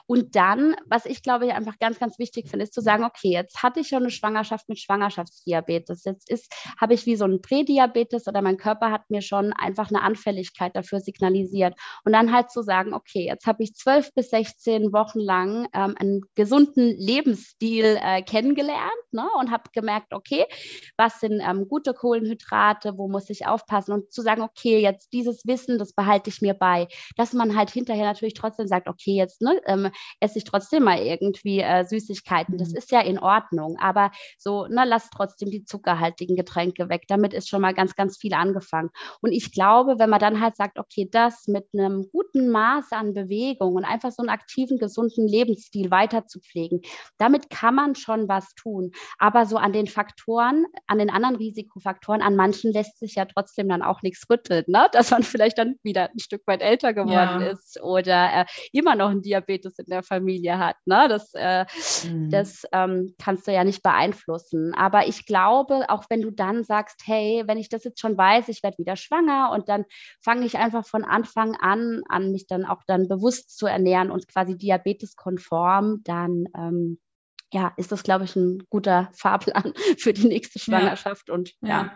Und 0.05 0.37
dann, 0.37 0.75
was 0.85 1.05
ich 1.05 1.23
glaube 1.23 1.45
ich 1.47 1.53
einfach 1.53 1.77
ganz, 1.77 1.99
ganz 1.99 2.17
wichtig 2.19 2.47
finde, 2.47 2.63
ist 2.63 2.73
zu 2.73 2.81
sagen, 2.81 3.03
okay, 3.03 3.31
jetzt 3.31 3.63
hatte 3.63 3.81
ich 3.81 3.89
schon 3.89 4.03
eine 4.03 4.11
Schwangerschaft 4.11 4.69
mit 4.69 4.79
Schwangerschaftsdiabetes. 4.79 6.05
Jetzt 6.05 6.29
ist, 6.29 6.53
habe 6.79 6.93
ich 6.93 7.05
wie 7.05 7.17
so 7.17 7.25
ein 7.25 7.41
Prädiabetes 7.41 8.27
oder 8.27 8.41
mein 8.41 8.55
Körper 8.55 8.91
hat 8.91 9.09
mir 9.09 9.21
schon 9.21 9.51
einfach 9.51 9.89
eine 9.89 10.01
Anfälligkeit 10.01 10.73
dafür 10.73 11.01
signalisiert 11.01 11.64
passiert. 11.65 11.75
Und 12.03 12.13
dann 12.13 12.31
halt 12.31 12.51
zu 12.51 12.61
sagen, 12.61 12.93
okay, 12.93 13.25
jetzt 13.25 13.45
habe 13.45 13.63
ich 13.63 13.75
zwölf 13.75 14.13
bis 14.13 14.29
16 14.29 14.93
Wochen 14.93 15.19
lang 15.19 15.67
ähm, 15.73 15.95
einen 15.97 16.21
gesunden 16.35 16.95
Lebensstil 16.97 17.97
äh, 18.01 18.21
kennengelernt 18.21 18.91
ne? 19.11 19.27
und 19.39 19.51
habe 19.51 19.63
gemerkt, 19.73 20.13
okay, 20.13 20.45
was 20.97 21.19
sind 21.19 21.41
ähm, 21.41 21.67
gute 21.67 21.93
Kohlenhydrate, 21.93 22.97
wo 22.97 23.07
muss 23.07 23.29
ich 23.29 23.47
aufpassen 23.47 23.93
und 23.93 24.11
zu 24.11 24.21
sagen, 24.21 24.41
okay, 24.41 24.79
jetzt 24.79 25.13
dieses 25.13 25.45
Wissen, 25.45 25.77
das 25.77 25.93
behalte 25.93 26.29
ich 26.29 26.41
mir 26.41 26.53
bei, 26.53 26.87
dass 27.15 27.33
man 27.33 27.55
halt 27.55 27.69
hinterher 27.69 28.05
natürlich 28.05 28.33
trotzdem 28.33 28.67
sagt, 28.67 28.87
okay, 28.87 29.15
jetzt 29.15 29.41
ne, 29.41 29.59
ähm, 29.65 29.89
esse 30.19 30.37
ich 30.37 30.43
trotzdem 30.43 30.83
mal 30.83 30.99
irgendwie 30.99 31.59
äh, 31.59 31.83
Süßigkeiten, 31.83 32.57
das 32.57 32.69
mhm. 32.69 32.77
ist 32.77 32.91
ja 32.91 33.01
in 33.01 33.19
Ordnung, 33.19 33.77
aber 33.79 34.11
so, 34.37 34.67
ne, 34.67 34.83
lass 34.85 35.09
trotzdem 35.09 35.49
die 35.49 35.65
zuckerhaltigen 35.65 36.35
Getränke 36.35 36.89
weg, 36.89 37.03
damit 37.07 37.33
ist 37.33 37.49
schon 37.49 37.61
mal 37.61 37.73
ganz, 37.73 37.95
ganz 37.95 38.17
viel 38.17 38.33
angefangen. 38.33 38.89
Und 39.21 39.31
ich 39.31 39.51
glaube, 39.51 39.95
wenn 39.99 40.09
man 40.09 40.19
dann 40.19 40.41
halt 40.41 40.55
sagt, 40.55 40.79
okay, 40.79 41.07
das 41.11 41.47
mit 41.55 41.67
einem 41.73 42.09
guten 42.11 42.49
Maß 42.49 42.91
an 42.91 43.13
Bewegung 43.13 43.75
und 43.75 43.85
einfach 43.85 44.11
so 44.11 44.21
einen 44.21 44.29
aktiven, 44.29 44.77
gesunden 44.77 45.25
Lebensstil 45.25 45.89
weiter 45.89 46.27
zu 46.27 46.41
pflegen, 46.41 46.81
damit 47.17 47.49
kann 47.49 47.75
man 47.75 47.95
schon 47.95 48.27
was 48.27 48.53
tun. 48.55 48.91
Aber 49.17 49.45
so 49.45 49.55
an 49.55 49.71
den 49.71 49.87
Faktoren, 49.87 50.65
an 50.87 50.99
den 50.99 51.09
anderen 51.09 51.37
Risikofaktoren, 51.37 52.21
an 52.21 52.35
manchen 52.35 52.73
lässt 52.73 52.99
sich 52.99 53.15
ja 53.15 53.23
trotzdem 53.23 53.69
dann 53.69 53.81
auch 53.81 54.01
nichts 54.01 54.29
rütteln, 54.29 54.65
ne? 54.67 54.87
dass 54.91 55.11
man 55.11 55.23
vielleicht 55.23 55.57
dann 55.57 55.75
wieder 55.81 56.09
ein 56.09 56.19
Stück 56.19 56.45
weit 56.45 56.61
älter 56.61 56.93
geworden 56.93 57.41
ja. 57.41 57.47
ist 57.47 57.81
oder 57.81 58.41
äh, 58.41 58.45
immer 58.73 58.95
noch 58.95 59.09
einen 59.09 59.21
Diabetes 59.21 59.79
in 59.79 59.85
der 59.87 60.03
Familie 60.03 60.57
hat. 60.57 60.75
Ne? 60.85 61.07
Das, 61.07 61.33
äh, 61.35 61.65
mhm. 62.03 62.29
das 62.29 62.63
ähm, 62.73 63.15
kannst 63.17 63.47
du 63.47 63.53
ja 63.53 63.63
nicht 63.63 63.81
beeinflussen. 63.81 64.73
Aber 64.75 65.07
ich 65.07 65.25
glaube, 65.25 65.85
auch 65.87 66.03
wenn 66.09 66.21
du 66.21 66.31
dann 66.31 66.65
sagst, 66.65 67.03
hey, 67.05 67.43
wenn 67.45 67.57
ich 67.57 67.69
das 67.69 67.85
jetzt 67.85 68.01
schon 68.01 68.17
weiß, 68.17 68.49
ich 68.49 68.61
werde 68.61 68.77
wieder 68.77 68.97
schwanger 68.97 69.51
und 69.53 69.69
dann 69.69 69.85
fange 70.21 70.45
ich 70.45 70.57
einfach 70.57 70.85
von 70.85 71.05
Anfang 71.05 71.44
an 71.53 72.01
an, 72.09 72.31
mich 72.31 72.47
dann 72.47 72.65
auch 72.65 72.81
dann 72.87 73.07
bewusst 73.07 73.55
zu 73.55 73.67
ernähren 73.67 74.09
und 74.09 74.27
quasi 74.27 74.57
diabeteskonform, 74.57 76.01
dann 76.03 76.45
ähm, 76.57 76.99
ja, 77.53 77.73
ist 77.77 77.91
das, 77.91 78.03
glaube 78.03 78.25
ich, 78.25 78.35
ein 78.35 78.63
guter 78.69 79.09
Fahrplan 79.13 79.73
für 79.97 80.13
die 80.13 80.27
nächste 80.27 80.59
Schwangerschaft. 80.59 81.27
Ja. 81.27 81.33
Und 81.33 81.53
ja. 81.61 81.67
ja. 81.69 81.91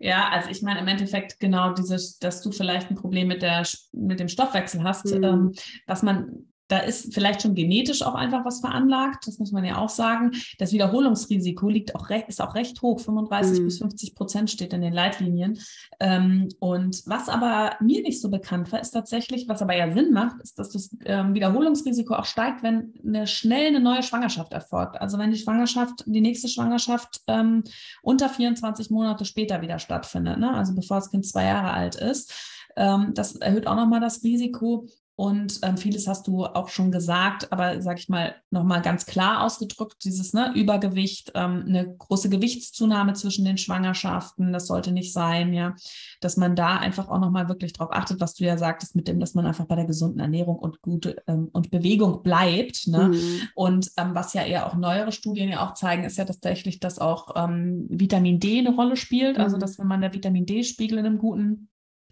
Ja, 0.00 0.28
also 0.28 0.50
ich 0.50 0.60
meine 0.60 0.80
im 0.80 0.88
Endeffekt 0.88 1.38
genau 1.38 1.72
dieses, 1.72 2.18
dass 2.18 2.42
du 2.42 2.50
vielleicht 2.50 2.90
ein 2.90 2.96
Problem 2.96 3.28
mit, 3.28 3.42
der, 3.42 3.66
mit 3.92 4.18
dem 4.18 4.28
Stoffwechsel 4.28 4.82
hast, 4.82 5.06
mhm. 5.06 5.24
ähm, 5.24 5.52
was 5.86 6.02
man 6.02 6.52
da 6.68 6.78
ist 6.78 7.12
vielleicht 7.12 7.42
schon 7.42 7.54
genetisch 7.54 8.02
auch 8.02 8.14
einfach 8.14 8.44
was 8.44 8.60
veranlagt, 8.60 9.26
das 9.26 9.38
muss 9.38 9.52
man 9.52 9.64
ja 9.64 9.78
auch 9.78 9.90
sagen. 9.90 10.32
Das 10.58 10.72
Wiederholungsrisiko 10.72 11.68
liegt 11.68 11.94
auch 11.94 12.08
recht, 12.08 12.28
ist 12.28 12.40
auch 12.40 12.54
recht 12.54 12.80
hoch, 12.80 13.00
35 13.00 13.60
mhm. 13.60 13.64
bis 13.64 13.78
50 13.78 14.14
Prozent 14.14 14.50
steht 14.50 14.72
in 14.72 14.80
den 14.80 14.92
Leitlinien. 14.92 15.58
Ähm, 16.00 16.48
und 16.60 17.02
was 17.06 17.28
aber 17.28 17.76
mir 17.80 18.02
nicht 18.02 18.20
so 18.20 18.30
bekannt 18.30 18.72
war, 18.72 18.80
ist 18.80 18.92
tatsächlich, 18.92 19.48
was 19.48 19.60
aber 19.60 19.76
ja 19.76 19.92
Sinn 19.92 20.12
macht, 20.12 20.40
ist, 20.42 20.58
dass 20.58 20.70
das 20.70 20.96
ähm, 21.04 21.34
Wiederholungsrisiko 21.34 22.14
auch 22.14 22.24
steigt, 22.24 22.62
wenn 22.62 22.94
eine 23.06 23.26
schnell 23.26 23.68
eine 23.68 23.80
neue 23.80 24.02
Schwangerschaft 24.02 24.52
erfolgt. 24.52 25.00
Also 25.00 25.18
wenn 25.18 25.30
die 25.30 25.38
Schwangerschaft, 25.38 26.04
die 26.06 26.22
nächste 26.22 26.48
Schwangerschaft 26.48 27.20
ähm, 27.26 27.62
unter 28.02 28.28
24 28.30 28.90
Monate 28.90 29.26
später 29.26 29.60
wieder 29.60 29.78
stattfindet, 29.78 30.38
ne? 30.38 30.54
also 30.54 30.74
bevor 30.74 30.96
das 30.96 31.10
Kind 31.10 31.26
zwei 31.26 31.44
Jahre 31.44 31.72
alt 31.72 31.94
ist. 31.96 32.32
Ähm, 32.76 33.12
das 33.14 33.36
erhöht 33.36 33.66
auch 33.66 33.76
nochmal 33.76 34.00
das 34.00 34.22
Risiko. 34.22 34.86
Und 35.16 35.60
ähm, 35.62 35.76
vieles 35.76 36.08
hast 36.08 36.26
du 36.26 36.44
auch 36.44 36.68
schon 36.68 36.90
gesagt, 36.90 37.52
aber 37.52 37.80
sag 37.80 38.00
ich 38.00 38.08
mal 38.08 38.34
nochmal 38.50 38.82
ganz 38.82 39.06
klar 39.06 39.44
ausgedrückt, 39.44 40.04
dieses 40.04 40.32
ne, 40.32 40.52
Übergewicht, 40.56 41.30
ähm, 41.36 41.64
eine 41.68 41.94
große 41.96 42.28
Gewichtszunahme 42.28 43.12
zwischen 43.12 43.44
den 43.44 43.56
Schwangerschaften, 43.56 44.52
das 44.52 44.66
sollte 44.66 44.90
nicht 44.90 45.12
sein, 45.12 45.52
ja, 45.52 45.76
dass 46.20 46.36
man 46.36 46.56
da 46.56 46.78
einfach 46.78 47.08
auch 47.08 47.20
nochmal 47.20 47.48
wirklich 47.48 47.72
drauf 47.72 47.90
achtet, 47.92 48.20
was 48.20 48.34
du 48.34 48.44
ja 48.44 48.58
sagtest, 48.58 48.96
mit 48.96 49.06
dem, 49.06 49.20
dass 49.20 49.34
man 49.34 49.46
einfach 49.46 49.66
bei 49.66 49.76
der 49.76 49.86
gesunden 49.86 50.18
Ernährung 50.18 50.58
und 50.58 50.82
gute 50.82 51.22
ähm, 51.28 51.48
und 51.52 51.70
Bewegung 51.70 52.24
bleibt. 52.24 52.88
Ne? 52.88 53.10
Mhm. 53.10 53.40
Und 53.54 53.90
ähm, 53.96 54.14
was 54.14 54.34
ja 54.34 54.42
eher 54.42 54.66
auch 54.66 54.74
neuere 54.74 55.12
Studien 55.12 55.48
ja 55.48 55.64
auch 55.64 55.74
zeigen, 55.74 56.02
ist 56.02 56.18
ja 56.18 56.24
tatsächlich, 56.24 56.80
dass 56.80 56.98
auch 56.98 57.34
ähm, 57.36 57.86
Vitamin 57.88 58.40
D 58.40 58.58
eine 58.58 58.74
Rolle 58.74 58.96
spielt. 58.96 59.38
Also 59.38 59.56
mhm. 59.56 59.60
dass 59.60 59.78
wenn 59.78 59.86
man 59.86 60.00
der 60.00 60.12
Vitamin 60.12 60.46
D-Spiegel 60.46 60.98
in 60.98 61.06
einem 61.06 61.18
guten 61.18 61.68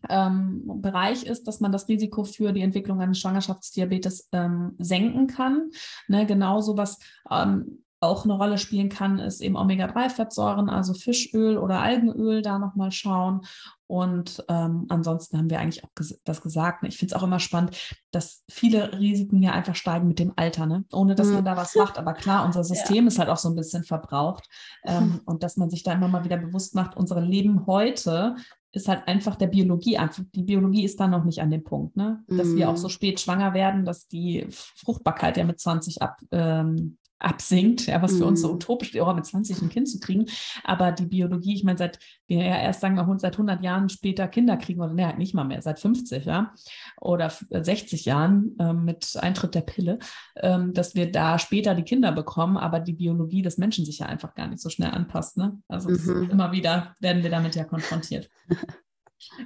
ähm, 0.09 0.63
Bereich 0.83 1.25
ist, 1.25 1.47
dass 1.49 1.61
man 1.61 1.73
das 1.73 1.89
Risiko 1.89 2.25
für 2.25 2.53
die 2.53 2.63
Entwicklung 2.63 3.01
eines 3.01 3.19
Schwangerschaftsdiabetes 3.21 4.29
ähm, 4.33 4.75
senken 4.79 5.27
kann. 5.27 5.71
Ne, 6.09 6.27
genauso 6.27 6.77
was 6.77 6.99
ähm, 7.31 7.83
auch 8.03 8.25
eine 8.25 8.35
Rolle 8.35 8.59
spielen 8.59 8.89
kann, 8.89 9.19
ist 9.21 9.41
eben 9.41 9.57
Omega-3-Fettsäuren, 9.57 10.69
also 10.69 10.93
Fischöl 10.93 11.57
oder 11.57 11.81
Algenöl, 11.81 12.43
da 12.43 12.59
nochmal 12.59 12.91
schauen. 12.91 13.43
Und 13.87 14.45
ähm, 14.49 14.87
ansonsten 14.89 15.39
haben 15.39 15.51
wir 15.51 15.61
eigentlich 15.61 15.85
auch 15.85 15.95
ges 15.95 16.21
das 16.25 16.41
gesagt. 16.41 16.83
Ne? 16.83 16.89
Ich 16.89 16.99
finde 16.99 17.15
es 17.15 17.21
auch 17.21 17.25
immer 17.25 17.39
spannend, 17.39 17.77
dass 18.11 18.43
viele 18.51 18.99
Risiken 18.99 19.43
ja 19.43 19.53
einfach 19.53 19.77
steigen 19.77 20.09
mit 20.09 20.19
dem 20.19 20.33
Alter, 20.35 20.67
ne? 20.67 20.85
ohne 20.93 21.15
dass 21.15 21.29
mhm. 21.29 21.35
man 21.35 21.45
da 21.45 21.57
was 21.57 21.75
macht. 21.77 21.99
Aber 21.99 22.15
klar, 22.15 22.45
unser 22.47 22.65
System 22.65 23.05
ja. 23.05 23.09
ist 23.09 23.19
halt 23.19 23.29
auch 23.29 23.37
so 23.37 23.49
ein 23.49 23.55
bisschen 23.55 23.85
verbraucht. 23.85 24.49
Ähm, 24.85 25.05
mhm. 25.05 25.21
Und 25.27 25.43
dass 25.45 25.57
man 25.57 25.71
sich 25.71 25.85
da 25.85 25.93
immer 25.93 26.09
mal 26.09 26.25
wieder 26.25 26.39
bewusst 26.39 26.75
macht, 26.75 26.97
unsere 26.97 27.21
Leben 27.21 27.67
heute 27.67 28.35
ist 28.73 28.89
halt 28.89 29.07
einfach 29.07 29.37
der 29.37 29.49
Biologie 29.49 29.99
einfach. 29.99 30.23
Die 30.35 30.43
Biologie 30.43 30.85
ist 30.85 30.99
da 30.99 31.07
noch 31.07 31.25
nicht 31.25 31.41
an 31.41 31.51
dem 31.51 31.63
Punkt, 31.63 31.97
ne? 31.97 32.25
Dass 32.27 32.49
mm. 32.49 32.57
wir 32.57 32.71
auch 32.71 32.77
so 32.77 32.89
mhm. 32.89 32.93
spät 32.93 33.21
schwanger 33.21 33.53
werden, 33.55 33.85
dass 33.85 34.09
die 34.09 34.47
Fruchtbarkeit 34.51 35.37
ja 35.37 35.45
mit 35.45 35.61
20 35.61 36.01
ab, 36.01 36.19
ähm, 36.31 36.97
absinkt, 37.23 37.87
ja, 37.87 38.03
was 38.03 38.17
für 38.17 38.27
uns 38.27 38.43
so 38.43 38.49
mhm. 38.49 38.55
utopisch 38.55 38.95
ist, 38.95 39.01
auch 39.01 39.15
mit 39.15 39.27
20 39.27 39.63
ein 39.63 39.69
Kind 39.69 39.89
zu 39.89 40.01
kriegen. 40.01 40.27
Aber 40.65 40.93
die 40.93 41.07
Biologie, 41.07 41.55
ich 41.55 41.65
meine, 41.65 41.79
seit 41.79 41.99
wir 42.27 42.45
ja 42.45 42.57
erst 42.61 42.81
sagen 42.81 42.97
wir 42.97 43.19
seit 43.19 43.35
100 43.35 43.63
Jahren 43.63 43.89
später 43.89 44.29
Kinder 44.29 44.57
kriegen 44.57 44.81
oder 44.81 44.93
ne, 44.93 45.07
halt 45.07 45.19
nicht 45.19 45.35
mal 45.35 45.45
mehr, 45.45 45.63
seit 45.63 45.79
50, 45.79 46.25
ja, 46.25 46.55
oder 47.01 47.31
60 47.51 48.05
Jahren 48.05 48.57
äh, 48.59 48.73
mit 48.73 49.17
Eintritt 49.21 49.55
der 49.55 49.61
Pille, 49.63 49.99
ähm, 50.37 50.73
dass 50.73 50.95
wir 50.95 51.11
da 51.11 51.39
später 51.39 51.75
die 51.75 51.85
Kinder 51.85 52.13
bekommen, 52.13 52.57
aber 52.57 52.81
die 52.81 52.95
Biologie 52.95 53.43
des 53.43 53.59
Menschen 53.59 53.85
sich 53.85 53.99
ja 53.99 54.07
einfach 54.07 54.35
gar 54.35 54.49
nicht 54.49 54.61
so 54.61 54.71
schnell 54.71 54.91
anpasst, 54.91 55.37
ne? 55.37 55.59
Also 55.69 55.91
mhm. 55.91 56.31
immer 56.31 56.53
wieder 56.53 56.95
werden 57.01 57.23
wir 57.23 57.31
damit 57.31 57.55
ja 57.55 57.65
konfrontiert. 57.65 58.31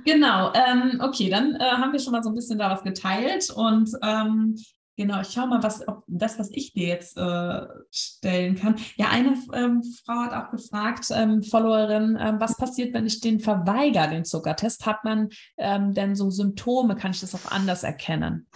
Genau, 0.04 0.52
ähm, 0.54 1.00
okay, 1.02 1.28
dann 1.28 1.54
äh, 1.56 1.64
haben 1.64 1.92
wir 1.92 2.00
schon 2.00 2.12
mal 2.12 2.22
so 2.22 2.30
ein 2.30 2.34
bisschen 2.34 2.58
da 2.58 2.70
was 2.70 2.82
geteilt 2.82 3.50
und 3.50 3.90
ähm, 4.02 4.56
Genau, 4.96 5.20
ich 5.20 5.28
schaue 5.28 5.48
mal, 5.48 5.62
was, 5.62 5.86
ob 5.86 6.04
das, 6.06 6.38
was 6.38 6.50
ich 6.50 6.72
dir 6.72 6.88
jetzt 6.88 7.18
äh, 7.18 7.66
stellen 7.90 8.56
kann. 8.56 8.76
Ja, 8.96 9.08
eine 9.10 9.36
ähm, 9.52 9.82
Frau 10.04 10.14
hat 10.14 10.32
auch 10.32 10.50
gefragt, 10.50 11.06
ähm, 11.10 11.42
Followerin, 11.42 12.16
ähm, 12.18 12.40
was 12.40 12.56
passiert, 12.56 12.94
wenn 12.94 13.06
ich 13.06 13.20
den 13.20 13.38
verweigere, 13.40 14.08
den 14.08 14.24
Zuckertest? 14.24 14.86
Hat 14.86 15.04
man 15.04 15.28
ähm, 15.58 15.92
denn 15.92 16.16
so 16.16 16.30
Symptome? 16.30 16.96
Kann 16.96 17.10
ich 17.10 17.20
das 17.20 17.34
auch 17.34 17.50
anders 17.50 17.82
erkennen? 17.82 18.46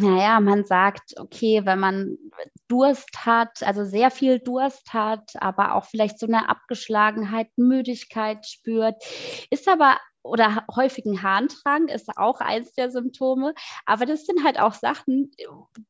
Naja, 0.00 0.38
man 0.40 0.64
sagt, 0.64 1.18
okay, 1.18 1.62
wenn 1.64 1.78
man 1.78 2.18
Durst 2.68 3.24
hat, 3.24 3.62
also 3.62 3.84
sehr 3.84 4.10
viel 4.10 4.38
Durst 4.38 4.92
hat, 4.92 5.32
aber 5.40 5.74
auch 5.74 5.86
vielleicht 5.86 6.18
so 6.18 6.26
eine 6.26 6.48
Abgeschlagenheit, 6.48 7.48
Müdigkeit 7.56 8.46
spürt, 8.46 8.96
ist 9.50 9.66
aber 9.66 9.96
oder 10.22 10.64
häufigen 10.74 11.22
Harndrang 11.22 11.88
ist 11.88 12.08
auch 12.16 12.40
eins 12.40 12.72
der 12.72 12.90
Symptome. 12.90 13.54
Aber 13.86 14.06
das 14.06 14.26
sind 14.26 14.44
halt 14.44 14.58
auch 14.58 14.74
Sachen, 14.74 15.32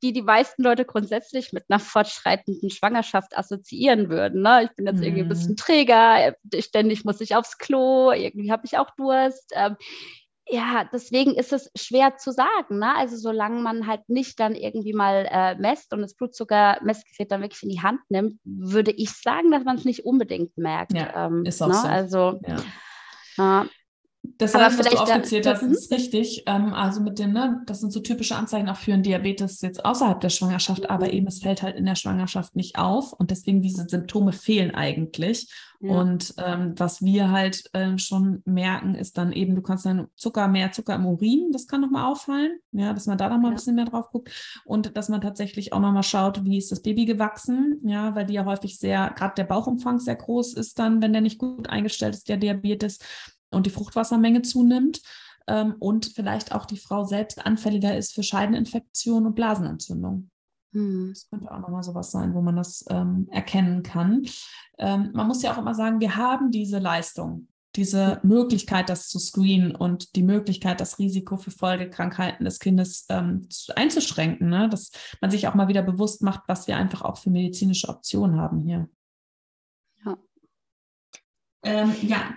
die 0.02 0.12
die 0.12 0.22
meisten 0.22 0.62
Leute 0.62 0.84
grundsätzlich 0.84 1.52
mit 1.52 1.64
einer 1.68 1.80
fortschreitenden 1.80 2.70
Schwangerschaft 2.70 3.36
assoziieren 3.36 4.08
würden. 4.08 4.42
Ne? 4.42 4.64
Ich 4.64 4.76
bin 4.76 4.86
jetzt 4.86 5.00
mm. 5.00 5.02
irgendwie 5.02 5.22
ein 5.22 5.28
bisschen 5.28 5.52
mhm. 5.52 5.56
träger, 5.56 6.36
ständig 6.58 7.04
muss 7.04 7.20
ich 7.20 7.34
aufs 7.34 7.58
Klo, 7.58 8.12
irgendwie 8.12 8.52
habe 8.52 8.66
ich 8.66 8.78
auch 8.78 8.90
Durst. 8.96 9.52
Ähm, 9.54 9.76
ja, 10.52 10.84
deswegen 10.92 11.34
ist 11.34 11.52
es 11.52 11.70
schwer 11.76 12.16
zu 12.16 12.32
sagen. 12.32 12.78
Ne? 12.78 12.94
Also 12.96 13.16
solange 13.16 13.60
man 13.60 13.86
halt 13.86 14.08
nicht 14.08 14.40
dann 14.40 14.54
irgendwie 14.54 14.92
mal 14.92 15.28
äh, 15.30 15.54
messt 15.56 15.92
und 15.92 16.02
das 16.02 16.14
Blutzuckermessgerät 16.14 17.30
dann 17.30 17.42
wirklich 17.42 17.62
in 17.62 17.68
die 17.68 17.82
Hand 17.82 18.00
nimmt, 18.08 18.40
würde 18.44 18.90
ich 18.90 19.10
sagen, 19.12 19.50
dass 19.52 19.64
man 19.64 19.76
es 19.76 19.84
nicht 19.84 20.04
unbedingt 20.04 20.56
merkt. 20.58 20.92
Ja, 20.92 21.26
ähm, 21.26 21.44
ist 21.44 21.62
auch 21.62 21.68
ne? 21.68 21.74
so. 21.74 21.86
Also 21.86 22.40
ja. 22.46 23.66
Das 24.22 24.54
heißt, 24.54 24.78
was 24.78 24.88
du 24.88 24.98
aufgezählt 24.98 25.46
hast, 25.46 25.62
mhm. 25.62 25.72
ist 25.72 25.90
richtig. 25.90 26.44
Ähm, 26.46 26.74
also 26.74 27.00
mit 27.00 27.18
dem, 27.18 27.32
ne, 27.32 27.62
das 27.66 27.80
sind 27.80 27.92
so 27.92 28.00
typische 28.00 28.36
Anzeichen 28.36 28.68
auch 28.68 28.76
für 28.76 28.92
einen 28.92 29.02
Diabetes 29.02 29.62
jetzt 29.62 29.84
außerhalb 29.84 30.20
der 30.20 30.28
Schwangerschaft, 30.28 30.90
aber 30.90 31.06
mhm. 31.06 31.12
eben 31.12 31.26
es 31.26 31.40
fällt 31.40 31.62
halt 31.62 31.76
in 31.76 31.86
der 31.86 31.94
Schwangerschaft 31.94 32.54
nicht 32.54 32.78
auf 32.78 33.12
und 33.14 33.30
deswegen 33.30 33.62
diese 33.62 33.86
Symptome 33.88 34.32
fehlen 34.32 34.74
eigentlich. 34.74 35.50
Ja. 35.80 35.92
Und 35.92 36.34
ähm, 36.36 36.74
was 36.76 37.02
wir 37.02 37.30
halt 37.30 37.64
äh, 37.72 37.96
schon 37.96 38.42
merken, 38.44 38.94
ist 38.94 39.16
dann 39.16 39.32
eben, 39.32 39.54
du 39.54 39.62
kannst 39.62 39.86
dann 39.86 40.08
Zucker, 40.16 40.46
mehr 40.48 40.72
Zucker 40.72 40.94
im 40.94 41.06
Urin, 41.06 41.52
das 41.52 41.66
kann 41.66 41.80
nochmal 41.80 42.10
auffallen, 42.10 42.58
ja, 42.72 42.92
dass 42.92 43.06
man 43.06 43.16
da 43.16 43.30
nochmal 43.30 43.46
ja. 43.46 43.48
ein 43.52 43.56
bisschen 43.56 43.76
mehr 43.76 43.86
drauf 43.86 44.10
guckt 44.10 44.30
und 44.66 44.94
dass 44.98 45.08
man 45.08 45.22
tatsächlich 45.22 45.72
auch 45.72 45.80
nochmal 45.80 46.02
schaut, 46.02 46.44
wie 46.44 46.58
ist 46.58 46.70
das 46.70 46.82
Baby 46.82 47.06
gewachsen, 47.06 47.80
ja, 47.84 48.14
weil 48.14 48.26
die 48.26 48.34
ja 48.34 48.44
häufig 48.44 48.78
sehr, 48.78 49.14
gerade 49.16 49.34
der 49.36 49.44
Bauchumfang 49.44 49.98
sehr 49.98 50.16
groß 50.16 50.52
ist 50.54 50.78
dann, 50.78 51.00
wenn 51.00 51.14
der 51.14 51.22
nicht 51.22 51.38
gut 51.38 51.70
eingestellt 51.70 52.14
ist, 52.14 52.28
der 52.28 52.36
Diabetes 52.36 52.98
und 53.50 53.66
die 53.66 53.70
Fruchtwassermenge 53.70 54.42
zunimmt 54.42 55.02
ähm, 55.46 55.74
und 55.78 56.06
vielleicht 56.06 56.52
auch 56.52 56.66
die 56.66 56.78
Frau 56.78 57.04
selbst 57.04 57.44
anfälliger 57.44 57.96
ist 57.96 58.14
für 58.14 58.22
Scheideninfektion 58.22 59.26
und 59.26 59.34
Blasenentzündung. 59.34 60.30
Hm. 60.72 61.10
Das 61.12 61.28
könnte 61.28 61.50
auch 61.50 61.60
nochmal 61.60 61.82
sowas 61.82 62.10
sein, 62.10 62.34
wo 62.34 62.42
man 62.42 62.56
das 62.56 62.84
ähm, 62.90 63.28
erkennen 63.30 63.82
kann. 63.82 64.24
Ähm, 64.78 65.10
man 65.12 65.26
muss 65.26 65.42
ja 65.42 65.52
auch 65.52 65.58
immer 65.58 65.74
sagen, 65.74 66.00
wir 66.00 66.16
haben 66.16 66.50
diese 66.50 66.78
Leistung 66.78 67.48
diese 67.76 68.20
Möglichkeit, 68.24 68.88
das 68.88 69.08
zu 69.08 69.18
screenen 69.18 69.74
und 69.74 70.16
die 70.16 70.22
Möglichkeit, 70.22 70.80
das 70.80 70.98
Risiko 70.98 71.36
für 71.36 71.50
Folgekrankheiten 71.50 72.44
des 72.44 72.58
Kindes 72.58 73.06
ähm, 73.08 73.48
einzuschränken, 73.76 74.48
ne? 74.48 74.68
dass 74.68 74.90
man 75.20 75.30
sich 75.30 75.46
auch 75.46 75.54
mal 75.54 75.68
wieder 75.68 75.82
bewusst 75.82 76.22
macht, 76.22 76.42
was 76.48 76.66
wir 76.66 76.76
einfach 76.76 77.02
auch 77.02 77.18
für 77.18 77.30
medizinische 77.30 77.88
Optionen 77.88 78.40
haben 78.40 78.60
hier. 78.60 78.88
Ja. 80.04 80.18
Ähm, 81.62 81.94
ja, 82.02 82.34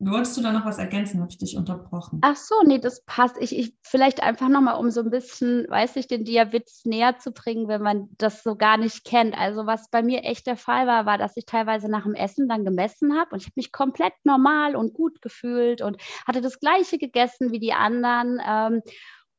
Wolltest 0.00 0.36
du 0.36 0.42
da 0.42 0.52
noch 0.52 0.64
was 0.64 0.78
ergänzen? 0.78 1.20
Habe 1.20 1.30
ich 1.30 1.38
dich 1.38 1.56
unterbrochen? 1.56 2.20
Ach 2.22 2.36
so, 2.36 2.54
nee, 2.64 2.78
das 2.78 3.04
passt. 3.04 3.36
Ich, 3.40 3.56
ich 3.56 3.74
vielleicht 3.82 4.22
einfach 4.22 4.48
nochmal, 4.48 4.78
um 4.78 4.92
so 4.92 5.00
ein 5.00 5.10
bisschen, 5.10 5.66
weiß 5.68 5.96
ich, 5.96 6.06
den 6.06 6.24
Diabetes 6.24 6.84
näher 6.84 7.18
zu 7.18 7.32
bringen, 7.32 7.66
wenn 7.66 7.82
man 7.82 8.08
das 8.16 8.44
so 8.44 8.54
gar 8.54 8.76
nicht 8.76 9.04
kennt. 9.04 9.36
Also 9.36 9.66
was 9.66 9.90
bei 9.90 10.02
mir 10.02 10.22
echt 10.22 10.46
der 10.46 10.56
Fall 10.56 10.86
war, 10.86 11.04
war, 11.04 11.18
dass 11.18 11.36
ich 11.36 11.46
teilweise 11.46 11.90
nach 11.90 12.04
dem 12.04 12.14
Essen 12.14 12.48
dann 12.48 12.64
gemessen 12.64 13.18
habe 13.18 13.30
und 13.32 13.40
ich 13.40 13.46
habe 13.46 13.54
mich 13.56 13.72
komplett 13.72 14.12
normal 14.22 14.76
und 14.76 14.94
gut 14.94 15.20
gefühlt 15.20 15.82
und 15.82 16.00
hatte 16.26 16.40
das 16.40 16.60
gleiche 16.60 16.98
gegessen 16.98 17.50
wie 17.50 17.58
die 17.58 17.72
anderen. 17.72 18.40
Ähm, 18.46 18.82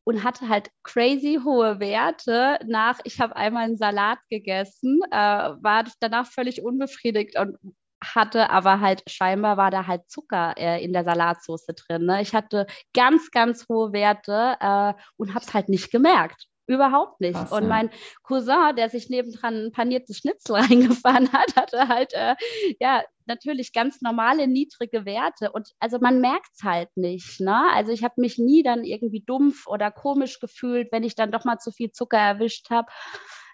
und 0.05 0.24
hatte 0.24 0.49
halt 0.49 0.72
crazy 0.82 1.39
hohe 1.43 1.80
Werte 1.80 2.57
nach, 2.66 2.99
ich 3.03 3.20
habe 3.22 3.36
einmal 3.36 3.66
einen 3.66 3.78
Salat 3.78 4.18
gegessen, 4.32 5.01
äh, 5.12 5.16
war 5.16 5.86
danach 5.99 6.26
völlig 6.26 6.64
unbefriedigt 6.64 7.38
und 7.38 7.57
hatte, 8.04 8.50
aber 8.50 8.80
halt 8.80 9.04
scheinbar 9.10 9.58
war 9.58 9.72
da 9.72 9.88
halt 9.88 10.10
Zucker 10.10 10.56
äh, 10.58 10.84
in 10.84 10.93
der 10.93 11.04
Salatsauce 11.04 11.66
drin. 11.66 12.06
Ne? 12.06 12.22
Ich 12.22 12.34
hatte 12.34 12.68
ganz, 12.93 13.32
ganz 13.32 13.68
hohe 13.70 13.91
Werte 13.93 14.56
äh, 14.60 14.93
und 15.18 15.34
habe 15.34 15.45
es 15.45 15.54
halt 15.54 15.70
nicht 15.70 15.91
gemerkt. 15.91 16.47
Überhaupt 16.70 17.20
nicht. 17.20 17.34
Krass, 17.34 17.52
und 17.52 17.68
mein 17.68 17.89
Cousin, 18.22 18.76
der 18.78 18.91
sich 18.91 19.10
nebendran 19.10 19.56
ein 19.56 19.72
paniertes 19.72 20.18
Schnitzel 20.18 20.56
reingefahren 20.58 21.34
hat, 21.34 21.56
hatte 21.56 21.88
halt, 21.88 22.14
äh, 22.14 22.36
ja, 22.80 23.02
natürlich 23.26 23.74
ganz 23.74 24.02
normale, 24.02 24.47
niedrige 24.47 25.04
Werte. 25.04 25.52
Und 25.52 25.72
also 25.80 25.97
man 26.00 26.22
merkt 26.22 26.50
es 26.56 26.64
halt 26.64 26.89
nicht. 26.95 27.39
Ne? 27.39 27.60
Also 27.74 27.91
ich 27.91 28.04
habe 28.04 28.22
mich 28.22 28.38
nie 28.38 28.62
dann 28.62 28.84
irgendwie 28.84 29.22
dumpf 29.22 29.66
oder 29.66 29.89
komisch 29.89 30.39
gefühlt, 30.39 30.91
wenn 30.91 31.04
ich 31.04 31.16
dann 31.16 31.32
doch 31.32 31.43
mal 31.43 31.58
zu 31.58 31.72
viel 31.72 31.91
Zucker 31.91 32.20
erwischt 32.20 32.70
habe. 32.70 32.88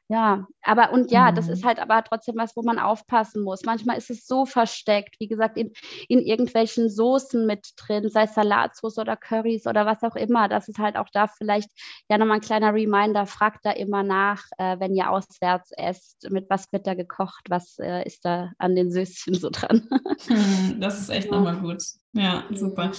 Ja, 0.08 0.46
aber 0.62 0.92
und 0.92 1.10
ja, 1.10 1.32
mhm. 1.32 1.36
das 1.36 1.48
ist 1.48 1.66
halt 1.66 1.80
aber 1.80 2.04
trotzdem 2.04 2.36
was, 2.38 2.56
wo 2.56 2.62
man 2.62 2.78
aufpassen 2.78 3.42
muss. 3.42 3.64
Manchmal 3.66 3.98
ist 3.98 4.12
es 4.12 4.28
so 4.28 4.46
versteckt, 4.46 5.16
wie 5.20 5.28
gesagt, 5.28 5.58
in, 5.58 5.72
in 6.08 6.20
irgendwelchen 6.20 6.90
Soßen 6.90 7.48
mit 7.48 7.70
drin, 7.76 8.10
sei 8.10 8.24
es 8.24 8.36
Salatsauce 8.36 9.00
oder 9.00 9.16
Currys 9.18 9.66
oder 9.66 9.88
was 9.88 10.04
auch 10.04 10.16
immer. 10.16 10.48
Das 10.48 10.68
ist 10.68 10.78
halt 10.78 10.96
auch 10.96 11.10
da 11.12 11.26
vielleicht 11.26 11.70
ja 12.08 12.20
nochmal 12.20 12.38
ein 12.38 12.42
kleiner 12.42 12.72
Reminder, 12.72 13.26
fragt 13.26 13.66
da 13.66 13.72
immer 13.72 14.04
nach, 14.04 14.44
äh, 14.60 14.80
wenn 14.80 14.94
ihr 14.94 15.10
auswärts 15.10 15.72
esst, 15.72 16.30
mit 16.30 16.52
was 16.52 16.72
wird 16.72 16.86
da 16.86 16.94
gekocht, 16.94 17.46
was 17.50 17.80
äh, 17.80 18.06
ist 18.06 18.26
da 18.26 18.52
an 18.60 18.76
den 18.76 18.92
Söschen 18.92 19.34
so 19.34 19.50
dran. 19.52 19.90
Hm, 20.28 20.80
das 20.80 21.00
ist 21.00 21.10
echt 21.10 21.30
ja. 21.30 21.36
nochmal 21.36 21.60
gut. 21.60 21.82
Ja, 22.14 22.46
super. 22.52 22.92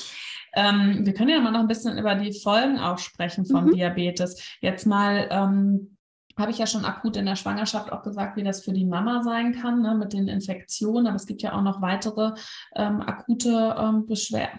Ähm, 0.54 1.06
wir 1.06 1.14
können 1.14 1.30
ja 1.30 1.40
mal 1.40 1.50
noch 1.50 1.60
ein 1.60 1.68
bisschen 1.68 1.96
über 1.96 2.14
die 2.14 2.38
Folgen 2.38 2.78
auch 2.78 2.98
sprechen 2.98 3.46
vom 3.46 3.66
mhm. 3.66 3.72
Diabetes. 3.72 4.56
Jetzt 4.60 4.86
mal 4.86 5.26
ähm, 5.30 5.95
habe 6.36 6.50
ich 6.50 6.58
ja 6.58 6.66
schon 6.66 6.84
akut 6.84 7.16
in 7.16 7.26
der 7.26 7.36
Schwangerschaft 7.36 7.90
auch 7.92 8.02
gesagt, 8.02 8.36
wie 8.36 8.42
das 8.42 8.62
für 8.62 8.72
die 8.72 8.84
Mama 8.84 9.22
sein 9.22 9.54
kann, 9.54 9.80
ne, 9.80 9.94
mit 9.94 10.12
den 10.12 10.28
Infektionen. 10.28 11.06
Aber 11.06 11.16
es 11.16 11.26
gibt 11.26 11.42
ja 11.42 11.54
auch 11.54 11.62
noch 11.62 11.80
weitere 11.80 12.32
ähm, 12.74 13.00
akute 13.00 13.74
ähm, 13.78 14.06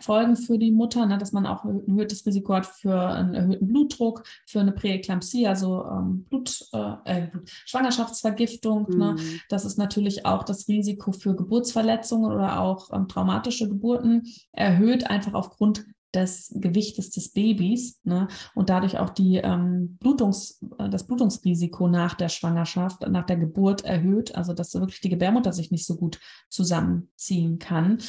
Folgen 0.01 0.35
für 0.35 0.57
die 0.57 0.71
Mutter, 0.71 1.05
ne, 1.05 1.17
dass 1.17 1.31
man 1.31 1.45
auch 1.45 1.63
ein 1.63 1.87
erhöhtes 1.87 2.25
Risiko 2.25 2.55
hat 2.55 2.65
für 2.65 2.99
einen 2.99 3.35
erhöhten 3.35 3.67
Blutdruck, 3.67 4.23
für 4.47 4.59
eine 4.59 4.71
Präeklampsie, 4.71 5.47
also 5.47 5.85
ähm, 5.85 6.25
Blut, 6.29 6.67
äh, 6.73 6.93
äh 7.05 7.27
Schwangerschaftsvergiftung. 7.65 8.87
Ne. 8.89 9.11
Mhm. 9.11 9.15
Ne. 9.15 9.39
Das 9.49 9.65
ist 9.65 9.77
natürlich 9.77 10.25
auch 10.25 10.43
das 10.43 10.67
Risiko 10.67 11.11
für 11.11 11.35
Geburtsverletzungen 11.35 12.31
oder 12.31 12.59
auch 12.59 12.91
ähm, 12.91 13.07
traumatische 13.07 13.69
Geburten 13.69 14.23
erhöht, 14.51 15.09
einfach 15.09 15.33
aufgrund 15.33 15.85
des 16.17 16.51
Gewichtes 16.55 17.11
des 17.11 17.31
Babys 17.31 17.99
ne, 18.03 18.27
und 18.55 18.69
dadurch 18.69 18.97
auch 18.97 19.11
die, 19.11 19.37
ähm, 19.37 19.97
Blutungs, 19.99 20.61
äh, 20.79 20.89
das 20.89 21.05
Blutungsrisiko 21.05 21.87
nach 21.87 22.15
der 22.15 22.29
Schwangerschaft, 22.29 23.07
nach 23.07 23.25
der 23.25 23.37
Geburt 23.37 23.85
erhöht, 23.85 24.35
also 24.35 24.53
dass 24.53 24.73
wirklich 24.73 25.01
die 25.01 25.09
Gebärmutter 25.09 25.53
sich 25.53 25.71
nicht 25.71 25.85
so 25.85 25.95
gut 25.95 26.19
zusammenziehen 26.49 27.59
kann. 27.59 27.99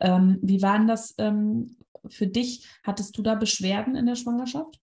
Ähm, 0.00 0.38
wie 0.42 0.62
war 0.62 0.78
denn 0.78 0.88
das 0.88 1.14
ähm, 1.18 1.76
für 2.08 2.26
dich? 2.26 2.66
Hattest 2.82 3.16
du 3.18 3.22
da 3.22 3.34
Beschwerden 3.34 3.94
in 3.94 4.06
der 4.06 4.16
Schwangerschaft? 4.16 4.80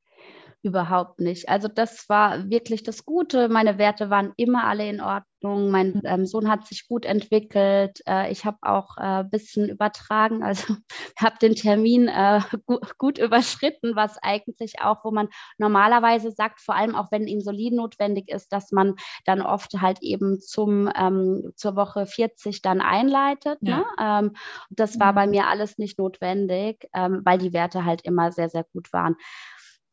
Überhaupt 0.63 1.19
nicht. 1.19 1.49
Also 1.49 1.67
das 1.67 2.07
war 2.07 2.51
wirklich 2.51 2.83
das 2.83 3.03
Gute. 3.03 3.49
Meine 3.49 3.79
Werte 3.79 4.11
waren 4.11 4.31
immer 4.37 4.65
alle 4.65 4.87
in 4.87 5.01
Ordnung. 5.01 5.71
Mein 5.71 5.93
mhm. 5.93 6.01
ähm, 6.03 6.25
Sohn 6.27 6.51
hat 6.51 6.67
sich 6.67 6.87
gut 6.87 7.03
entwickelt. 7.03 7.99
Äh, 8.07 8.31
ich 8.31 8.45
habe 8.45 8.59
auch 8.61 8.95
ein 8.97 9.25
äh, 9.25 9.27
bisschen 9.27 9.69
übertragen, 9.69 10.43
also 10.43 10.75
habe 11.19 11.39
den 11.41 11.55
Termin 11.55 12.07
äh, 12.07 12.41
gu 12.67 12.77
gut 12.99 13.17
überschritten, 13.17 13.95
was 13.95 14.19
eigentlich 14.21 14.81
auch, 14.81 15.03
wo 15.03 15.09
man 15.09 15.29
normalerweise 15.57 16.29
sagt, 16.29 16.61
vor 16.61 16.75
allem 16.75 16.93
auch 16.93 17.11
wenn 17.11 17.27
Insulin 17.27 17.77
notwendig 17.77 18.29
ist, 18.29 18.53
dass 18.53 18.71
man 18.71 18.93
dann 19.25 19.41
oft 19.41 19.81
halt 19.81 20.03
eben 20.03 20.39
zum 20.39 20.91
ähm, 20.95 21.53
zur 21.55 21.75
Woche 21.75 22.05
40 22.05 22.61
dann 22.61 22.81
einleitet. 22.81 23.57
Ja. 23.61 23.77
Ne? 23.77 23.85
Ähm, 23.99 24.35
das 24.69 24.99
war 24.99 25.13
bei 25.13 25.25
mhm. 25.25 25.31
mir 25.31 25.47
alles 25.47 25.79
nicht 25.79 25.97
notwendig, 25.97 26.87
ähm, 26.93 27.21
weil 27.25 27.39
die 27.39 27.51
Werte 27.51 27.83
halt 27.83 28.03
immer 28.03 28.31
sehr, 28.31 28.49
sehr 28.49 28.65
gut 28.65 28.93
waren. 28.93 29.15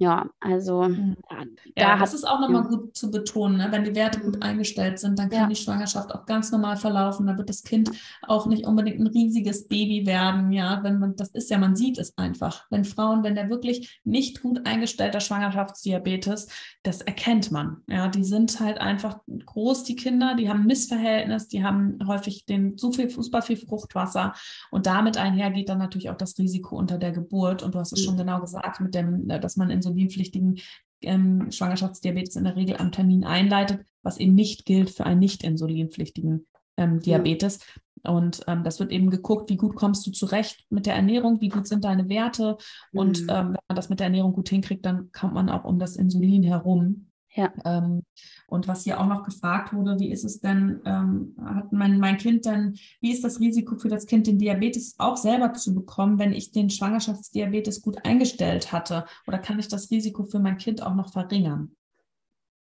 Ja, 0.01 0.30
also 0.38 0.84
mhm. 0.84 1.16
ja, 1.76 1.96
da 1.96 1.99
das 1.99 2.14
ist 2.14 2.24
auch 2.24 2.38
nochmal 2.38 2.62
ja. 2.62 2.68
gut 2.68 2.96
zu 2.96 3.11
betonen. 3.11 3.57
Ne? 3.57 3.66
Wenn 3.70 3.82
die 3.82 3.96
Werte 3.96 4.20
gut 4.20 4.40
eingestellt 4.42 5.01
sind, 5.01 5.18
dann 5.18 5.28
kann 5.28 5.40
ja. 5.40 5.46
die 5.49 5.57
Schwangerschaft 5.57 6.14
auch 6.14 6.24
ganz 6.24 6.53
normal 6.53 6.76
verlaufen. 6.76 7.26
Da 7.26 7.36
wird 7.36 7.49
das 7.49 7.64
Kind 7.64 7.90
auch 8.22 8.46
nicht 8.46 8.64
unbedingt 8.64 9.01
ein 9.01 9.09
riesiges 9.09 9.66
Baby 9.66 10.07
werden. 10.07 10.53
Ja, 10.53 10.84
wenn 10.84 11.01
man, 11.01 11.16
das 11.16 11.30
ist 11.30 11.51
ja, 11.51 11.59
man 11.59 11.74
sieht 11.74 11.99
es 11.99 12.16
einfach. 12.16 12.66
Wenn 12.70 12.84
Frauen, 12.84 13.24
wenn 13.24 13.34
der 13.34 13.51
wirklich 13.51 14.01
nicht 14.05 14.40
gut 14.40 14.64
eingestellter 14.66 15.18
Schwangerschaftsdiabetes, 15.18 16.46
das 16.84 17.01
erkennt 17.01 17.51
man. 17.51 17.82
Ja, 17.88 18.07
die 18.07 18.24
sind 18.24 18.61
halt 18.61 18.78
einfach 18.80 19.18
groß, 19.46 19.82
die 19.82 19.96
Kinder, 19.96 20.36
die 20.36 20.49
haben 20.49 20.61
ein 20.61 20.66
Missverhältnis, 20.66 21.49
die 21.49 21.64
haben 21.64 21.99
häufig 22.07 22.44
den 22.46 22.78
zu 22.78 22.92
viel, 22.92 23.11
super 23.11 23.42
viel 23.42 23.57
Fruchtwasser 23.57 24.32
und 24.70 24.86
damit 24.86 25.16
einher 25.16 25.51
geht 25.51 25.68
dann 25.68 25.78
natürlich 25.78 26.11
auch 26.11 26.16
das 26.16 26.38
Risiko 26.38 26.76
unter 26.76 26.99
der 26.99 27.11
Geburt. 27.11 27.64
Und 27.64 27.74
du 27.74 27.80
hast 27.80 27.92
es 27.92 28.05
schon 28.05 28.16
genau 28.16 28.40
gesagt, 28.40 28.80
mit 28.80 28.94
dem, 28.94 29.26
dass 29.26 29.57
man 29.57 29.70
in 29.70 29.82
so 29.82 29.88
insulinpflichtigen 29.89 30.61
ähm, 31.03 31.51
Schwangerschaftsdiabetes 31.51 32.36
in 32.36 32.45
der 32.45 32.57
Regel 32.57 32.76
am 32.76 32.93
Termin 32.93 33.24
einleitet, 33.24 33.84
was 34.03 34.18
eben 34.18 34.34
nicht 34.34 34.66
gilt 34.66 34.91
für 34.91 35.07
einen 35.07 35.20
nicht 35.20 35.45
insulinpflichtigen 35.45 36.47
ähm, 36.76 37.01
Diabetes. 37.01 37.61
Ja. 38.05 38.12
Und 38.12 38.43
ähm, 38.47 38.62
das 38.62 38.78
wird 38.78 38.93
eben 38.93 39.11
geguckt, 39.11 39.51
wie 39.51 39.57
gut 39.57 39.74
kommst 39.74 40.07
du 40.07 40.12
zurecht 40.12 40.64
mit 40.70 40.86
der 40.86 40.95
Ernährung, 40.95 41.41
wie 41.41 41.49
gut 41.49 41.66
sind 41.66 41.84
deine 41.84 42.09
Werte. 42.09 42.57
Und 42.93 43.22
mhm. 43.22 43.28
ähm, 43.28 43.47
wenn 43.49 43.64
man 43.68 43.76
das 43.76 43.89
mit 43.89 43.99
der 43.99 44.07
Ernährung 44.07 44.32
gut 44.32 44.49
hinkriegt, 44.49 44.86
dann 44.86 45.11
kommt 45.12 45.34
man 45.34 45.49
auch 45.49 45.64
um 45.64 45.78
das 45.78 45.97
Insulin 45.97 46.45
herum. 46.45 47.07
Ja. 47.39 47.53
Ähm, 47.64 48.03
und 48.49 48.66
was 48.66 48.82
hier 48.82 48.99
auch 48.99 49.07
noch 49.07 49.22
gefragt 49.22 49.72
wurde, 49.72 50.01
wie 50.01 50.11
ist 50.11 50.24
es 50.24 50.41
denn, 50.41 50.80
ähm, 50.84 51.36
hat 51.41 51.72
mein, 51.72 52.01
mein 52.01 52.16
Kind 52.16 52.47
denn, 52.47 52.76
wie 53.01 53.12
ist 53.12 53.22
das 53.22 53.39
Risiko 53.39 53.76
für 53.76 53.89
das 53.89 54.07
Kind, 54.07 54.26
den 54.26 54.41
Diabetes 54.41 54.97
auch 54.99 55.16
selber 55.16 55.53
zu 55.53 55.72
bekommen, 55.72 56.18
wenn 56.18 56.32
ich 56.32 56.51
den 56.51 56.68
Schwangerschaftsdiabetes 56.68 57.80
gut 57.80 58.05
eingestellt 58.05 58.72
hatte? 58.72 59.05
Oder 59.28 59.39
kann 59.39 59.61
ich 59.61 59.68
das 59.68 59.89
Risiko 59.89 60.24
für 60.24 60.41
mein 60.41 60.57
Kind 60.57 60.82
auch 60.82 60.97
noch 60.97 61.12
verringern? 61.12 61.76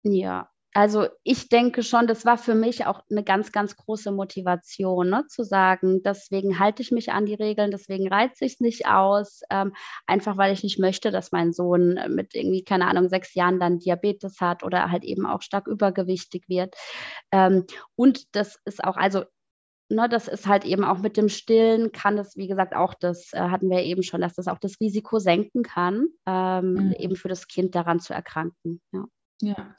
Ja, 0.05 0.49
also 0.73 1.09
ich 1.25 1.49
denke 1.49 1.83
schon, 1.83 2.07
das 2.07 2.25
war 2.25 2.39
für 2.39 2.55
mich 2.55 2.87
auch 2.87 3.03
eine 3.11 3.25
ganz, 3.25 3.51
ganz 3.51 3.77
große 3.77 4.13
Motivation, 4.13 5.11
ne, 5.11 5.27
zu 5.27 5.43
sagen, 5.43 6.03
deswegen 6.05 6.61
halte 6.61 6.83
ich 6.83 6.93
mich 6.93 7.11
an 7.11 7.27
die 7.27 7.35
Regeln, 7.35 7.73
deswegen 7.73 8.09
reize 8.09 8.45
ich 8.45 8.55
es 8.55 8.61
nicht 8.61 8.87
aus, 8.87 9.41
ähm, 9.51 9.73
einfach 10.07 10.37
weil 10.37 10.53
ich 10.53 10.63
nicht 10.63 10.79
möchte, 10.79 11.11
dass 11.11 11.33
mein 11.33 11.53
Sohn 11.53 11.99
mit 12.09 12.35
irgendwie, 12.35 12.63
keine 12.63 12.87
Ahnung, 12.87 13.09
sechs 13.09 13.35
Jahren 13.35 13.59
dann 13.59 13.79
Diabetes 13.79 14.41
hat 14.41 14.63
oder 14.63 14.91
halt 14.91 15.03
eben 15.03 15.27
auch 15.27 15.43
stark 15.43 15.67
übergewichtig 15.67 16.49
wird. 16.49 16.75
Ähm, 17.33 17.67
und 17.97 18.35
das 18.37 18.61
ist 18.65 18.85
auch, 18.85 18.97
also 18.97 19.25
Ne, 19.93 20.09
das 20.09 20.29
ist 20.29 20.47
halt 20.47 20.65
eben 20.65 20.85
auch 20.85 20.99
mit 20.99 21.17
dem 21.17 21.29
Stillen 21.29 21.91
kann 21.91 22.17
es, 22.17 22.37
wie 22.37 22.47
gesagt, 22.47 22.77
auch 22.77 22.95
das 22.95 23.33
äh, 23.33 23.41
hatten 23.41 23.69
wir 23.69 23.83
eben 23.83 24.05
schon, 24.05 24.21
dass 24.21 24.37
das 24.37 24.47
auch 24.47 24.61
das 24.61 24.81
Risiko 24.81 25.19
senken 25.19 25.65
kann, 25.65 26.07
ähm, 26.27 26.75
mhm. 26.75 26.93
eben 26.93 27.17
für 27.17 27.27
das 27.27 27.49
Kind 27.49 27.75
daran 27.75 27.99
zu 27.99 28.15
erkranken. 28.15 28.81
Ja. 28.93 29.05
ja. 29.41 29.75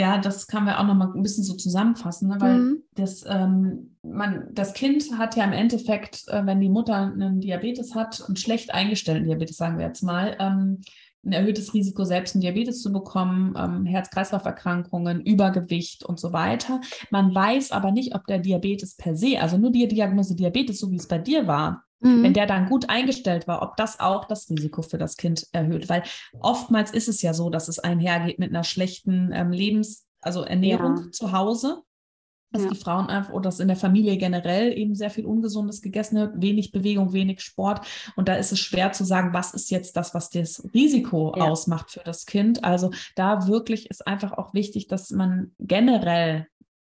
Ja, 0.00 0.16
das 0.16 0.46
kann 0.46 0.64
wir 0.64 0.80
auch 0.80 0.86
noch 0.86 0.94
mal 0.94 1.12
ein 1.14 1.22
bisschen 1.22 1.44
so 1.44 1.54
zusammenfassen, 1.54 2.30
ne? 2.30 2.36
weil 2.38 2.58
mhm. 2.58 2.82
das, 2.94 3.22
ähm, 3.28 3.96
man, 4.02 4.48
das 4.50 4.72
Kind 4.72 5.18
hat 5.18 5.36
ja 5.36 5.44
im 5.44 5.52
Endeffekt, 5.52 6.26
äh, 6.28 6.46
wenn 6.46 6.58
die 6.58 6.70
Mutter 6.70 7.12
einen 7.12 7.42
Diabetes 7.42 7.94
hat, 7.94 8.24
einen 8.26 8.36
schlecht 8.36 8.72
eingestellten 8.72 9.26
Diabetes, 9.26 9.58
sagen 9.58 9.76
wir 9.76 9.84
jetzt 9.84 10.02
mal, 10.02 10.38
ähm, 10.40 10.80
ein 11.22 11.32
erhöhtes 11.32 11.74
Risiko, 11.74 12.04
selbst 12.04 12.34
einen 12.34 12.40
Diabetes 12.40 12.80
zu 12.80 12.90
bekommen, 12.90 13.54
ähm, 13.58 13.84
Herz-Kreislauf-Erkrankungen, 13.84 15.20
Übergewicht 15.20 16.02
und 16.02 16.18
so 16.18 16.32
weiter. 16.32 16.80
Man 17.10 17.34
weiß 17.34 17.70
aber 17.70 17.90
nicht, 17.90 18.14
ob 18.14 18.26
der 18.26 18.38
Diabetes 18.38 18.96
per 18.96 19.14
se, 19.14 19.38
also 19.38 19.58
nur 19.58 19.70
die 19.70 19.86
Diagnose 19.86 20.34
Diabetes, 20.34 20.80
so 20.80 20.90
wie 20.90 20.96
es 20.96 21.08
bei 21.08 21.18
dir 21.18 21.46
war, 21.46 21.84
Mhm. 22.00 22.22
Wenn 22.22 22.34
der 22.34 22.46
dann 22.46 22.68
gut 22.68 22.88
eingestellt 22.88 23.46
war, 23.46 23.62
ob 23.62 23.76
das 23.76 24.00
auch 24.00 24.24
das 24.24 24.48
Risiko 24.48 24.82
für 24.82 24.98
das 24.98 25.16
Kind 25.16 25.46
erhöht. 25.52 25.88
Weil 25.88 26.02
oftmals 26.40 26.90
ist 26.90 27.08
es 27.08 27.22
ja 27.22 27.34
so, 27.34 27.50
dass 27.50 27.68
es 27.68 27.78
einhergeht 27.78 28.38
mit 28.38 28.50
einer 28.50 28.64
schlechten 28.64 29.30
ähm, 29.32 29.52
Lebens-, 29.52 30.06
also 30.20 30.42
Ernährung 30.42 30.96
ja. 30.96 31.10
zu 31.12 31.32
Hause. 31.32 31.82
dass 32.52 32.64
ja. 32.64 32.70
die 32.70 32.76
Frauen 32.76 33.06
einfach 33.06 33.32
oder 33.32 33.44
dass 33.44 33.60
in 33.60 33.68
der 33.68 33.76
Familie 33.76 34.16
generell 34.16 34.76
eben 34.76 34.94
sehr 34.94 35.10
viel 35.10 35.24
Ungesundes 35.24 35.82
gegessen 35.82 36.16
wird, 36.16 36.42
wenig 36.42 36.72
Bewegung, 36.72 37.12
wenig 37.12 37.40
Sport. 37.42 37.86
Und 38.16 38.28
da 38.28 38.34
ist 38.34 38.50
es 38.50 38.58
schwer 38.58 38.92
zu 38.92 39.04
sagen, 39.04 39.32
was 39.32 39.54
ist 39.54 39.70
jetzt 39.70 39.96
das, 39.96 40.14
was 40.14 40.30
das 40.30 40.62
Risiko 40.74 41.34
ja. 41.36 41.44
ausmacht 41.44 41.90
für 41.90 42.00
das 42.00 42.26
Kind. 42.26 42.64
Also 42.64 42.90
da 43.14 43.46
wirklich 43.46 43.88
ist 43.88 44.06
einfach 44.06 44.32
auch 44.32 44.52
wichtig, 44.52 44.88
dass 44.88 45.10
man 45.10 45.52
generell 45.58 46.48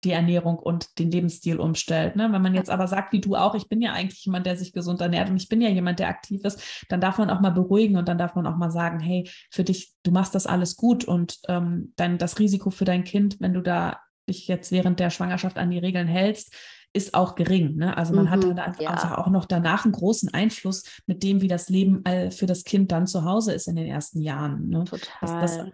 die 0.06 0.12
Ernährung 0.12 0.58
und 0.58 0.98
den 0.98 1.10
Lebensstil 1.10 1.58
umstellt. 1.58 2.16
Ne? 2.16 2.32
Wenn 2.32 2.40
man 2.40 2.54
jetzt 2.54 2.70
aber 2.70 2.86
sagt, 2.86 3.12
wie 3.12 3.20
du 3.20 3.34
auch, 3.36 3.54
ich 3.54 3.68
bin 3.68 3.82
ja 3.82 3.92
eigentlich 3.92 4.24
jemand, 4.24 4.46
der 4.46 4.56
sich 4.56 4.72
gesund 4.72 5.00
ernährt 5.00 5.28
und 5.28 5.36
ich 5.36 5.48
bin 5.48 5.60
ja 5.60 5.68
jemand, 5.68 5.98
der 5.98 6.08
aktiv 6.08 6.44
ist, 6.44 6.86
dann 6.88 7.00
darf 7.00 7.18
man 7.18 7.28
auch 7.28 7.40
mal 7.40 7.50
beruhigen 7.50 7.96
und 7.96 8.08
dann 8.08 8.18
darf 8.18 8.34
man 8.34 8.46
auch 8.46 8.56
mal 8.56 8.70
sagen, 8.70 9.00
hey, 9.00 9.28
für 9.50 9.64
dich, 9.64 9.92
du 10.04 10.12
machst 10.12 10.34
das 10.34 10.46
alles 10.46 10.76
gut 10.76 11.04
und 11.04 11.38
ähm, 11.48 11.92
dann 11.96 12.18
das 12.18 12.38
Risiko 12.38 12.70
für 12.70 12.84
dein 12.84 13.04
Kind, 13.04 13.36
wenn 13.40 13.52
du 13.52 13.60
da 13.60 14.00
dich 14.28 14.48
jetzt 14.48 14.72
während 14.72 15.00
der 15.00 15.10
Schwangerschaft 15.10 15.58
an 15.58 15.70
die 15.70 15.78
Regeln 15.78 16.08
hältst, 16.08 16.54
ist 16.92 17.14
auch 17.14 17.34
gering. 17.34 17.76
Ne? 17.76 17.96
Also 17.96 18.14
man 18.14 18.26
mhm, 18.26 18.30
hat 18.30 18.44
dann 18.44 18.58
einfach 18.58 18.80
ja. 18.80 19.18
auch 19.18 19.28
noch 19.28 19.44
danach 19.44 19.84
einen 19.84 19.92
großen 19.92 20.32
Einfluss 20.32 20.84
mit 21.06 21.22
dem, 21.22 21.42
wie 21.42 21.48
das 21.48 21.68
Leben 21.68 22.02
für 22.30 22.46
das 22.46 22.64
Kind 22.64 22.90
dann 22.90 23.06
zu 23.06 23.24
Hause 23.24 23.52
ist 23.52 23.68
in 23.68 23.76
den 23.76 23.86
ersten 23.86 24.22
Jahren. 24.22 24.68
Ne? 24.68 24.84
Total. 24.84 25.40
Das, 25.40 25.58
das, 25.58 25.66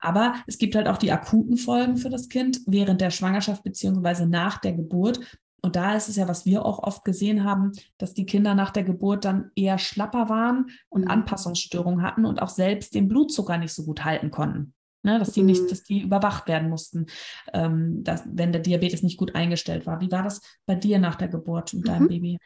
aber 0.00 0.34
es 0.46 0.58
gibt 0.58 0.74
halt 0.74 0.88
auch 0.88 0.98
die 0.98 1.12
akuten 1.12 1.56
Folgen 1.56 1.96
für 1.96 2.10
das 2.10 2.28
Kind 2.28 2.60
während 2.66 3.00
der 3.00 3.10
Schwangerschaft 3.10 3.62
beziehungsweise 3.62 4.26
nach 4.26 4.58
der 4.58 4.72
Geburt. 4.72 5.20
Und 5.60 5.74
da 5.74 5.96
ist 5.96 6.08
es 6.08 6.16
ja, 6.16 6.28
was 6.28 6.46
wir 6.46 6.64
auch 6.64 6.78
oft 6.78 7.04
gesehen 7.04 7.42
haben, 7.44 7.72
dass 7.98 8.14
die 8.14 8.26
Kinder 8.26 8.54
nach 8.54 8.70
der 8.70 8.84
Geburt 8.84 9.24
dann 9.24 9.50
eher 9.56 9.78
schlapper 9.78 10.28
waren 10.28 10.70
und 10.88 11.02
mhm. 11.02 11.10
Anpassungsstörungen 11.10 12.02
hatten 12.02 12.24
und 12.24 12.40
auch 12.40 12.48
selbst 12.48 12.94
den 12.94 13.08
Blutzucker 13.08 13.58
nicht 13.58 13.72
so 13.72 13.84
gut 13.84 14.04
halten 14.04 14.30
konnten. 14.30 14.74
Ne, 15.04 15.16
dass 15.20 15.30
die 15.30 15.44
nicht, 15.44 15.62
mhm. 15.62 15.68
dass 15.68 15.84
die 15.84 16.00
überwacht 16.00 16.48
werden 16.48 16.68
mussten, 16.68 17.06
ähm, 17.52 18.02
dass, 18.02 18.24
wenn 18.26 18.50
der 18.50 18.60
Diabetes 18.60 19.04
nicht 19.04 19.16
gut 19.16 19.36
eingestellt 19.36 19.86
war. 19.86 20.00
Wie 20.00 20.10
war 20.10 20.24
das 20.24 20.40
bei 20.66 20.74
dir 20.74 20.98
nach 20.98 21.14
der 21.14 21.28
Geburt 21.28 21.72
mhm. 21.72 21.84
deinem 21.84 22.08
Baby? 22.08 22.38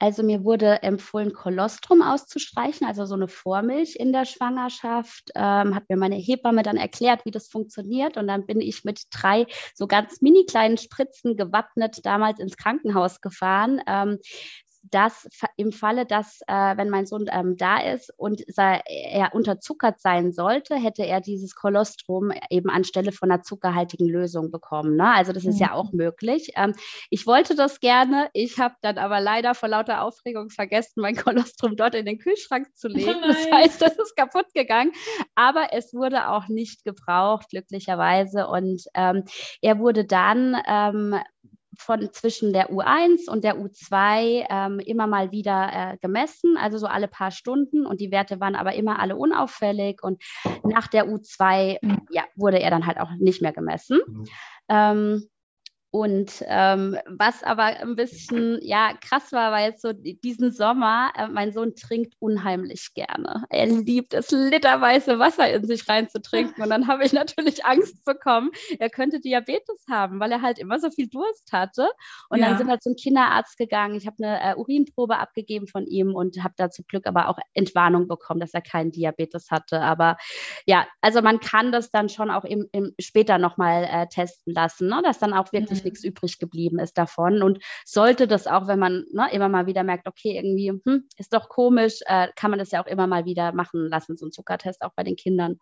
Also 0.00 0.24
mir 0.24 0.42
wurde 0.42 0.82
empfohlen, 0.82 1.32
Kolostrum 1.32 2.02
auszustreichen, 2.02 2.84
also 2.84 3.06
so 3.06 3.14
eine 3.14 3.28
Vormilch 3.28 3.94
in 3.94 4.12
der 4.12 4.24
Schwangerschaft. 4.24 5.30
Ähm, 5.36 5.76
hat 5.76 5.88
mir 5.88 5.96
meine 5.96 6.16
Hebamme 6.16 6.64
dann 6.64 6.76
erklärt, 6.76 7.24
wie 7.26 7.30
das 7.30 7.46
funktioniert. 7.46 8.16
Und 8.16 8.26
dann 8.26 8.44
bin 8.44 8.60
ich 8.60 8.82
mit 8.82 9.04
drei 9.12 9.46
so 9.74 9.86
ganz 9.86 10.20
mini 10.20 10.44
kleinen 10.46 10.78
Spritzen 10.78 11.36
gewappnet 11.36 12.04
damals 12.04 12.40
ins 12.40 12.56
Krankenhaus 12.56 13.20
gefahren. 13.20 13.80
Ähm, 13.86 14.18
dass 14.82 15.28
im 15.56 15.72
Falle, 15.72 16.06
dass 16.06 16.40
äh, 16.46 16.76
wenn 16.76 16.88
mein 16.88 17.06
Sohn 17.06 17.26
ähm, 17.30 17.56
da 17.56 17.80
ist 17.80 18.12
und 18.16 18.44
er 18.56 19.34
unterzuckert 19.34 20.00
sein 20.00 20.32
sollte, 20.32 20.76
hätte 20.76 21.04
er 21.04 21.20
dieses 21.20 21.54
Kolostrum 21.54 22.32
eben 22.48 22.70
anstelle 22.70 23.12
von 23.12 23.30
einer 23.30 23.42
zuckerhaltigen 23.42 24.08
Lösung 24.08 24.50
bekommen. 24.50 24.96
Ne? 24.96 25.12
Also 25.12 25.32
das 25.32 25.44
ist 25.44 25.56
mhm. 25.56 25.66
ja 25.66 25.72
auch 25.72 25.92
möglich. 25.92 26.52
Ähm, 26.56 26.74
ich 27.10 27.26
wollte 27.26 27.54
das 27.54 27.80
gerne, 27.80 28.30
ich 28.32 28.58
habe 28.58 28.74
dann 28.80 28.98
aber 28.98 29.20
leider 29.20 29.54
vor 29.54 29.68
lauter 29.68 30.02
Aufregung 30.02 30.50
vergessen, 30.50 31.00
mein 31.00 31.16
Kolostrum 31.16 31.76
dort 31.76 31.94
in 31.94 32.06
den 32.06 32.18
Kühlschrank 32.18 32.68
zu 32.74 32.88
oh 32.88 32.92
legen. 32.92 33.20
Oh 33.22 33.26
das 33.26 33.50
heißt, 33.50 33.82
das 33.82 33.98
ist 33.98 34.16
kaputt 34.16 34.46
gegangen. 34.54 34.92
Aber 35.34 35.72
es 35.72 35.92
wurde 35.92 36.28
auch 36.28 36.48
nicht 36.48 36.84
gebraucht, 36.84 37.50
glücklicherweise. 37.50 38.46
Und 38.46 38.84
ähm, 38.94 39.24
er 39.60 39.78
wurde 39.78 40.04
dann 40.04 40.56
ähm, 40.66 41.16
von 41.78 42.12
zwischen 42.12 42.52
der 42.52 42.70
U1 42.70 43.30
und 43.30 43.44
der 43.44 43.56
U2 43.56 44.46
ähm, 44.48 44.80
immer 44.80 45.06
mal 45.06 45.30
wieder 45.30 45.70
äh, 45.72 45.96
gemessen, 45.98 46.56
also 46.56 46.78
so 46.78 46.86
alle 46.86 47.08
paar 47.08 47.30
Stunden 47.30 47.86
und 47.86 48.00
die 48.00 48.10
Werte 48.10 48.40
waren 48.40 48.56
aber 48.56 48.74
immer 48.74 48.98
alle 48.98 49.16
unauffällig 49.16 50.02
und 50.02 50.22
nach 50.64 50.88
der 50.88 51.08
U2 51.08 51.78
ja, 52.10 52.24
wurde 52.34 52.60
er 52.60 52.70
dann 52.70 52.86
halt 52.86 52.98
auch 52.98 53.10
nicht 53.18 53.42
mehr 53.42 53.52
gemessen. 53.52 54.00
Mhm. 54.06 54.24
Ähm, 54.68 55.30
und 55.92 56.44
ähm, 56.46 56.96
was 57.06 57.42
aber 57.42 57.64
ein 57.64 57.96
bisschen 57.96 58.60
ja 58.62 58.92
krass 59.00 59.32
war, 59.32 59.50
war 59.50 59.60
jetzt 59.60 59.82
so 59.82 59.92
diesen 59.92 60.52
Sommer, 60.52 61.10
äh, 61.16 61.26
mein 61.26 61.52
Sohn 61.52 61.74
trinkt 61.74 62.14
unheimlich 62.20 62.94
gerne. 62.94 63.44
Er 63.50 63.66
liebt 63.66 64.14
es, 64.14 64.30
literweise 64.30 65.18
Wasser 65.18 65.52
in 65.52 65.66
sich 65.66 65.88
reinzutrinken. 65.88 66.62
Und 66.62 66.70
dann 66.70 66.86
habe 66.86 67.04
ich 67.04 67.12
natürlich 67.12 67.64
Angst 67.64 68.04
bekommen, 68.04 68.50
er 68.78 68.88
könnte 68.88 69.18
Diabetes 69.18 69.84
haben, 69.90 70.20
weil 70.20 70.30
er 70.30 70.42
halt 70.42 70.60
immer 70.60 70.78
so 70.78 70.90
viel 70.90 71.08
Durst 71.08 71.52
hatte. 71.52 71.88
Und 72.28 72.38
ja. 72.38 72.48
dann 72.48 72.58
sind 72.58 72.68
wir 72.68 72.78
zum 72.78 72.94
Kinderarzt 72.94 73.58
gegangen. 73.58 73.96
Ich 73.96 74.06
habe 74.06 74.16
eine 74.22 74.40
äh, 74.40 74.54
Urinprobe 74.56 75.18
abgegeben 75.18 75.66
von 75.66 75.86
ihm 75.86 76.14
und 76.14 76.44
habe 76.44 76.54
da 76.56 76.70
zum 76.70 76.84
Glück 76.86 77.08
aber 77.08 77.28
auch 77.28 77.38
Entwarnung 77.52 78.06
bekommen, 78.06 78.38
dass 78.38 78.54
er 78.54 78.62
keinen 78.62 78.92
Diabetes 78.92 79.50
hatte. 79.50 79.80
Aber 79.80 80.18
ja, 80.66 80.86
also 81.00 81.20
man 81.20 81.40
kann 81.40 81.72
das 81.72 81.90
dann 81.90 82.08
schon 82.08 82.30
auch 82.30 82.44
im, 82.44 82.68
im 82.70 82.94
später 83.00 83.38
nochmal 83.38 83.88
äh, 83.90 84.06
testen 84.06 84.54
lassen, 84.54 84.86
ne? 84.86 85.02
dass 85.02 85.18
dann 85.18 85.32
auch 85.32 85.52
wirklich 85.52 85.79
nichts 85.84 86.04
übrig 86.04 86.38
geblieben 86.38 86.78
ist 86.78 86.98
davon. 86.98 87.42
Und 87.42 87.62
sollte 87.84 88.26
das 88.26 88.46
auch, 88.46 88.66
wenn 88.66 88.78
man 88.78 89.04
ne, 89.12 89.28
immer 89.32 89.48
mal 89.48 89.66
wieder 89.66 89.82
merkt, 89.82 90.06
okay, 90.06 90.36
irgendwie 90.36 90.70
hm, 90.70 91.08
ist 91.16 91.32
doch 91.32 91.48
komisch, 91.48 92.00
äh, 92.06 92.28
kann 92.36 92.50
man 92.50 92.58
das 92.58 92.70
ja 92.70 92.82
auch 92.82 92.86
immer 92.86 93.06
mal 93.06 93.24
wieder 93.24 93.52
machen 93.52 93.88
lassen, 93.88 94.16
so 94.16 94.26
ein 94.26 94.32
Zuckertest 94.32 94.82
auch 94.82 94.92
bei 94.94 95.02
den 95.02 95.16
Kindern. 95.16 95.58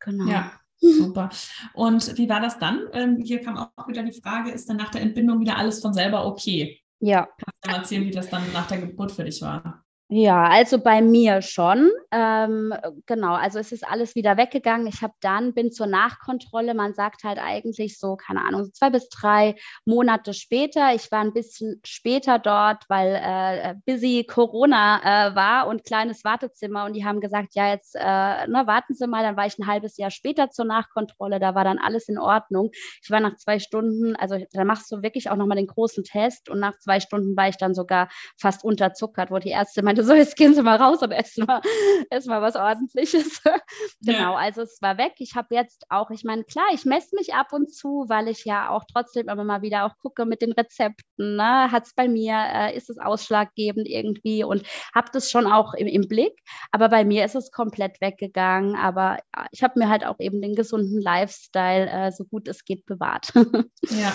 Genau. 0.00 0.30
Ja. 0.30 0.52
Super. 0.82 1.28
Und 1.74 2.16
wie 2.16 2.28
war 2.28 2.40
das 2.40 2.58
dann? 2.58 2.88
Ähm, 2.92 3.18
hier 3.22 3.42
kam 3.42 3.58
auch 3.58 3.86
wieder 3.86 4.02
die 4.02 4.18
Frage, 4.18 4.50
ist 4.50 4.68
dann 4.68 4.78
nach 4.78 4.90
der 4.90 5.02
Entbindung 5.02 5.38
wieder 5.40 5.58
alles 5.58 5.80
von 5.82 5.92
selber 5.92 6.24
okay? 6.24 6.80
Ja. 7.00 7.28
Kannst 7.36 7.64
du 7.64 7.70
mal 7.70 7.76
erzählen, 7.76 8.04
wie 8.06 8.10
das 8.10 8.30
dann 8.30 8.42
nach 8.52 8.66
der 8.66 8.78
Geburt 8.78 9.12
für 9.12 9.24
dich 9.24 9.42
war? 9.42 9.84
Ja, 10.12 10.48
also 10.48 10.78
bei 10.80 11.02
mir 11.02 11.40
schon. 11.40 11.88
Ähm, 12.10 12.74
genau, 13.06 13.34
also 13.34 13.60
es 13.60 13.70
ist 13.70 13.86
alles 13.86 14.16
wieder 14.16 14.36
weggegangen. 14.36 14.88
Ich 14.88 15.02
habe 15.02 15.14
dann, 15.20 15.54
bin 15.54 15.70
zur 15.70 15.86
Nachkontrolle, 15.86 16.74
man 16.74 16.94
sagt 16.94 17.22
halt 17.22 17.38
eigentlich 17.38 17.96
so, 17.96 18.16
keine 18.16 18.44
Ahnung, 18.44 18.72
zwei 18.74 18.90
bis 18.90 19.08
drei 19.08 19.54
Monate 19.84 20.34
später. 20.34 20.92
Ich 20.96 21.12
war 21.12 21.20
ein 21.20 21.32
bisschen 21.32 21.80
später 21.84 22.40
dort, 22.40 22.86
weil 22.88 23.14
äh, 23.22 23.74
busy 23.86 24.24
Corona 24.28 25.28
äh, 25.30 25.34
war 25.36 25.68
und 25.68 25.84
kleines 25.84 26.24
Wartezimmer 26.24 26.86
und 26.86 26.94
die 26.94 27.04
haben 27.04 27.20
gesagt, 27.20 27.54
ja, 27.54 27.68
jetzt 27.70 27.94
äh, 27.94 28.00
ne, 28.48 28.64
warten 28.66 28.94
Sie 28.94 29.06
mal, 29.06 29.22
dann 29.22 29.36
war 29.36 29.46
ich 29.46 29.60
ein 29.60 29.68
halbes 29.68 29.96
Jahr 29.96 30.10
später 30.10 30.50
zur 30.50 30.64
Nachkontrolle, 30.64 31.38
da 31.38 31.54
war 31.54 31.62
dann 31.62 31.78
alles 31.78 32.08
in 32.08 32.18
Ordnung. 32.18 32.70
Ich 33.00 33.10
war 33.10 33.20
nach 33.20 33.36
zwei 33.36 33.60
Stunden, 33.60 34.16
also 34.16 34.38
da 34.52 34.64
machst 34.64 34.90
du 34.90 35.02
wirklich 35.02 35.30
auch 35.30 35.36
nochmal 35.36 35.56
den 35.56 35.68
großen 35.68 36.02
Test 36.02 36.48
und 36.50 36.58
nach 36.58 36.76
zwei 36.80 36.98
Stunden 36.98 37.36
war 37.36 37.48
ich 37.48 37.58
dann 37.58 37.74
sogar 37.74 38.08
fast 38.40 38.64
unterzuckert, 38.64 39.30
wo 39.30 39.38
die 39.38 39.50
Ärzte 39.50 39.82
meinte, 39.84 39.99
meinte, 40.00 40.04
so, 40.04 40.14
jetzt 40.14 40.36
gehen 40.36 40.54
Sie 40.54 40.62
mal 40.62 40.76
raus 40.76 41.02
und 41.02 41.12
essen 41.12 41.44
mal, 41.46 41.60
essen 42.10 42.30
mal 42.30 42.42
was 42.42 42.56
Ordentliches. 42.56 43.42
genau, 44.00 44.32
ja. 44.32 44.36
also 44.36 44.62
es 44.62 44.78
war 44.80 44.98
weg. 44.98 45.14
Ich 45.18 45.34
habe 45.34 45.54
jetzt 45.54 45.84
auch, 45.88 46.10
ich 46.10 46.24
meine, 46.24 46.44
klar, 46.44 46.66
ich 46.72 46.84
messe 46.84 47.14
mich 47.16 47.34
ab 47.34 47.52
und 47.52 47.72
zu, 47.72 48.06
weil 48.08 48.28
ich 48.28 48.44
ja 48.44 48.70
auch 48.70 48.84
trotzdem 48.92 49.28
immer 49.28 49.44
mal 49.44 49.62
wieder 49.62 49.84
auch 49.84 49.96
gucke 49.98 50.24
mit 50.24 50.42
den 50.42 50.52
Rezepten. 50.52 51.36
Ne? 51.36 51.70
Hat 51.70 51.86
es 51.86 51.94
bei 51.94 52.08
mir, 52.08 52.34
äh, 52.34 52.76
ist 52.76 52.90
es 52.90 52.98
ausschlaggebend 52.98 53.88
irgendwie 53.88 54.44
und 54.44 54.62
habe 54.94 55.08
das 55.12 55.30
schon 55.30 55.46
auch 55.46 55.74
im, 55.74 55.86
im, 55.86 56.08
Blick. 56.08 56.40
Aber 56.72 56.88
bei 56.88 57.04
mir 57.04 57.24
ist 57.24 57.34
es 57.34 57.52
komplett 57.52 58.00
weggegangen. 58.00 58.74
Aber 58.74 59.18
ja, 59.36 59.46
ich 59.52 59.62
habe 59.62 59.78
mir 59.78 59.88
halt 59.88 60.04
auch 60.04 60.18
eben 60.18 60.40
den 60.40 60.54
gesunden 60.54 61.00
Lifestyle, 61.00 61.88
äh, 61.88 62.12
so 62.12 62.24
gut 62.24 62.48
es 62.48 62.64
geht, 62.64 62.86
bewahrt. 62.86 63.32
ja, 63.34 64.12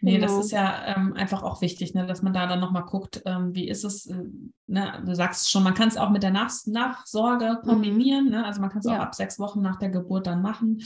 nee, 0.00 0.14
genau. 0.14 0.26
das 0.26 0.46
ist 0.46 0.52
ja 0.52 0.96
ähm, 0.96 1.14
einfach 1.14 1.42
auch 1.42 1.60
wichtig, 1.60 1.94
ne? 1.94 2.06
dass 2.06 2.22
man 2.22 2.32
da 2.32 2.46
dann 2.46 2.60
nochmal 2.60 2.84
guckt, 2.84 3.22
ähm, 3.26 3.54
wie 3.54 3.68
ist 3.68 3.84
es, 3.84 4.06
äh, 4.06 4.24
ne? 4.66 5.02
du 5.04 5.14
sagst, 5.14 5.23
sagst 5.24 5.50
schon, 5.50 5.62
man 5.62 5.74
kann 5.74 5.88
es 5.88 5.96
auch 5.96 6.10
mit 6.10 6.22
der 6.22 6.30
Nach 6.30 6.50
Nachsorge 6.66 7.58
mhm. 7.62 7.68
kombinieren. 7.68 8.26
Mhm. 8.26 8.30
Ne? 8.32 8.44
Also 8.44 8.60
man 8.60 8.70
kann 8.70 8.80
es 8.80 8.86
ja. 8.86 8.96
auch 8.96 9.02
ab 9.02 9.14
sechs 9.14 9.38
Wochen 9.38 9.62
nach 9.62 9.78
der 9.78 9.88
Geburt 9.88 10.26
dann 10.26 10.42
machen. 10.42 10.82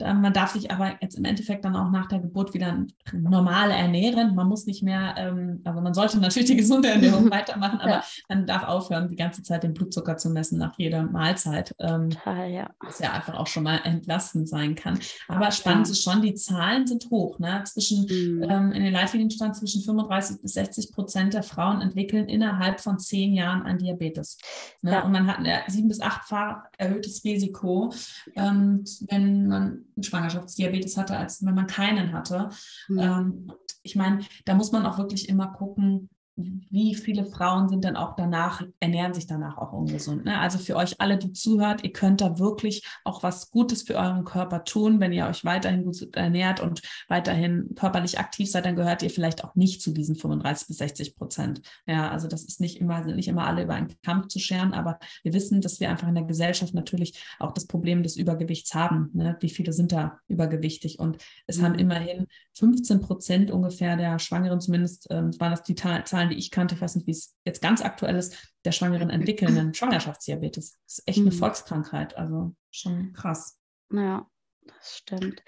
Ja. 0.00 0.14
Man 0.14 0.32
darf 0.32 0.52
sich 0.52 0.70
aber 0.70 0.92
jetzt 1.00 1.16
im 1.16 1.24
Endeffekt 1.24 1.64
dann 1.64 1.76
auch 1.76 1.90
nach 1.90 2.06
der 2.06 2.20
Geburt 2.20 2.54
wieder 2.54 2.84
normal 3.12 3.70
ernähren. 3.70 4.34
Man 4.34 4.48
muss 4.48 4.66
nicht 4.66 4.82
mehr, 4.82 5.14
ähm, 5.18 5.60
also 5.64 5.80
man 5.80 5.94
sollte 5.94 6.18
natürlich 6.18 6.48
die 6.48 6.56
gesunde 6.56 6.88
Ernährung 6.88 7.30
weitermachen, 7.30 7.80
aber 7.80 7.90
ja. 7.90 8.04
man 8.28 8.46
darf 8.46 8.64
aufhören, 8.64 9.08
die 9.08 9.16
ganze 9.16 9.42
Zeit 9.42 9.62
den 9.62 9.74
Blutzucker 9.74 10.16
zu 10.16 10.30
messen 10.30 10.58
nach 10.58 10.78
jeder 10.78 11.02
Mahlzeit. 11.02 11.74
Ähm, 11.78 12.10
Total, 12.10 12.50
ja. 12.50 12.70
Was 12.80 12.98
ja 12.98 13.12
einfach 13.12 13.34
auch 13.34 13.46
schon 13.46 13.64
mal 13.64 13.80
entlastend 13.84 14.48
sein 14.48 14.74
kann. 14.74 14.98
Aber 15.28 15.50
spannend 15.50 15.88
ist 15.88 16.02
schon, 16.02 16.22
die 16.22 16.34
Zahlen 16.34 16.86
sind 16.86 17.10
hoch. 17.10 17.38
Ne? 17.38 17.62
Zwischen, 17.64 18.04
mhm. 18.04 18.42
ähm, 18.48 18.72
in 18.72 18.82
den 18.82 18.92
Leitlinien 18.92 19.30
stand 19.30 19.56
zwischen 19.56 19.82
35 19.82 20.40
bis 20.40 20.54
60 20.54 20.92
Prozent 20.92 21.34
der 21.34 21.42
Frauen 21.42 21.80
entwickeln 21.80 22.28
innerhalb 22.28 22.80
von 22.80 22.98
zehn 22.98 23.34
Jahren 23.34 23.62
ein 23.62 23.81
Diabetes. 23.82 24.38
Ne? 24.82 24.92
Ja. 24.92 25.04
Und 25.04 25.12
man 25.12 25.26
hat 25.26 25.38
ein 25.38 25.70
sieben- 25.70 25.88
bis 25.88 26.00
achtfach 26.00 26.64
erhöhtes 26.78 27.24
Risiko, 27.24 27.92
ähm, 28.34 28.84
wenn 29.08 29.48
man 29.48 29.84
einen 29.94 30.02
Schwangerschaftsdiabetes 30.02 30.96
hatte, 30.96 31.16
als 31.16 31.44
wenn 31.44 31.54
man 31.54 31.66
keinen 31.66 32.12
hatte. 32.12 32.50
Mhm. 32.88 32.98
Ähm, 32.98 33.52
ich 33.82 33.96
meine, 33.96 34.20
da 34.44 34.54
muss 34.54 34.72
man 34.72 34.86
auch 34.86 34.98
wirklich 34.98 35.28
immer 35.28 35.48
gucken, 35.48 36.08
wie 36.36 36.94
viele 36.94 37.26
Frauen 37.26 37.68
sind 37.68 37.84
dann 37.84 37.96
auch 37.96 38.16
danach, 38.16 38.62
ernähren 38.80 39.12
sich 39.12 39.26
danach 39.26 39.58
auch 39.58 39.72
ungesund. 39.72 40.24
Ne? 40.24 40.38
Also 40.38 40.58
für 40.58 40.76
euch 40.76 40.98
alle, 41.00 41.18
die 41.18 41.32
zuhört, 41.32 41.84
ihr 41.84 41.92
könnt 41.92 42.22
da 42.22 42.38
wirklich 42.38 42.86
auch 43.04 43.22
was 43.22 43.50
Gutes 43.50 43.82
für 43.82 43.96
euren 43.96 44.24
Körper 44.24 44.64
tun, 44.64 44.98
wenn 44.98 45.12
ihr 45.12 45.26
euch 45.26 45.44
weiterhin 45.44 45.84
gut 45.84 46.14
ernährt 46.14 46.60
und 46.60 46.80
weiterhin 47.08 47.74
körperlich 47.74 48.18
aktiv 48.18 48.50
seid, 48.50 48.64
dann 48.64 48.76
gehört 48.76 49.02
ihr 49.02 49.10
vielleicht 49.10 49.44
auch 49.44 49.54
nicht 49.54 49.82
zu 49.82 49.92
diesen 49.92 50.16
35 50.16 50.68
bis 50.68 50.78
60 50.78 51.16
Prozent. 51.16 51.60
Ja, 51.86 52.10
also 52.10 52.28
das 52.28 52.44
ist 52.44 52.60
nicht 52.60 52.80
immer, 52.80 53.04
sind 53.04 53.16
nicht 53.16 53.28
immer 53.28 53.46
alle 53.46 53.64
über 53.64 53.74
einen 53.74 53.94
Kampf 54.02 54.28
zu 54.28 54.38
scheren, 54.38 54.72
aber 54.72 54.98
wir 55.22 55.34
wissen, 55.34 55.60
dass 55.60 55.80
wir 55.80 55.90
einfach 55.90 56.08
in 56.08 56.14
der 56.14 56.24
Gesellschaft 56.24 56.72
natürlich 56.72 57.22
auch 57.40 57.52
das 57.52 57.66
Problem 57.66 58.02
des 58.02 58.16
Übergewichts 58.16 58.74
haben. 58.74 59.10
Ne? 59.12 59.36
Wie 59.40 59.50
viele 59.50 59.74
sind 59.74 59.92
da 59.92 60.18
übergewichtig? 60.28 60.98
Und 60.98 61.18
es 61.46 61.58
mhm. 61.58 61.64
haben 61.64 61.74
immerhin 61.74 62.26
15 62.54 63.00
Prozent 63.00 63.50
ungefähr 63.50 63.96
der 63.96 64.18
Schwangeren, 64.18 64.60
zumindest 64.60 65.08
ähm, 65.10 65.38
waren 65.38 65.50
das 65.50 65.62
die 65.62 65.74
Zahlen, 65.74 66.21
die 66.30 66.36
ich 66.36 66.50
kannte, 66.50 66.74
ich 66.74 66.80
weiß 66.80 66.96
nicht, 66.96 67.06
wie 67.06 67.12
es 67.12 67.34
jetzt 67.44 67.62
ganz 67.62 67.82
aktuell 67.82 68.16
ist, 68.16 68.54
der 68.64 68.72
Schwangeren 68.72 69.10
entwickeln 69.10 69.56
einen 69.58 69.74
Schwangerschaftsdiabetes. 69.74 70.78
Das 70.86 70.98
ist 70.98 71.08
echt 71.08 71.18
eine 71.18 71.30
mhm. 71.30 71.38
Volkskrankheit, 71.38 72.16
also 72.16 72.54
schon 72.70 73.12
krass. 73.12 73.58
Ja, 73.92 74.26
das 74.66 74.98
stimmt. 74.98 75.42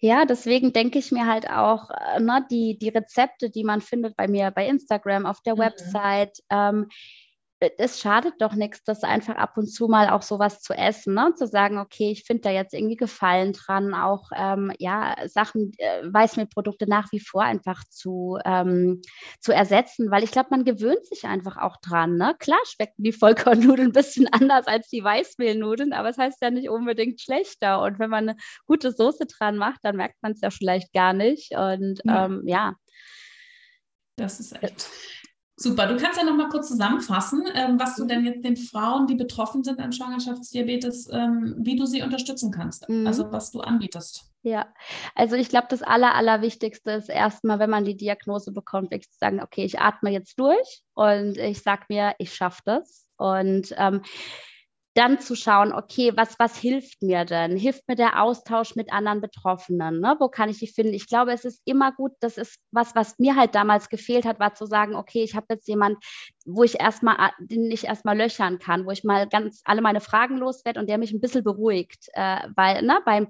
Ja, 0.00 0.24
deswegen 0.24 0.72
denke 0.72 0.98
ich 0.98 1.12
mir 1.12 1.26
halt 1.26 1.48
auch, 1.48 1.90
äh, 1.90 2.20
ne, 2.20 2.46
die, 2.50 2.78
die 2.78 2.88
Rezepte, 2.88 3.50
die 3.50 3.64
man 3.64 3.80
findet 3.80 4.16
bei 4.16 4.28
mir 4.28 4.50
bei 4.50 4.66
Instagram, 4.66 5.26
auf 5.26 5.40
der 5.42 5.54
mhm. 5.54 5.60
Website, 5.60 6.38
ähm, 6.50 6.88
es 7.78 8.00
schadet 8.00 8.34
doch 8.38 8.54
nichts, 8.54 8.82
das 8.84 9.02
einfach 9.02 9.36
ab 9.36 9.56
und 9.56 9.66
zu 9.66 9.86
mal 9.88 10.08
auch 10.08 10.22
sowas 10.22 10.60
zu 10.60 10.72
essen, 10.72 11.14
ne? 11.14 11.34
zu 11.36 11.46
sagen, 11.46 11.78
okay, 11.78 12.10
ich 12.10 12.24
finde 12.24 12.42
da 12.42 12.50
jetzt 12.50 12.72
irgendwie 12.72 12.96
Gefallen 12.96 13.52
dran, 13.52 13.94
auch 13.94 14.30
ähm, 14.34 14.72
ja, 14.78 15.14
Sachen, 15.26 15.72
äh, 15.78 16.02
Weißmehlprodukte 16.04 16.88
nach 16.88 17.12
wie 17.12 17.20
vor 17.20 17.42
einfach 17.42 17.84
zu, 17.90 18.38
ähm, 18.44 19.02
zu 19.40 19.52
ersetzen, 19.52 20.10
weil 20.10 20.24
ich 20.24 20.30
glaube, 20.30 20.48
man 20.50 20.64
gewöhnt 20.64 21.04
sich 21.04 21.24
einfach 21.24 21.58
auch 21.58 21.76
dran. 21.78 22.16
Ne? 22.16 22.34
Klar 22.38 22.60
schmecken 22.66 23.02
die 23.02 23.12
Vollkornnudeln 23.12 23.88
ein 23.90 23.92
bisschen 23.92 24.26
anders 24.32 24.66
als 24.66 24.88
die 24.88 25.04
Weißmehlnudeln, 25.04 25.92
aber 25.92 26.08
es 26.08 26.14
das 26.16 26.24
heißt 26.24 26.42
ja 26.42 26.50
nicht 26.50 26.68
unbedingt 26.68 27.20
schlechter. 27.20 27.82
Und 27.82 27.98
wenn 27.98 28.10
man 28.10 28.28
eine 28.28 28.38
gute 28.66 28.92
Soße 28.92 29.26
dran 29.26 29.56
macht, 29.56 29.80
dann 29.82 29.96
merkt 29.96 30.22
man 30.22 30.32
es 30.32 30.40
ja 30.40 30.50
vielleicht 30.50 30.92
gar 30.92 31.12
nicht. 31.12 31.52
Und 31.52 32.00
ja. 32.04 32.26
Ähm, 32.26 32.42
ja. 32.46 32.74
Das 34.16 34.40
ist 34.40 34.62
echt. 34.62 34.88
Super, 35.56 35.86
du 35.86 35.96
kannst 35.96 36.18
ja 36.18 36.24
noch 36.24 36.34
mal 36.34 36.48
kurz 36.48 36.66
zusammenfassen, 36.66 37.44
ähm, 37.54 37.78
was 37.78 37.94
du 37.94 38.04
denn 38.06 38.24
jetzt 38.24 38.44
den 38.44 38.56
Frauen, 38.56 39.06
die 39.06 39.14
betroffen 39.14 39.62
sind 39.62 39.78
an 39.78 39.92
Schwangerschaftsdiabetes, 39.92 41.08
ähm, 41.12 41.54
wie 41.58 41.76
du 41.76 41.86
sie 41.86 42.02
unterstützen 42.02 42.50
kannst, 42.50 42.88
mhm. 42.88 43.06
also 43.06 43.30
was 43.30 43.52
du 43.52 43.60
anbietest. 43.60 44.24
Ja, 44.42 44.66
also 45.14 45.36
ich 45.36 45.48
glaube, 45.48 45.68
das 45.70 45.82
Aller, 45.82 46.14
Allerwichtigste 46.14 46.90
ist 46.90 47.08
erstmal, 47.08 47.60
wenn 47.60 47.70
man 47.70 47.84
die 47.84 47.96
Diagnose 47.96 48.52
bekommt, 48.52 48.90
wirklich 48.90 49.10
zu 49.10 49.18
sagen, 49.18 49.40
okay, 49.40 49.64
ich 49.64 49.78
atme 49.78 50.10
jetzt 50.10 50.38
durch 50.40 50.82
und 50.92 51.38
ich 51.38 51.62
sage 51.62 51.84
mir, 51.88 52.14
ich 52.18 52.34
schaffe 52.34 52.60
das. 52.64 53.06
Und 53.16 53.72
ähm, 53.78 54.02
dann 54.94 55.18
zu 55.18 55.34
schauen, 55.34 55.72
okay, 55.72 56.12
was, 56.16 56.38
was 56.38 56.56
hilft 56.56 57.02
mir 57.02 57.24
denn? 57.24 57.56
Hilft 57.56 57.88
mir 57.88 57.96
der 57.96 58.22
Austausch 58.22 58.76
mit 58.76 58.92
anderen 58.92 59.20
Betroffenen? 59.20 60.00
Ne? 60.00 60.16
Wo 60.20 60.28
kann 60.28 60.48
ich 60.48 60.58
die 60.58 60.68
finden? 60.68 60.94
Ich 60.94 61.08
glaube, 61.08 61.32
es 61.32 61.44
ist 61.44 61.60
immer 61.64 61.92
gut, 61.92 62.12
das 62.20 62.38
ist 62.38 62.60
was, 62.70 62.94
was 62.94 63.18
mir 63.18 63.34
halt 63.34 63.56
damals 63.56 63.88
gefehlt 63.88 64.24
hat, 64.24 64.38
war 64.38 64.54
zu 64.54 64.66
sagen, 64.66 64.94
okay, 64.94 65.24
ich 65.24 65.34
habe 65.34 65.46
jetzt 65.50 65.66
jemand, 65.66 65.98
wo 66.46 66.62
ich 66.62 66.80
erstmal, 66.80 67.32
den 67.40 67.70
ich 67.72 67.84
erstmal 67.84 68.16
löchern 68.16 68.60
kann, 68.60 68.86
wo 68.86 68.90
ich 68.92 69.02
mal 69.02 69.28
ganz 69.28 69.62
alle 69.64 69.82
meine 69.82 70.00
Fragen 70.00 70.36
loswerde 70.36 70.78
und 70.78 70.88
der 70.88 70.98
mich 70.98 71.12
ein 71.12 71.20
bisschen 71.20 71.42
beruhigt. 71.42 72.08
Äh, 72.12 72.48
weil, 72.54 72.82
ne, 72.82 73.00
beim, 73.04 73.28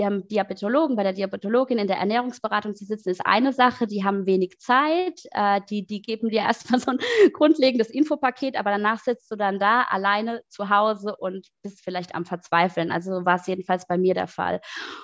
dem 0.00 0.26
Diabetologen, 0.28 0.96
bei 0.96 1.02
der 1.02 1.12
Diabetologin 1.12 1.78
in 1.78 1.86
der 1.86 1.98
Ernährungsberatung 1.98 2.74
zu 2.74 2.84
sitzen, 2.84 3.10
ist 3.10 3.26
eine 3.26 3.52
Sache, 3.52 3.86
die 3.86 4.04
haben 4.04 4.26
wenig 4.26 4.58
Zeit, 4.58 5.20
äh, 5.32 5.60
die, 5.68 5.86
die 5.86 6.00
geben 6.02 6.30
dir 6.30 6.40
erstmal 6.50 6.80
so 6.80 6.92
ein 6.92 6.98
grundlegendes 7.32 7.90
Infopaket, 7.90 8.56
aber 8.56 8.70
danach 8.70 8.98
sitzt 9.00 9.30
du 9.30 9.36
dann 9.36 9.58
da 9.58 9.82
alleine 9.82 10.42
zu 10.48 10.70
Hause 10.70 11.16
und 11.16 11.48
bist 11.62 11.82
vielleicht 11.82 12.14
am 12.14 12.24
Verzweifeln. 12.24 12.90
Also 12.90 13.24
war 13.24 13.36
es 13.36 13.46
jedenfalls 13.46 13.86
bei 13.86 13.98
mir 13.98 14.14
der 14.14 14.26
Fall. 14.26 14.60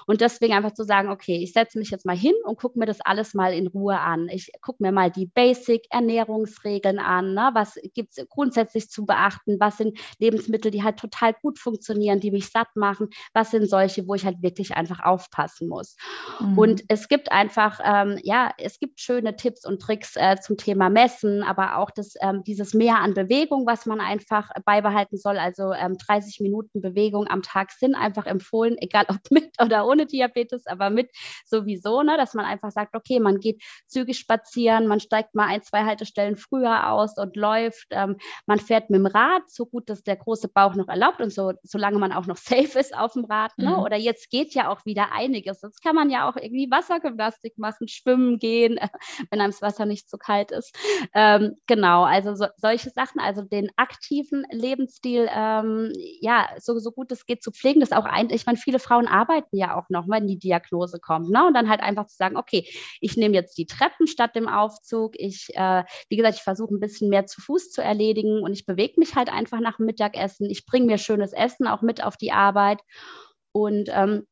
Und 0.07 0.21
deswegen 0.21 0.55
einfach 0.55 0.73
zu 0.73 0.85
sagen, 0.85 1.11
okay, 1.11 1.37
ich 1.43 1.53
setze 1.53 1.79
mich 1.79 1.91
jetzt 1.91 2.07
mal 2.07 2.17
hin 2.17 2.35
und 2.45 2.59
gucke 2.59 2.79
mir 2.79 2.87
das 2.87 3.01
alles 3.01 3.35
mal 3.35 3.53
in 3.53 3.67
Ruhe 3.67 3.99
an. 3.99 4.29
Ich 4.31 4.51
gucke 4.63 4.83
mir 4.83 4.93
mal 4.93 5.11
die 5.11 5.27
Basic-Ernährungsregeln 5.27 6.99
an. 6.99 7.35
Ne? 7.35 7.51
Was 7.53 7.79
gibt 7.95 8.17
es 8.17 8.27
grundsätzlich 8.29 8.89
zu 8.89 9.05
beachten? 9.05 9.59
Was 9.61 9.77
sind 9.77 9.99
Lebensmittel, 10.19 10.71
die 10.71 10.83
halt 10.83 10.99
total 10.99 11.35
gut 11.35 11.59
funktionieren, 11.59 12.21
die 12.21 12.31
mich 12.31 12.51
satt 12.51 12.75
machen? 12.77 13.09
Was 13.35 13.51
sind 13.51 13.69
solche, 13.69 14.07
wo 14.07 14.15
ich 14.15 14.25
halt 14.25 14.43
wirklich 14.43 14.77
einfach 14.77 14.86
einfach 14.87 15.05
aufpassen 15.05 15.69
muss. 15.69 15.97
Mhm. 16.41 16.59
Und 16.59 16.85
es 16.89 17.09
gibt 17.09 17.33
einfach, 17.33 17.81
ähm, 17.85 18.19
ja, 18.23 18.53
es 18.59 18.79
gibt 18.79 19.01
schöne 19.01 19.37
Tipps 19.37 19.67
und 19.67 19.81
Tricks 19.81 20.17
äh, 20.17 20.37
zum 20.41 20.57
Thema 20.57 20.89
Messen, 20.91 21.43
aber 21.43 21.79
auch 21.79 21.91
das, 21.91 22.15
ähm, 22.21 22.43
dieses 22.45 22.75
Mehr 22.75 22.99
an 23.01 23.15
Bewegung, 23.15 23.67
was 23.67 23.87
man 23.87 24.01
einfach 24.01 24.51
beibehalten 24.65 25.17
soll. 25.17 25.39
Also 25.39 25.73
ähm, 25.73 25.97
30 25.99 26.41
Minuten 26.41 26.81
Bewegung 26.81 27.27
am 27.29 27.43
Tag 27.43 27.73
sind 27.73 27.95
einfach 27.95 28.27
empfohlen, 28.27 28.77
egal 28.81 29.07
ob 29.09 29.19
mit 29.31 29.51
oder 29.61 29.87
ohne 29.87 30.07
Diabetes, 30.07 30.67
aber 30.67 30.91
mit 30.91 31.11
sowieso, 31.45 32.03
ne, 32.03 32.17
dass 32.17 32.35
man 32.35 32.45
einfach 32.45 32.71
sagt, 32.71 32.95
okay, 32.95 33.21
man 33.21 33.41
geht 33.41 33.63
zügig 33.87 34.19
spazieren, 34.19 34.87
man 34.87 35.01
steigt 35.01 35.35
mal 35.35 35.47
ein, 35.47 35.63
zwei 35.63 35.85
Haltestellen 35.85 36.37
früher 36.37 36.91
aus 36.91 37.17
und 37.19 37.37
läuft, 37.37 37.87
ähm, 37.91 38.17
man 38.47 38.59
fährt 38.59 38.91
mit 38.91 38.99
dem 38.99 39.07
Rad, 39.07 39.43
so 39.49 39.67
gut, 39.67 39.89
dass 39.89 40.03
der 40.03 40.17
große 40.17 40.49
Bauch 40.49 40.75
noch 40.75 40.89
erlaubt 40.89 41.21
und 41.21 41.33
so, 41.33 41.53
solange 41.63 41.99
man 41.99 42.13
auch 42.13 42.27
noch 42.27 42.37
safe 42.47 42.79
ist 42.79 42.97
auf 42.97 43.15
dem 43.15 43.25
Rad. 43.25 43.57
Ne? 43.57 43.71
Mhm. 43.71 43.79
Oder 43.79 43.97
jetzt 43.97 44.31
geht 44.31 44.55
ja 44.55 44.69
auch 44.69 44.76
wieder 44.85 45.13
einiges. 45.13 45.63
Jetzt 45.63 45.83
kann 45.83 45.95
man 45.95 46.11
ja 46.11 46.29
auch 46.29 46.37
irgendwie 46.37 46.71
Wassergymnastik 46.71 47.59
machen, 47.59 47.89
schwimmen 47.89 48.39
gehen, 48.39 48.79
wenn 49.31 49.41
einem 49.41 49.51
das 49.51 49.63
Wasser 49.63 49.87
nicht 49.87 50.09
zu 50.09 50.19
kalt 50.19 50.51
ist. 50.51 50.77
Ähm, 51.15 51.55
genau, 51.67 52.05
also 52.05 52.35
so, 52.35 52.47
solche 52.57 52.91
Sachen, 52.91 53.21
also 53.21 53.43
den 53.43 53.71
aktiven 53.77 54.45
Lebensstil, 54.51 55.29
ähm, 55.33 55.93
ja, 56.21 56.49
so, 56.59 56.79
so 56.79 56.91
gut 56.93 57.11
es 57.13 57.27
geht 57.27 57.43
zu 57.43 57.51
pflegen, 57.53 57.81
das 57.81 57.93
auch 57.93 58.05
ein, 58.05 58.31
ich 58.31 58.47
meine, 58.47 58.59
viele 58.59 58.79
Frauen 58.79 59.07
arbeiten 59.07 59.57
ja 59.57 59.77
auch 59.77 59.89
noch, 59.89 60.09
wenn 60.09 60.27
die 60.27 60.39
Diagnose 60.39 60.99
kommt, 61.01 61.31
ne? 61.31 61.47
Und 61.47 61.55
dann 61.55 61.69
halt 61.69 61.81
einfach 61.81 62.07
zu 62.07 62.17
sagen, 62.17 62.37
okay, 62.37 62.69
ich 63.01 63.17
nehme 63.17 63.35
jetzt 63.35 63.57
die 63.59 63.67
Treppen 63.67 64.07
statt 64.07 64.35
dem 64.37 64.49
Aufzug. 64.49 65.15
Ich, 65.17 65.49
äh, 65.55 65.85
wie 66.09 66.17
gesagt, 66.17 66.37
ich 66.37 66.43
versuche 66.43 66.75
ein 66.75 66.81
bisschen 66.81 67.09
mehr 67.09 67.27
zu 67.27 67.41
Fuß 67.41 67.71
zu 67.71 67.83
erledigen 67.83 68.43
und 68.43 68.53
ich 68.53 68.67
bewege 68.67 68.95
mich 68.99 69.15
halt 69.15 69.33
einfach 69.33 69.61
nach 69.61 69.77
dem 69.77 69.87
Mittagessen. 69.87 70.51
Ich 70.51 70.67
bringe 70.67 70.87
mir 70.87 70.99
schönes 70.99 71.33
Essen 71.33 71.67
auch 71.67 71.83
mit 71.83 72.03
auf 72.03 72.17
die 72.17 72.33
Arbeit. 72.33 72.81
Und 73.53 73.89
ähm, 73.93 74.27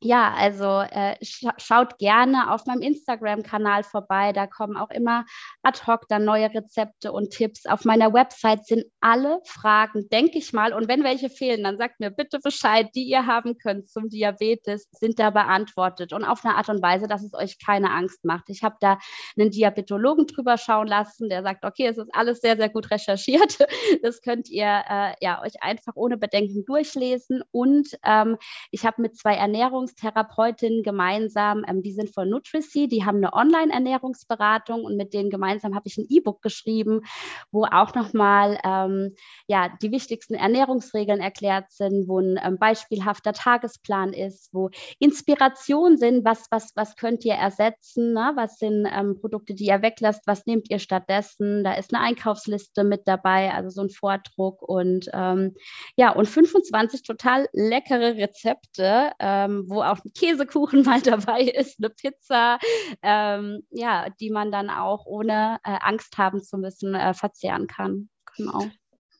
ja, 0.00 0.32
also 0.32 0.80
äh, 0.80 1.16
sch 1.24 1.46
schaut 1.56 1.98
gerne 1.98 2.52
auf 2.52 2.66
meinem 2.66 2.82
Instagram-Kanal 2.82 3.82
vorbei. 3.82 4.32
Da 4.32 4.46
kommen 4.46 4.76
auch 4.76 4.90
immer 4.90 5.24
ad 5.62 5.80
hoc 5.86 6.06
dann 6.08 6.24
neue 6.24 6.54
Rezepte 6.54 7.10
und 7.10 7.30
Tipps. 7.30 7.66
Auf 7.66 7.84
meiner 7.84 8.12
Website 8.12 8.64
sind 8.64 8.84
alle 9.00 9.40
Fragen, 9.44 10.08
denke 10.08 10.38
ich 10.38 10.52
mal. 10.52 10.72
Und 10.72 10.86
wenn 10.86 11.02
welche 11.02 11.30
fehlen, 11.30 11.64
dann 11.64 11.78
sagt 11.78 11.98
mir 11.98 12.12
bitte 12.12 12.38
Bescheid, 12.38 12.88
die 12.94 13.04
ihr 13.04 13.26
haben 13.26 13.58
könnt 13.58 13.90
zum 13.90 14.08
Diabetes, 14.08 14.88
sind 14.92 15.18
da 15.18 15.30
beantwortet. 15.30 16.12
Und 16.12 16.24
auf 16.24 16.44
eine 16.44 16.54
Art 16.54 16.68
und 16.68 16.80
Weise, 16.80 17.08
dass 17.08 17.24
es 17.24 17.34
euch 17.34 17.58
keine 17.58 17.90
Angst 17.90 18.24
macht. 18.24 18.50
Ich 18.50 18.62
habe 18.62 18.76
da 18.80 18.98
einen 19.36 19.50
Diabetologen 19.50 20.28
drüber 20.28 20.58
schauen 20.58 20.86
lassen, 20.86 21.28
der 21.28 21.42
sagt, 21.42 21.64
okay, 21.64 21.86
es 21.86 21.98
ist 21.98 22.14
alles 22.14 22.40
sehr, 22.40 22.56
sehr 22.56 22.68
gut 22.68 22.90
recherchiert. 22.90 23.58
Das 24.02 24.22
könnt 24.22 24.48
ihr 24.48 24.82
äh, 24.88 25.14
ja 25.20 25.42
euch 25.42 25.62
einfach 25.62 25.94
ohne 25.96 26.16
Bedenken 26.16 26.64
durchlesen. 26.64 27.42
Und 27.50 27.88
ähm, 28.04 28.36
ich 28.70 28.84
habe 28.84 29.02
mit 29.02 29.16
zwei 29.16 29.34
Ernährungs 29.34 29.87
Ernährungstherapeutinnen 29.88 30.82
gemeinsam, 30.82 31.64
ähm, 31.66 31.82
die 31.82 31.92
sind 31.92 32.12
von 32.12 32.28
Nutricy, 32.28 32.88
die 32.88 33.04
haben 33.04 33.18
eine 33.18 33.32
Online-Ernährungsberatung 33.32 34.84
und 34.84 34.96
mit 34.96 35.14
denen 35.14 35.30
gemeinsam 35.30 35.74
habe 35.74 35.86
ich 35.86 35.98
ein 35.98 36.06
E-Book 36.08 36.42
geschrieben, 36.42 37.02
wo 37.50 37.64
auch 37.64 37.94
nochmal 37.94 38.58
ähm, 38.64 39.14
ja, 39.46 39.70
die 39.82 39.90
wichtigsten 39.90 40.34
Ernährungsregeln 40.34 41.20
erklärt 41.20 41.70
sind, 41.70 42.08
wo 42.08 42.20
ein 42.20 42.38
ähm, 42.42 42.58
beispielhafter 42.58 43.32
Tagesplan 43.32 44.12
ist, 44.12 44.50
wo 44.52 44.70
Inspirationen 44.98 45.96
sind, 45.96 46.24
was, 46.24 46.46
was, 46.50 46.72
was 46.74 46.96
könnt 46.96 47.24
ihr 47.24 47.34
ersetzen, 47.34 48.12
ne? 48.12 48.32
was 48.34 48.58
sind 48.58 48.86
ähm, 48.90 49.18
Produkte, 49.20 49.54
die 49.54 49.66
ihr 49.66 49.82
weglasst, 49.82 50.26
was 50.26 50.46
nehmt 50.46 50.70
ihr 50.70 50.78
stattdessen, 50.78 51.64
da 51.64 51.74
ist 51.74 51.94
eine 51.94 52.04
Einkaufsliste 52.04 52.84
mit 52.84 53.02
dabei, 53.06 53.52
also 53.52 53.70
so 53.70 53.82
ein 53.82 53.90
Vordruck 53.90 54.62
und 54.62 55.08
ähm, 55.12 55.54
ja, 55.96 56.12
und 56.12 56.26
25 56.26 57.02
total 57.02 57.48
leckere 57.52 58.16
Rezepte, 58.16 59.12
ähm, 59.18 59.64
wo 59.78 59.82
auch 59.82 60.04
ein 60.04 60.12
Käsekuchen 60.12 60.82
mal 60.84 61.00
dabei 61.00 61.42
ist, 61.42 61.78
eine 61.78 61.90
Pizza, 61.90 62.58
ähm, 63.02 63.62
ja, 63.70 64.08
die 64.20 64.30
man 64.30 64.50
dann 64.50 64.70
auch 64.70 65.06
ohne 65.06 65.58
äh, 65.64 65.78
Angst 65.80 66.18
haben 66.18 66.42
zu 66.42 66.58
müssen 66.58 66.94
äh, 66.94 67.14
verzehren 67.14 67.66
kann. 67.66 68.08
Genau. 68.36 68.64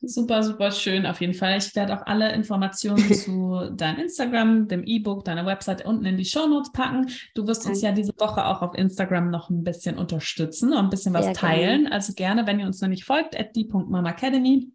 Super, 0.01 0.43
super 0.43 0.71
schön 0.71 1.05
auf 1.05 1.19
jeden 1.19 1.33
Fall. 1.33 1.57
Ich 1.57 1.75
werde 1.75 1.93
auch 1.93 2.05
alle 2.05 2.31
Informationen 2.31 3.13
zu 3.13 3.69
deinem 3.75 3.99
Instagram, 3.99 4.67
dem 4.69 4.83
E-Book, 4.85 5.25
deiner 5.25 5.45
Website 5.45 5.85
unten 5.85 6.05
in 6.05 6.17
die 6.17 6.25
Show 6.25 6.47
Notes 6.47 6.71
packen. 6.71 7.09
Du 7.35 7.45
wirst 7.47 7.65
uns 7.65 7.81
ja 7.81 7.91
diese 7.91 8.13
Woche 8.17 8.45
auch 8.45 8.61
auf 8.61 8.75
Instagram 8.75 9.29
noch 9.29 9.49
ein 9.49 9.63
bisschen 9.63 9.97
unterstützen 9.97 10.71
und 10.71 10.85
ein 10.85 10.89
bisschen 10.89 11.13
was 11.13 11.25
Sehr 11.25 11.33
teilen. 11.33 11.81
Gerne. 11.81 11.91
Also 11.95 12.13
gerne, 12.13 12.47
wenn 12.47 12.61
ihr 12.61 12.65
uns 12.65 12.79
noch 12.79 12.87
nicht 12.87 13.03
folgt, 13.03 13.37
at 13.37 13.55
die.mamacademy. 13.55 14.71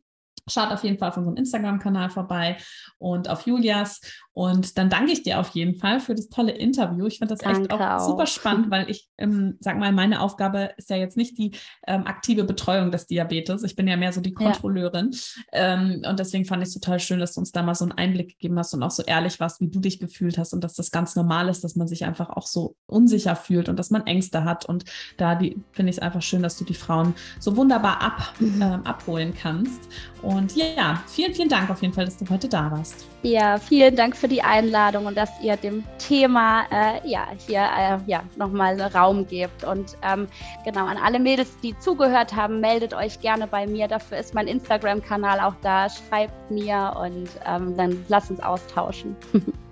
Schaut 0.47 0.73
auf 0.73 0.85
jeden 0.85 0.99
Fall 0.99 1.09
auf 1.09 1.17
unserem 1.17 1.37
Instagram-Kanal 1.37 2.11
vorbei 2.11 2.59
und 2.99 3.31
auf 3.31 3.47
Julias. 3.47 4.03
Und 4.35 4.79
dann 4.79 4.91
danke 4.91 5.13
ich 5.13 5.23
dir 5.23 5.39
auf 5.39 5.51
jeden 5.51 5.77
Fall 5.77 6.01
für 6.01 6.15
das 6.15 6.29
tolle 6.29 6.51
Interview. 6.53 7.07
Ich 7.07 7.19
finde 7.19 7.35
das 7.35 7.45
danke 7.45 7.63
echt 7.63 7.73
auch, 7.73 7.81
auch, 7.81 8.01
super 8.01 8.27
spannend, 8.27 8.69
weil 8.69 8.91
ich, 8.91 9.09
ähm, 9.17 9.57
sag 9.61 9.79
mal, 9.79 9.93
meine 9.93 10.21
Aufgabe 10.21 10.71
ist 10.77 10.91
ja 10.91 10.97
jetzt 10.97 11.17
nicht 11.17 11.39
die 11.39 11.53
ähm, 11.87 12.05
aktive 12.07 12.43
Betreuung 12.43 12.91
des 12.91 13.07
Diabetes. 13.07 13.63
Ich 13.63 13.77
bin 13.77 13.87
ja 13.87 13.97
mehr 13.97 14.13
so 14.13 14.21
die 14.21 14.35
Kontrolleurin. 14.35 15.13
Ja. 15.53 15.75
Ähm, 15.75 16.03
und 16.09 16.19
deswegen 16.19 16.45
fand 16.45 16.63
ich 16.63 16.69
es 16.69 16.75
total 16.75 16.99
schön, 16.99 17.21
dass 17.21 17.35
du 17.35 17.41
uns 17.41 17.53
da 17.53 17.63
mal 17.63 17.77
so 17.77 17.85
einen 17.85 17.93
Einblick 17.93 18.31
gegeben 18.31 18.59
hast 18.59 18.75
und 18.75 18.83
auch 18.83 18.91
so 18.91 19.05
ehrlich 19.05 19.39
warst, 19.39 19.61
wie 19.61 19.69
du 19.69 19.79
dich 19.79 20.01
gefühlt 20.01 20.37
hast 20.37 20.53
und 20.53 20.65
dass 20.65 20.75
das 20.75 20.91
ganz 20.91 21.15
normal 21.15 21.49
ist, 21.49 21.63
dass 21.63 21.77
man 21.77 21.87
sich 21.87 22.05
einfach 22.05 22.31
auch 22.31 22.49
so 22.49 22.75
unsicher 22.87 23.37
fühlt 23.37 23.69
und 23.69 23.79
dass 23.79 23.91
man 23.91 24.05
Ängste 24.05 24.45
hat. 24.45 24.65
Und 24.65 24.85
da 25.17 25.39
finde 25.39 25.91
ich 25.91 25.97
es 25.97 25.99
einfach 26.01 26.23
schön, 26.23 26.43
dass 26.43 26.59
du 26.59 26.65
die 26.65 26.75
Frauen 26.75 27.15
so 27.39 27.57
wunderbar 27.57 28.03
ab, 28.03 28.35
mhm. 28.41 28.61
äh, 28.61 28.79
abholen 28.85 29.33
kannst. 29.33 29.81
Und 30.23 30.57
ja, 30.57 31.03
vielen, 31.07 31.35
vielen 31.35 31.49
Dank 31.49 31.71
auf 31.71 31.83
jeden 31.83 31.95
Fall, 31.95 32.07
dass 32.07 32.17
du 32.17 32.29
heute 32.31 32.49
da 32.49 32.71
warst. 32.71 33.07
Ja, 33.23 33.59
vielen 33.59 33.95
Dank 33.95 34.17
für 34.17 34.24
die 34.29 34.43
Einladung 34.43 35.07
und 35.07 35.17
dass 35.17 35.31
ihr 35.43 35.57
dem 35.57 35.85
Thema 35.99 36.65
äh, 36.71 37.09
ja, 37.09 37.29
hier 37.47 37.61
äh, 37.61 37.99
ja, 38.11 38.23
nochmal 38.37 38.81
Raum 38.81 39.27
gebt. 39.27 39.65
Und 39.65 39.97
ähm, 40.03 40.29
genau, 40.65 40.87
an 40.87 40.97
alle 40.97 41.19
Mädels, 41.19 41.59
die 41.63 41.79
zugehört 41.79 42.35
haben, 42.35 42.61
meldet 42.61 42.95
euch 42.95 43.21
gerne 43.21 43.47
bei 43.47 43.67
mir. 43.67 43.89
Dafür 43.89 44.19
ist 44.19 44.35
mein 44.35 44.49
Instagram-Kanal 44.49 45.41
auch 45.41 45.55
da. 45.63 45.89
Schreibt 45.89 46.51
mir 46.51 46.95
und 47.01 47.29
ähm, 47.47 47.77
dann 47.77 48.05
lasst 48.09 48.31
uns 48.31 48.41
austauschen. 48.41 49.17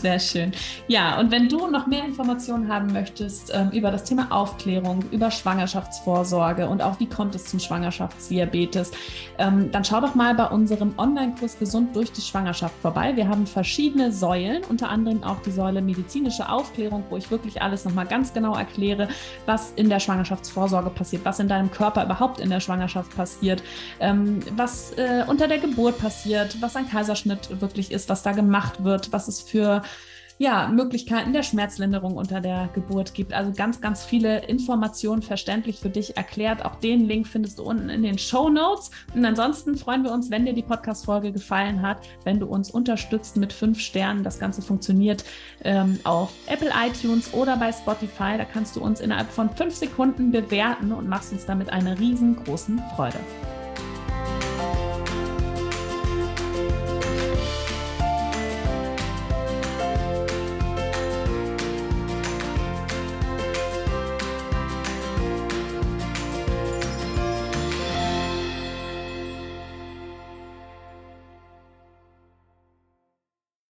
Sehr 0.00 0.18
schön. 0.20 0.52
Ja, 0.86 1.18
und 1.18 1.30
wenn 1.30 1.48
du 1.48 1.66
noch 1.66 1.86
mehr 1.86 2.04
Informationen 2.04 2.72
haben 2.72 2.92
möchtest 2.92 3.50
ähm, 3.52 3.70
über 3.72 3.90
das 3.90 4.04
Thema 4.04 4.28
Aufklärung, 4.30 5.04
über 5.10 5.30
Schwangerschaftsvorsorge 5.30 6.68
und 6.68 6.80
auch 6.80 7.00
wie 7.00 7.06
kommt 7.06 7.34
es 7.34 7.46
zum 7.46 7.58
Schwangerschaftsdiabetes, 7.58 8.92
ähm, 9.38 9.70
dann 9.72 9.84
schau 9.84 10.00
doch 10.00 10.14
mal 10.14 10.34
bei 10.34 10.46
unserem 10.46 10.94
Online-Kurs 10.96 11.58
Gesund 11.58 11.96
durch 11.96 12.12
die 12.12 12.20
Schwangerschaft 12.20 12.74
vorbei. 12.80 13.16
Wir 13.16 13.28
haben 13.28 13.46
verschiedene 13.46 14.12
Säulen, 14.12 14.62
unter 14.68 14.88
anderem 14.88 15.24
auch 15.24 15.42
die 15.42 15.50
Säule 15.50 15.82
medizinische 15.82 16.48
Aufklärung, 16.48 17.02
wo 17.10 17.16
ich 17.16 17.30
wirklich 17.30 17.60
alles 17.60 17.84
nochmal 17.84 18.06
ganz 18.06 18.32
genau 18.32 18.54
erkläre, 18.54 19.08
was 19.46 19.72
in 19.74 19.88
der 19.88 19.98
Schwangerschaftsvorsorge 19.98 20.90
passiert, 20.90 21.24
was 21.24 21.40
in 21.40 21.48
deinem 21.48 21.70
Körper 21.70 22.04
überhaupt 22.04 22.38
in 22.38 22.48
der 22.48 22.60
Schwangerschaft 22.60 23.14
passiert, 23.16 23.62
ähm, 23.98 24.38
was 24.56 24.92
äh, 24.92 25.24
unter 25.26 25.48
der 25.48 25.58
Geburt 25.58 25.98
passiert, 25.98 26.56
was 26.60 26.76
ein 26.76 26.88
Kaiserschnitt 26.88 27.60
wirklich 27.60 27.90
ist, 27.90 28.08
was 28.08 28.22
da 28.22 28.32
gemacht 28.32 28.84
wird, 28.84 29.12
was 29.12 29.26
für 29.48 29.82
ja, 30.40 30.68
Möglichkeiten 30.68 31.34
der 31.34 31.42
Schmerzlinderung 31.42 32.16
unter 32.16 32.40
der 32.40 32.70
Geburt 32.74 33.12
gibt. 33.12 33.34
Also 33.34 33.52
ganz, 33.52 33.82
ganz 33.82 34.06
viele 34.06 34.42
Informationen 34.46 35.20
verständlich 35.20 35.78
für 35.80 35.90
dich 35.90 36.16
erklärt. 36.16 36.64
Auch 36.64 36.76
den 36.76 37.06
Link 37.06 37.26
findest 37.26 37.58
du 37.58 37.62
unten 37.62 37.90
in 37.90 38.02
den 38.02 38.16
Show 38.16 38.48
Notes. 38.48 38.90
Und 39.14 39.22
ansonsten 39.26 39.76
freuen 39.76 40.02
wir 40.02 40.12
uns, 40.12 40.30
wenn 40.30 40.46
dir 40.46 40.54
die 40.54 40.62
Podcast-Folge 40.62 41.30
gefallen 41.30 41.82
hat, 41.82 41.98
wenn 42.24 42.40
du 42.40 42.46
uns 42.46 42.70
unterstützt 42.70 43.36
mit 43.36 43.52
fünf 43.52 43.80
Sternen. 43.80 44.24
Das 44.24 44.38
Ganze 44.38 44.62
funktioniert 44.62 45.24
ähm, 45.62 46.00
auf 46.04 46.32
Apple 46.46 46.70
iTunes 46.86 47.34
oder 47.34 47.58
bei 47.58 47.70
Spotify. 47.70 48.38
Da 48.38 48.46
kannst 48.46 48.76
du 48.76 48.80
uns 48.80 49.02
innerhalb 49.02 49.30
von 49.30 49.50
fünf 49.50 49.74
Sekunden 49.74 50.30
bewerten 50.30 50.92
und 50.92 51.06
machst 51.06 51.32
uns 51.32 51.44
damit 51.44 51.68
eine 51.68 51.98
riesengroßen 51.98 52.82
Freude. 52.96 53.18